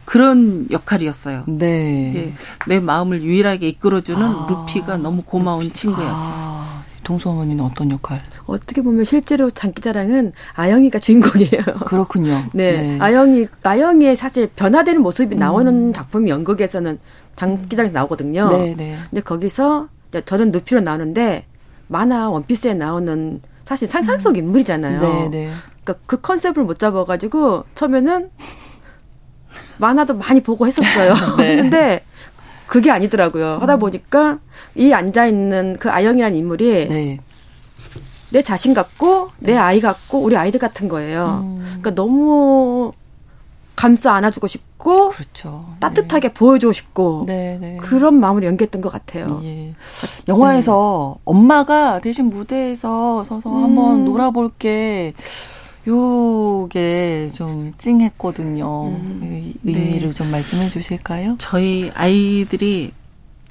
그런 0.06 0.68
역할이었어요. 0.72 1.43
네. 1.47 2.14
예, 2.16 2.34
내 2.68 2.80
마음을 2.80 3.22
유일하게 3.22 3.68
이끌어주는 3.70 4.22
아. 4.22 4.47
루피가 4.49 4.97
너무 4.97 5.24
고마운 5.24 5.74
친구였죠. 5.74 6.06
아. 6.08 6.84
동수 7.03 7.30
어머니는 7.30 7.64
어떤 7.64 7.91
역할? 7.91 8.22
어떻게 8.47 8.82
보면 8.82 9.06
실제로 9.06 9.49
장기자랑은 9.51 10.34
아영이가 10.56 10.99
주인공이에요. 10.99 11.64
그렇군요. 11.86 12.36
네. 12.53 12.82
네. 12.82 12.99
아영이, 12.99 13.47
아영이의 13.64 14.16
사실 14.16 14.47
변화되는 14.56 15.01
모습이 15.01 15.36
나오는 15.36 15.89
음. 15.89 15.93
작품이 15.93 16.30
연극에서는 16.30 16.99
장기자랑에서 17.36 17.93
나오거든요. 17.93 18.47
네, 18.49 18.76
네. 18.76 18.97
근데 19.10 19.22
거기서 19.22 19.88
저는 20.26 20.51
늪피로 20.51 20.82
나오는데 20.82 21.45
만화 21.88 22.30
원피스에 22.30 22.74
나오는 22.74 23.39
사실 23.66 23.88
상상 23.88 24.18
속 24.20 24.32
음. 24.32 24.38
인물이잖아요. 24.38 25.01
네, 25.01 25.30
네. 25.30 25.51
그러니까 25.84 26.03
그 26.08 26.22
컨셉을 26.22 26.64
못 26.64 26.80
잡아가지고 26.80 27.66
처음에는 27.76 28.30
만화도 29.78 30.15
많이 30.15 30.41
보고 30.41 30.65
했었어요. 30.67 31.13
네. 31.38 31.55
근데 31.55 32.03
그게 32.67 32.91
아니더라고요. 32.91 33.57
하다 33.61 33.76
음. 33.76 33.80
보니까 33.80 34.39
이 34.76 34.91
앉아 34.93 35.28
있는 35.28 35.78
그 35.80 35.89
아영이라는 35.89 36.38
인물이 36.38 36.88
네. 36.88 37.19
내 38.32 38.41
자신 38.41 38.73
같고 38.73 39.30
내 39.39 39.53
네. 39.53 39.57
아이 39.57 39.80
같고 39.80 40.19
우리 40.19 40.36
아이들 40.36 40.59
같은 40.59 40.88
거예요. 40.88 41.41
음. 41.43 41.59
그러니까 41.82 41.91
너무 41.91 42.91
감싸 43.76 44.13
안아주고 44.13 44.47
싶고 44.47 45.09
그렇죠. 45.09 45.65
따뜻하게 45.80 46.30
네. 46.30 46.34
보여주고 46.34 46.73
싶고 46.73 47.26
네, 47.28 47.57
네. 47.59 47.78
그런 47.82 48.19
마음으로 48.19 48.45
연기했던 48.45 48.82
것 48.82 48.89
같아요. 48.89 49.28
예. 49.43 49.76
영화에서 50.28 51.15
네. 51.17 51.21
엄마가 51.26 51.99
대신 51.99 52.30
무대에서 52.30 53.23
서서 53.23 53.49
음. 53.49 53.63
한번 53.63 54.05
놀아볼게 54.05 55.13
요게 55.88 57.31
좀 57.33 57.73
찡했거든요. 57.77 58.88
음, 58.88 59.53
의미를 59.63 60.09
네. 60.09 60.13
좀 60.13 60.31
말씀해 60.31 60.69
주실까요? 60.69 61.36
저희 61.38 61.91
아이들이 61.93 62.91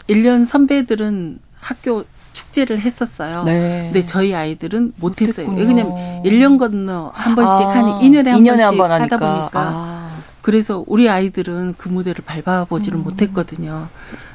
1년 0.09 0.45
선배들은 0.45 1.39
학교 1.61 2.05
축제를 2.32 2.80
했었어요. 2.80 3.45
네. 3.45 3.91
근데 3.93 4.05
저희 4.05 4.35
아이들은 4.35 4.95
못했어요. 4.97 5.49
왜냐면 5.51 5.93
1년 6.24 6.59
건너 6.59 7.12
한 7.14 7.35
번씩 7.37 7.66
아, 7.66 7.70
한 7.70 7.85
2년에 8.01 8.26
한 8.26 8.43
2년에 8.43 8.47
번씩 8.49 8.64
한번 8.66 8.91
하다 8.91 9.16
보니까. 9.16 9.51
아. 9.55 9.95
그래서 10.43 10.85
우리 10.87 11.09
아이들은 11.09 11.74
그 11.78 11.89
무대를 11.89 12.24
밟아보지를 12.24 12.99
음. 12.99 13.05
못했거든요. 13.05 13.89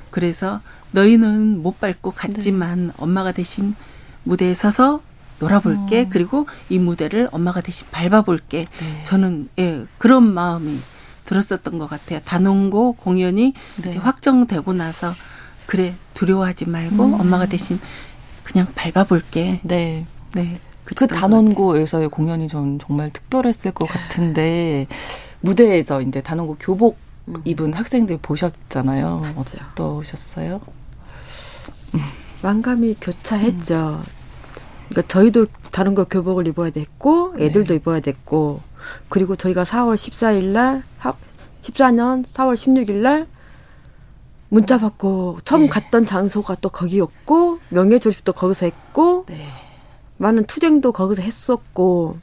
그래서 0.09 0.61
너희는 0.91 1.61
못 1.61 1.79
밟고 1.79 2.11
갔지만 2.11 2.87
네. 2.87 2.93
엄마가 2.97 3.31
대신 3.31 3.75
무대에 4.23 4.53
서서 4.53 5.01
놀아볼게. 5.39 6.03
음. 6.03 6.09
그리고 6.09 6.47
이 6.69 6.79
무대를 6.79 7.29
엄마가 7.31 7.61
대신 7.61 7.87
밟아볼게. 7.91 8.65
네. 8.79 9.03
저는 9.03 9.49
예, 9.59 9.85
그런 9.97 10.33
마음이 10.33 10.79
들었었던 11.25 11.77
것 11.77 11.89
같아요. 11.89 12.19
단원고 12.25 12.93
공연이 12.93 13.53
네. 13.81 13.89
이제 13.89 13.99
확정되고 13.99 14.73
나서 14.73 15.13
그래 15.65 15.95
두려워하지 16.13 16.69
말고 16.69 17.05
음. 17.05 17.13
엄마가 17.19 17.45
대신 17.45 17.79
그냥 18.43 18.67
밟아볼게. 18.75 19.61
네. 19.63 20.05
네. 20.35 20.59
그 20.83 21.07
단원고에서의 21.07 22.09
공연이 22.09 22.47
좀 22.47 22.79
정말 22.79 23.11
특별했을 23.11 23.71
것 23.71 23.87
같은데 23.87 24.87
무대에서 25.41 26.01
이제 26.01 26.21
단원고 26.21 26.57
교복 26.59 26.97
음. 27.27 27.41
입은 27.45 27.73
학생들 27.73 28.17
보셨잖아요. 28.21 29.21
맞죠. 29.35 29.57
어떠셨어요? 29.71 30.59
만감이 32.41 32.95
교차했죠. 32.99 34.03
음. 34.03 34.18
그러니까 34.89 35.07
저희도 35.07 35.47
다른 35.71 35.95
거 35.95 36.03
교복을 36.03 36.47
입어야 36.47 36.71
됐고 36.71 37.35
애들도 37.39 37.69
네. 37.69 37.75
입어야 37.75 37.99
됐고 37.99 38.61
그리고 39.07 39.35
저희가 39.35 39.63
4월 39.63 39.95
14일 39.95 40.45
날 40.47 40.83
14년 41.63 42.25
4월 42.25 42.55
16일 42.55 42.93
날 42.95 43.27
문자 44.49 44.79
받고 44.79 45.39
처음 45.43 45.63
네. 45.63 45.69
갔던 45.69 46.05
장소가 46.05 46.55
또 46.55 46.69
거기였고 46.69 47.59
명예 47.69 47.99
졸업도 47.99 48.33
거기서 48.33 48.65
했고 48.65 49.25
네. 49.27 49.47
많은 50.17 50.45
투쟁도 50.45 50.91
거기서 50.91 51.21
했었고 51.21 52.17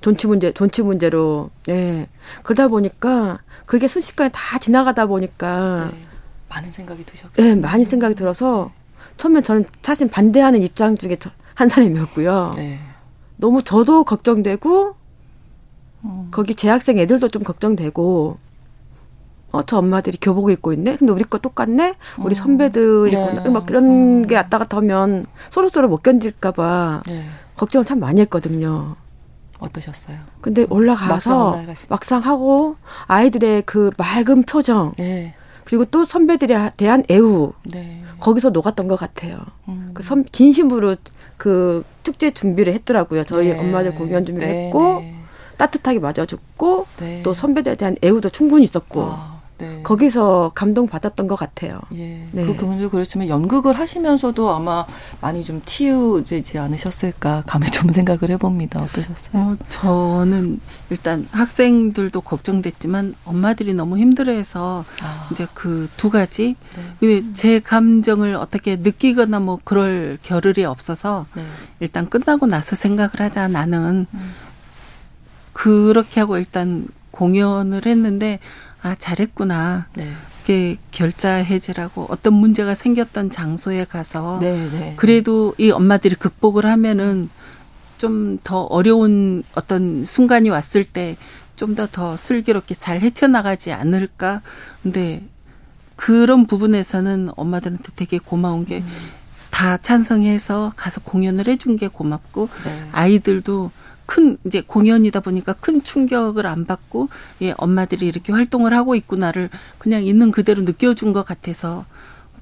존치 0.00 0.26
문제 0.26 0.52
존치 0.52 0.82
문제로 0.82 1.50
예 1.68 2.08
그러다 2.44 2.68
보니까 2.68 3.40
그게 3.66 3.88
순식간에 3.88 4.30
다 4.32 4.58
지나가다 4.58 5.06
보니까 5.06 5.90
네. 5.90 5.98
많은 6.48 6.72
생각이 6.72 7.04
드셨어요. 7.04 7.32
예 7.38 7.54
많이 7.54 7.84
생각이 7.84 8.14
들어서 8.14 8.72
처음에 9.16 9.42
저는 9.42 9.66
사실 9.82 10.08
반대하는 10.08 10.62
입장 10.62 10.96
중에 10.96 11.16
한 11.60 11.68
사람이었고요. 11.68 12.52
네. 12.56 12.78
너무 13.36 13.62
저도 13.62 14.04
걱정되고 14.04 14.94
음. 16.04 16.28
거기 16.30 16.54
재학생 16.54 16.96
애들도 16.98 17.28
좀 17.28 17.42
걱정되고 17.42 18.38
어, 19.52 19.62
저 19.64 19.76
엄마들이 19.76 20.16
교복 20.18 20.50
입고 20.50 20.72
있네? 20.72 20.96
근데 20.96 21.12
우리 21.12 21.22
거 21.24 21.36
똑같네? 21.36 21.96
우리 22.18 22.32
음. 22.32 22.34
선배들이 22.34 23.14
네. 23.14 23.50
막 23.50 23.66
그런 23.66 23.84
음. 24.22 24.26
게 24.26 24.36
왔다 24.36 24.56
갔다 24.56 24.78
하면 24.78 25.26
서로 25.50 25.68
서로 25.68 25.88
못 25.88 26.02
견딜까봐 26.02 27.02
네. 27.06 27.26
걱정을 27.56 27.84
참 27.84 28.00
많이 28.00 28.22
했거든요. 28.22 28.96
어떠셨어요? 29.58 30.16
근데 30.40 30.64
올라가서 30.70 31.56
막상, 31.56 31.74
막상 31.90 32.20
하고 32.22 32.76
아이들의 33.06 33.64
그 33.66 33.90
맑은 33.98 34.44
표정 34.44 34.94
네. 34.96 35.34
그리고 35.64 35.84
또 35.84 36.04
선배들에 36.04 36.72
대한 36.76 37.04
애우 37.10 37.52
네. 37.64 38.02
거기서 38.18 38.50
녹았던 38.50 38.88
것 38.88 38.96
같아요. 38.96 39.38
음. 39.68 39.90
그 39.94 40.02
선, 40.02 40.24
진심으로 40.30 40.96
그 41.36 41.84
축제 42.02 42.30
준비를 42.30 42.72
했더라고요. 42.74 43.24
저희 43.24 43.48
네. 43.48 43.58
엄마들 43.58 43.94
공연 43.94 44.24
준비를 44.24 44.48
네. 44.48 44.66
했고 44.66 45.00
네. 45.00 45.16
따뜻하게 45.56 45.98
맞아줬고 45.98 46.86
네. 46.98 47.20
또 47.22 47.34
선배들에 47.34 47.74
대한 47.76 47.96
애우도 48.02 48.30
충분히 48.30 48.64
있었고 48.64 49.02
아, 49.02 49.39
네. 49.60 49.80
거기서 49.82 50.52
감동 50.54 50.88
받았던 50.88 51.28
것 51.28 51.36
같아요. 51.36 51.80
예. 51.94 52.26
네. 52.32 52.46
그 52.46 52.56
부분도 52.56 52.90
그렇지만 52.90 53.28
연극을 53.28 53.78
하시면서도 53.78 54.50
아마 54.50 54.86
많이 55.20 55.44
좀 55.44 55.62
치유되지 55.64 56.58
않으셨을까 56.58 57.44
감히 57.46 57.70
좀 57.70 57.90
생각을 57.92 58.30
해봅니다. 58.30 58.82
어떠셨어요? 58.82 59.32
어, 59.34 59.56
저는 59.68 60.60
일단 60.90 61.28
학생들도 61.30 62.20
걱정됐지만 62.22 63.14
엄마들이 63.24 63.74
너무 63.74 63.98
힘들어해서 63.98 64.84
아. 65.02 65.28
이제 65.30 65.46
그 65.54 65.88
두 66.00 66.08
가지 66.08 66.56
네. 67.00 67.32
제 67.34 67.60
감정을 67.60 68.34
어떻게 68.34 68.76
느끼거나 68.76 69.40
뭐 69.40 69.58
그럴 69.64 70.18
겨를이 70.22 70.64
없어서 70.64 71.26
네. 71.34 71.44
일단 71.80 72.08
끝나고 72.08 72.46
나서 72.46 72.74
생각을 72.74 73.20
하자 73.20 73.48
나는 73.48 74.06
음. 74.12 74.32
그렇게 75.52 76.20
하고 76.20 76.38
일단 76.38 76.88
공연을 77.10 77.84
했는데 77.84 78.38
아 78.82 78.94
잘했구나. 78.98 79.86
네. 79.94 80.12
이게 80.42 80.76
결자 80.90 81.34
해지라고 81.34 82.06
어떤 82.10 82.34
문제가 82.34 82.74
생겼던 82.74 83.30
장소에 83.30 83.84
가서 83.84 84.38
네, 84.40 84.68
네. 84.70 84.94
그래도 84.96 85.54
이 85.58 85.70
엄마들이 85.70 86.14
극복을 86.16 86.66
하면은 86.66 87.28
좀 87.98 88.38
더 88.42 88.62
어려운 88.62 89.42
어떤 89.54 90.04
순간이 90.06 90.48
왔을 90.48 90.84
때 90.84 91.16
좀 91.60 91.74
더더 91.74 92.16
슬기롭게 92.16 92.74
잘 92.74 93.02
헤쳐나가지 93.02 93.70
않을까. 93.70 94.40
근데 94.82 95.22
그런 95.94 96.46
부분에서는 96.46 97.32
엄마들한테 97.36 97.92
되게 97.96 98.18
고마운 98.18 98.64
게다 98.64 99.76
찬성해서 99.82 100.72
가서 100.74 101.02
공연을 101.02 101.48
해준 101.48 101.76
게 101.76 101.86
고맙고 101.88 102.48
네. 102.64 102.88
아이들도 102.92 103.70
큰 104.10 104.38
이제 104.44 104.60
공연이다 104.60 105.20
보니까 105.20 105.52
큰 105.52 105.84
충격을 105.84 106.44
안 106.44 106.64
받고 106.64 107.08
예 107.42 107.54
엄마들이 107.56 108.08
이렇게 108.08 108.32
활동을 108.32 108.74
하고 108.74 108.96
있구나를 108.96 109.50
그냥 109.78 110.02
있는 110.04 110.32
그대로 110.32 110.62
느껴준 110.62 111.12
것 111.12 111.24
같아서 111.24 111.84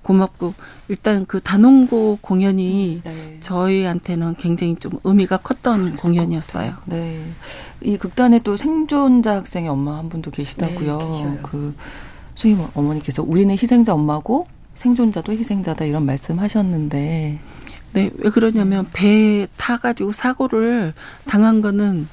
고맙고 0.00 0.54
일단 0.88 1.26
그 1.26 1.42
단원고 1.42 2.20
공연이 2.22 2.94
음, 2.94 3.00
네. 3.04 3.36
저희한테는 3.40 4.36
굉장히 4.36 4.76
좀 4.76 4.98
의미가 5.04 5.36
컸던 5.36 5.96
공연이었어요. 5.96 6.72
네. 6.86 7.22
이 7.82 7.98
극단에 7.98 8.38
또 8.38 8.56
생존자 8.56 9.36
학생의 9.36 9.68
엄마 9.68 9.98
한 9.98 10.08
분도 10.08 10.30
계시다고요. 10.30 10.98
네, 10.98 11.38
그 11.42 11.74
수임 12.34 12.64
어머니께서 12.72 13.22
우리는 13.22 13.52
희생자 13.52 13.92
엄마고 13.92 14.46
생존자도 14.72 15.32
희생자다 15.32 15.84
이런 15.84 16.06
말씀하셨는데 16.06 17.40
네, 17.92 18.10
왜 18.16 18.30
그러냐면 18.30 18.86
배 18.92 19.46
타가지고 19.56 20.12
사고를 20.12 20.92
당한 21.26 21.62
거는 21.62 22.08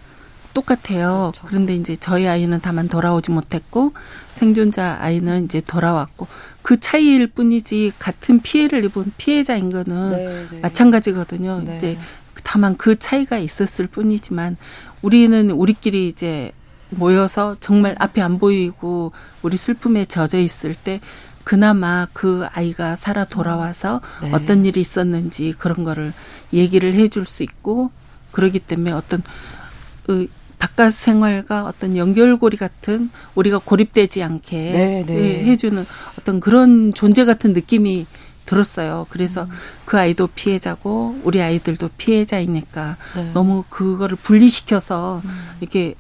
똑같아요. 0.53 1.31
그렇죠. 1.33 1.47
그런데 1.47 1.75
이제 1.75 1.95
저희 1.95 2.27
아이는 2.27 2.59
다만 2.61 2.87
돌아오지 2.87 3.31
못했고 3.31 3.93
생존자 4.33 4.97
아이는 5.01 5.45
이제 5.45 5.61
돌아왔고 5.61 6.27
그 6.61 6.79
차이일 6.79 7.27
뿐이지 7.27 7.91
같은 7.99 8.39
피해를 8.39 8.85
입은 8.85 9.11
피해자인 9.17 9.69
거는 9.69 10.09
네, 10.09 10.47
네. 10.49 10.59
마찬가지거든요. 10.61 11.61
네. 11.65 11.75
이제 11.75 11.97
다만 12.43 12.77
그 12.77 12.97
차이가 12.97 13.37
있었을 13.37 13.87
뿐이지만 13.87 14.55
우리는 15.01 15.51
우리끼리 15.51 16.07
이제 16.07 16.51
모여서 16.89 17.57
정말 17.59 17.95
앞이 17.99 18.21
안 18.21 18.39
보이고 18.39 19.11
우리 19.41 19.57
슬픔에 19.57 20.05
젖어 20.05 20.39
있을 20.39 20.73
때 20.73 21.01
그나마 21.45 22.07
그 22.11 22.45
아이가 22.51 22.95
살아 22.97 23.23
돌아와서 23.23 24.01
네. 24.21 24.31
어떤 24.33 24.65
일이 24.65 24.81
있었는지 24.81 25.53
그런 25.57 25.85
거를 25.85 26.11
얘기를 26.51 26.93
해줄 26.93 27.25
수 27.25 27.43
있고 27.43 27.91
그러기 28.31 28.59
때문에 28.59 28.91
어떤 28.91 29.21
그 30.05 30.27
바깥 30.57 30.91
생활과 30.93 31.65
어떤 31.65 31.95
연결고리 31.95 32.57
같은 32.57 33.11
우리가 33.35 33.59
고립되지 33.59 34.23
않게 34.23 34.57
네, 34.57 35.03
네. 35.05 35.13
예, 35.13 35.45
해주는 35.45 35.85
어떤 36.19 36.39
그런 36.39 36.93
존재 36.93 37.25
같은 37.25 37.53
느낌이 37.53 38.07
들었어요. 38.47 39.05
그래서 39.09 39.43
음. 39.43 39.49
그 39.85 39.99
아이도 39.99 40.27
피해자고 40.27 41.19
우리 41.23 41.41
아이들도 41.41 41.89
피해자이니까 41.97 42.97
네. 43.15 43.31
너무 43.33 43.63
그거를 43.69 44.17
분리시켜서 44.17 45.21
음. 45.23 45.29
이렇게 45.61 45.95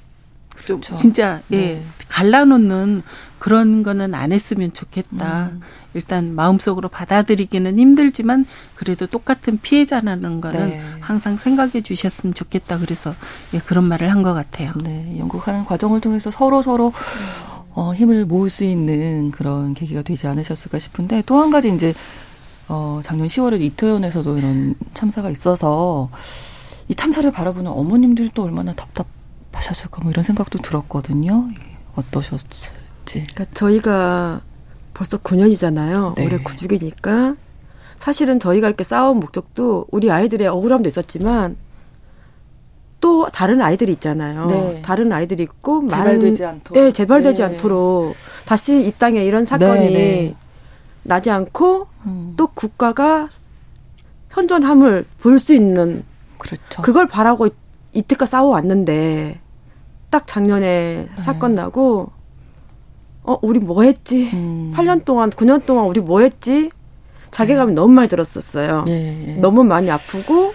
좀 0.65 0.79
그렇죠. 0.79 0.95
진짜 0.95 1.41
예 1.51 1.57
네. 1.57 1.85
갈라놓는 2.07 3.03
그런 3.45 3.83
거는 3.83 4.15
안 4.15 4.31
했으면 4.31 4.73
좋겠다. 4.73 5.51
음. 5.53 5.61
일단 5.93 6.33
마음속으로 6.33 6.89
받아들이기는 6.89 7.77
힘들지만 7.77 8.43
그래도 8.73 9.05
똑같은 9.05 9.59
피해자라는 9.61 10.41
거는 10.41 10.69
네. 10.69 10.81
항상 10.99 11.37
생각해 11.37 11.81
주셨으면 11.81 12.33
좋겠다. 12.33 12.79
그래서 12.79 13.13
예, 13.53 13.59
그런 13.59 13.85
말을 13.85 14.09
한 14.11 14.23
것 14.23 14.33
같아요. 14.33 14.73
네, 14.81 15.13
연극하는 15.19 15.63
과정을 15.63 16.01
통해서 16.01 16.31
서로 16.31 16.63
서로 16.63 16.91
어, 17.75 17.93
힘을 17.93 18.25
모을 18.25 18.49
수 18.49 18.63
있는 18.63 19.29
그런 19.29 19.75
계기가 19.75 20.01
되지 20.01 20.25
않으셨을까 20.25 20.79
싶은데 20.79 21.21
또 21.27 21.39
한 21.39 21.51
가지 21.51 21.69
이제 21.69 21.93
어, 22.67 23.01
작년 23.03 23.27
10월에 23.27 23.61
이태원에서도 23.61 24.39
이런 24.39 24.73
참사가 24.95 25.29
있어서 25.29 26.09
이 26.87 26.95
참사를 26.95 27.31
바라보는 27.31 27.69
어머님들도 27.69 28.41
얼마나 28.41 28.73
답답하셨을까 28.73 30.01
뭐 30.01 30.09
이런 30.09 30.23
생각도 30.23 30.57
들었거든요. 30.63 31.47
어떠셨어요? 31.95 32.74
네. 33.05 33.23
그러니까 33.33 33.45
저희가 33.53 34.41
벌써 34.93 35.17
9년이잖아요. 35.17 36.15
네. 36.15 36.25
올해 36.25 36.37
9주기니까 36.39 37.37
사실은 37.97 38.39
저희가 38.39 38.67
이렇게 38.67 38.83
싸운 38.83 39.19
목적도 39.19 39.87
우리 39.91 40.11
아이들의 40.11 40.47
억울함도 40.47 40.87
있었지만 40.87 41.55
또 43.01 43.27
다른 43.31 43.61
아이들이 43.61 43.91
있잖아요. 43.93 44.47
네. 44.47 44.81
다른 44.83 45.11
아이들이 45.11 45.43
있고 45.43 45.87
재발되지 45.87 46.41
많은, 46.41 46.55
않도록. 46.57 46.83
예, 46.83 46.91
재발되지 46.91 47.37
네. 47.41 47.43
않도록 47.47 48.15
다시 48.45 48.85
이 48.87 48.91
땅에 48.97 49.23
이런 49.23 49.45
사건이 49.45 49.79
네, 49.79 49.93
네. 49.93 50.35
나지 51.03 51.29
않고 51.29 51.87
음. 52.05 52.33
또 52.37 52.47
국가가 52.47 53.29
현존함을 54.31 55.05
볼 55.21 55.39
수 55.39 55.53
있는 55.53 56.03
그렇죠. 56.37 56.81
그걸 56.81 57.07
바라고 57.07 57.47
이때까지 57.93 58.31
싸워왔는데 58.31 59.39
딱 60.09 60.27
작년에 60.27 61.07
네. 61.15 61.21
사건 61.21 61.55
나고 61.55 62.11
어 63.25 63.39
우리 63.41 63.59
뭐 63.59 63.83
했지? 63.83 64.29
음. 64.33 64.73
8년 64.75 65.03
동안 65.03 65.29
9년 65.29 65.65
동안 65.65 65.85
우리 65.85 65.99
뭐 65.99 66.21
했지? 66.21 66.69
자괴감이 67.31 67.71
네. 67.71 67.75
너무 67.75 67.93
많이 67.93 68.07
들었었어요. 68.07 68.85
예, 68.87 69.27
예. 69.27 69.35
너무 69.35 69.63
많이 69.63 69.89
아프고 69.91 70.53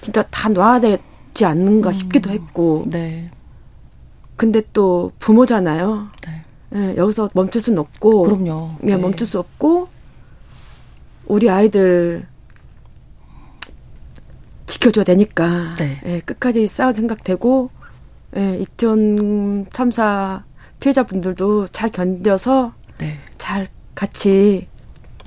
진짜 0.00 0.22
다 0.30 0.48
놔야 0.48 0.80
되지 0.80 1.44
않는가 1.44 1.90
음. 1.90 1.92
싶기도 1.92 2.30
했고. 2.30 2.82
네. 2.86 3.30
근데 4.36 4.62
또 4.72 5.12
부모잖아요. 5.18 6.08
네. 6.26 6.42
네, 6.70 6.96
여기서 6.96 7.30
멈출 7.34 7.60
수는 7.60 7.78
없고. 7.78 8.22
그럼요. 8.22 8.70
네, 8.80 8.96
멈출 8.96 9.26
수 9.26 9.38
없고 9.38 9.88
우리 11.26 11.50
아이들 11.50 12.26
지켜줘야 14.66 15.04
되니까 15.04 15.74
네. 15.76 16.00
예, 16.06 16.20
끝까지 16.20 16.66
싸울 16.68 16.94
생각되고 16.94 17.70
예, 18.36 18.58
이태원 18.58 19.66
참사 19.72 20.44
피해자분들도 20.82 21.68
잘 21.68 21.90
견뎌서 21.90 22.72
네. 22.98 23.16
잘 23.38 23.68
같이 23.94 24.66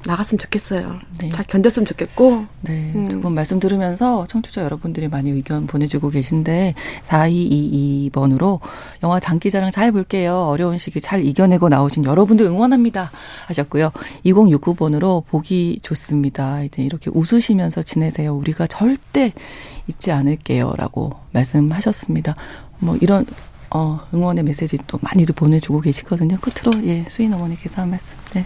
나갔으면 0.06 0.38
좋겠어요. 0.38 0.98
네. 1.20 1.30
잘 1.30 1.46
견뎠으면 1.46 1.88
좋겠고. 1.88 2.46
네. 2.62 2.92
음. 2.94 3.08
두분 3.08 3.34
말씀 3.34 3.60
들으면서 3.60 4.28
청취자 4.28 4.64
여러분들이 4.64 5.08
많이 5.08 5.32
의견 5.32 5.66
보내주고 5.66 6.10
계신데 6.10 6.76
4222번으로 7.04 8.60
영화 9.02 9.20
장기자랑 9.20 9.72
잘 9.72 9.92
볼게요. 9.92 10.36
어려운 10.42 10.78
시기 10.78 11.02
잘 11.02 11.26
이겨내고 11.26 11.70
나오신 11.70 12.04
여러분들 12.04 12.46
응원합니다. 12.46 13.12
하셨고요. 13.48 13.92
2069번으로 14.26 15.26
보기 15.26 15.80
좋습니다. 15.82 16.64
이제 16.64 16.84
이렇게 16.84 17.10
웃으시면서 17.12 17.82
지내세요. 17.82 18.36
우리가 18.36 18.68
절대 18.68 19.34
잊지 19.88 20.12
않을게요. 20.12 20.74
라고 20.78 21.14
말씀하셨습니다. 21.32 22.36
뭐 22.80 22.98
이런 23.02 23.26
어, 23.72 24.00
응원의 24.14 24.44
메시지 24.44 24.78
또 24.88 25.00
많이도 25.02 25.34
보내주고 25.34 25.82
계시거든요. 25.82 26.38
끝으로 26.38 26.86
예 26.88 27.06
수인 27.10 27.34
어머니께서 27.34 27.82
한 27.82 27.90
말씀. 27.90 28.18
네. 28.34 28.46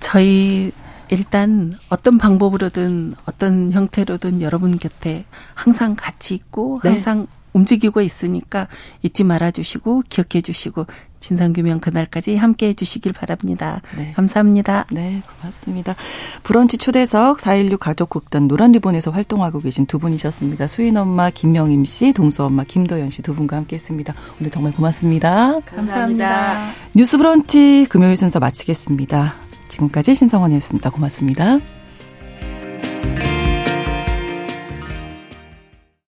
저희 0.00 0.72
일단 1.08 1.74
어떤 1.88 2.18
방법으로든 2.18 3.14
어떤 3.26 3.72
형태로든 3.72 4.40
여러분 4.40 4.78
곁에 4.78 5.24
항상 5.54 5.94
같이 5.96 6.34
있고 6.34 6.80
네. 6.82 6.90
항상 6.90 7.26
움직이고 7.52 8.00
있으니까 8.00 8.68
잊지 9.02 9.24
말아 9.24 9.50
주시고 9.50 10.04
기억해 10.08 10.40
주시고 10.42 10.86
진상규명 11.22 11.80
그날까지 11.80 12.36
함께 12.36 12.68
해 12.68 12.74
주시길 12.74 13.14
바랍니다. 13.14 13.80
네. 13.96 14.12
감사합니다. 14.12 14.84
네, 14.92 15.22
고맙습니다. 15.40 15.94
브런치 16.42 16.76
초대석 16.76 17.38
4.16 17.38 17.78
가족극단 17.78 18.46
노란리본에서 18.46 19.10
활동하고 19.10 19.60
계신 19.60 19.86
두 19.86 19.98
분이셨습니다. 19.98 20.66
수인 20.66 20.98
엄마 20.98 21.30
김명임 21.30 21.86
씨, 21.86 22.12
동수 22.12 22.44
엄마 22.44 22.64
김도연 22.64 23.08
씨 23.08 23.22
두 23.22 23.34
분과 23.34 23.56
함께 23.56 23.76
했습니다. 23.76 24.12
오늘 24.40 24.50
정말 24.50 24.72
고맙습니다. 24.72 25.60
감사합니다. 25.60 26.72
뉴스 26.92 27.16
브런치 27.16 27.86
금요일 27.88 28.16
순서 28.16 28.40
마치겠습니다. 28.40 29.34
지금까지 29.68 30.14
신성원이었습니다. 30.14 30.90
고맙습니다. 30.90 31.58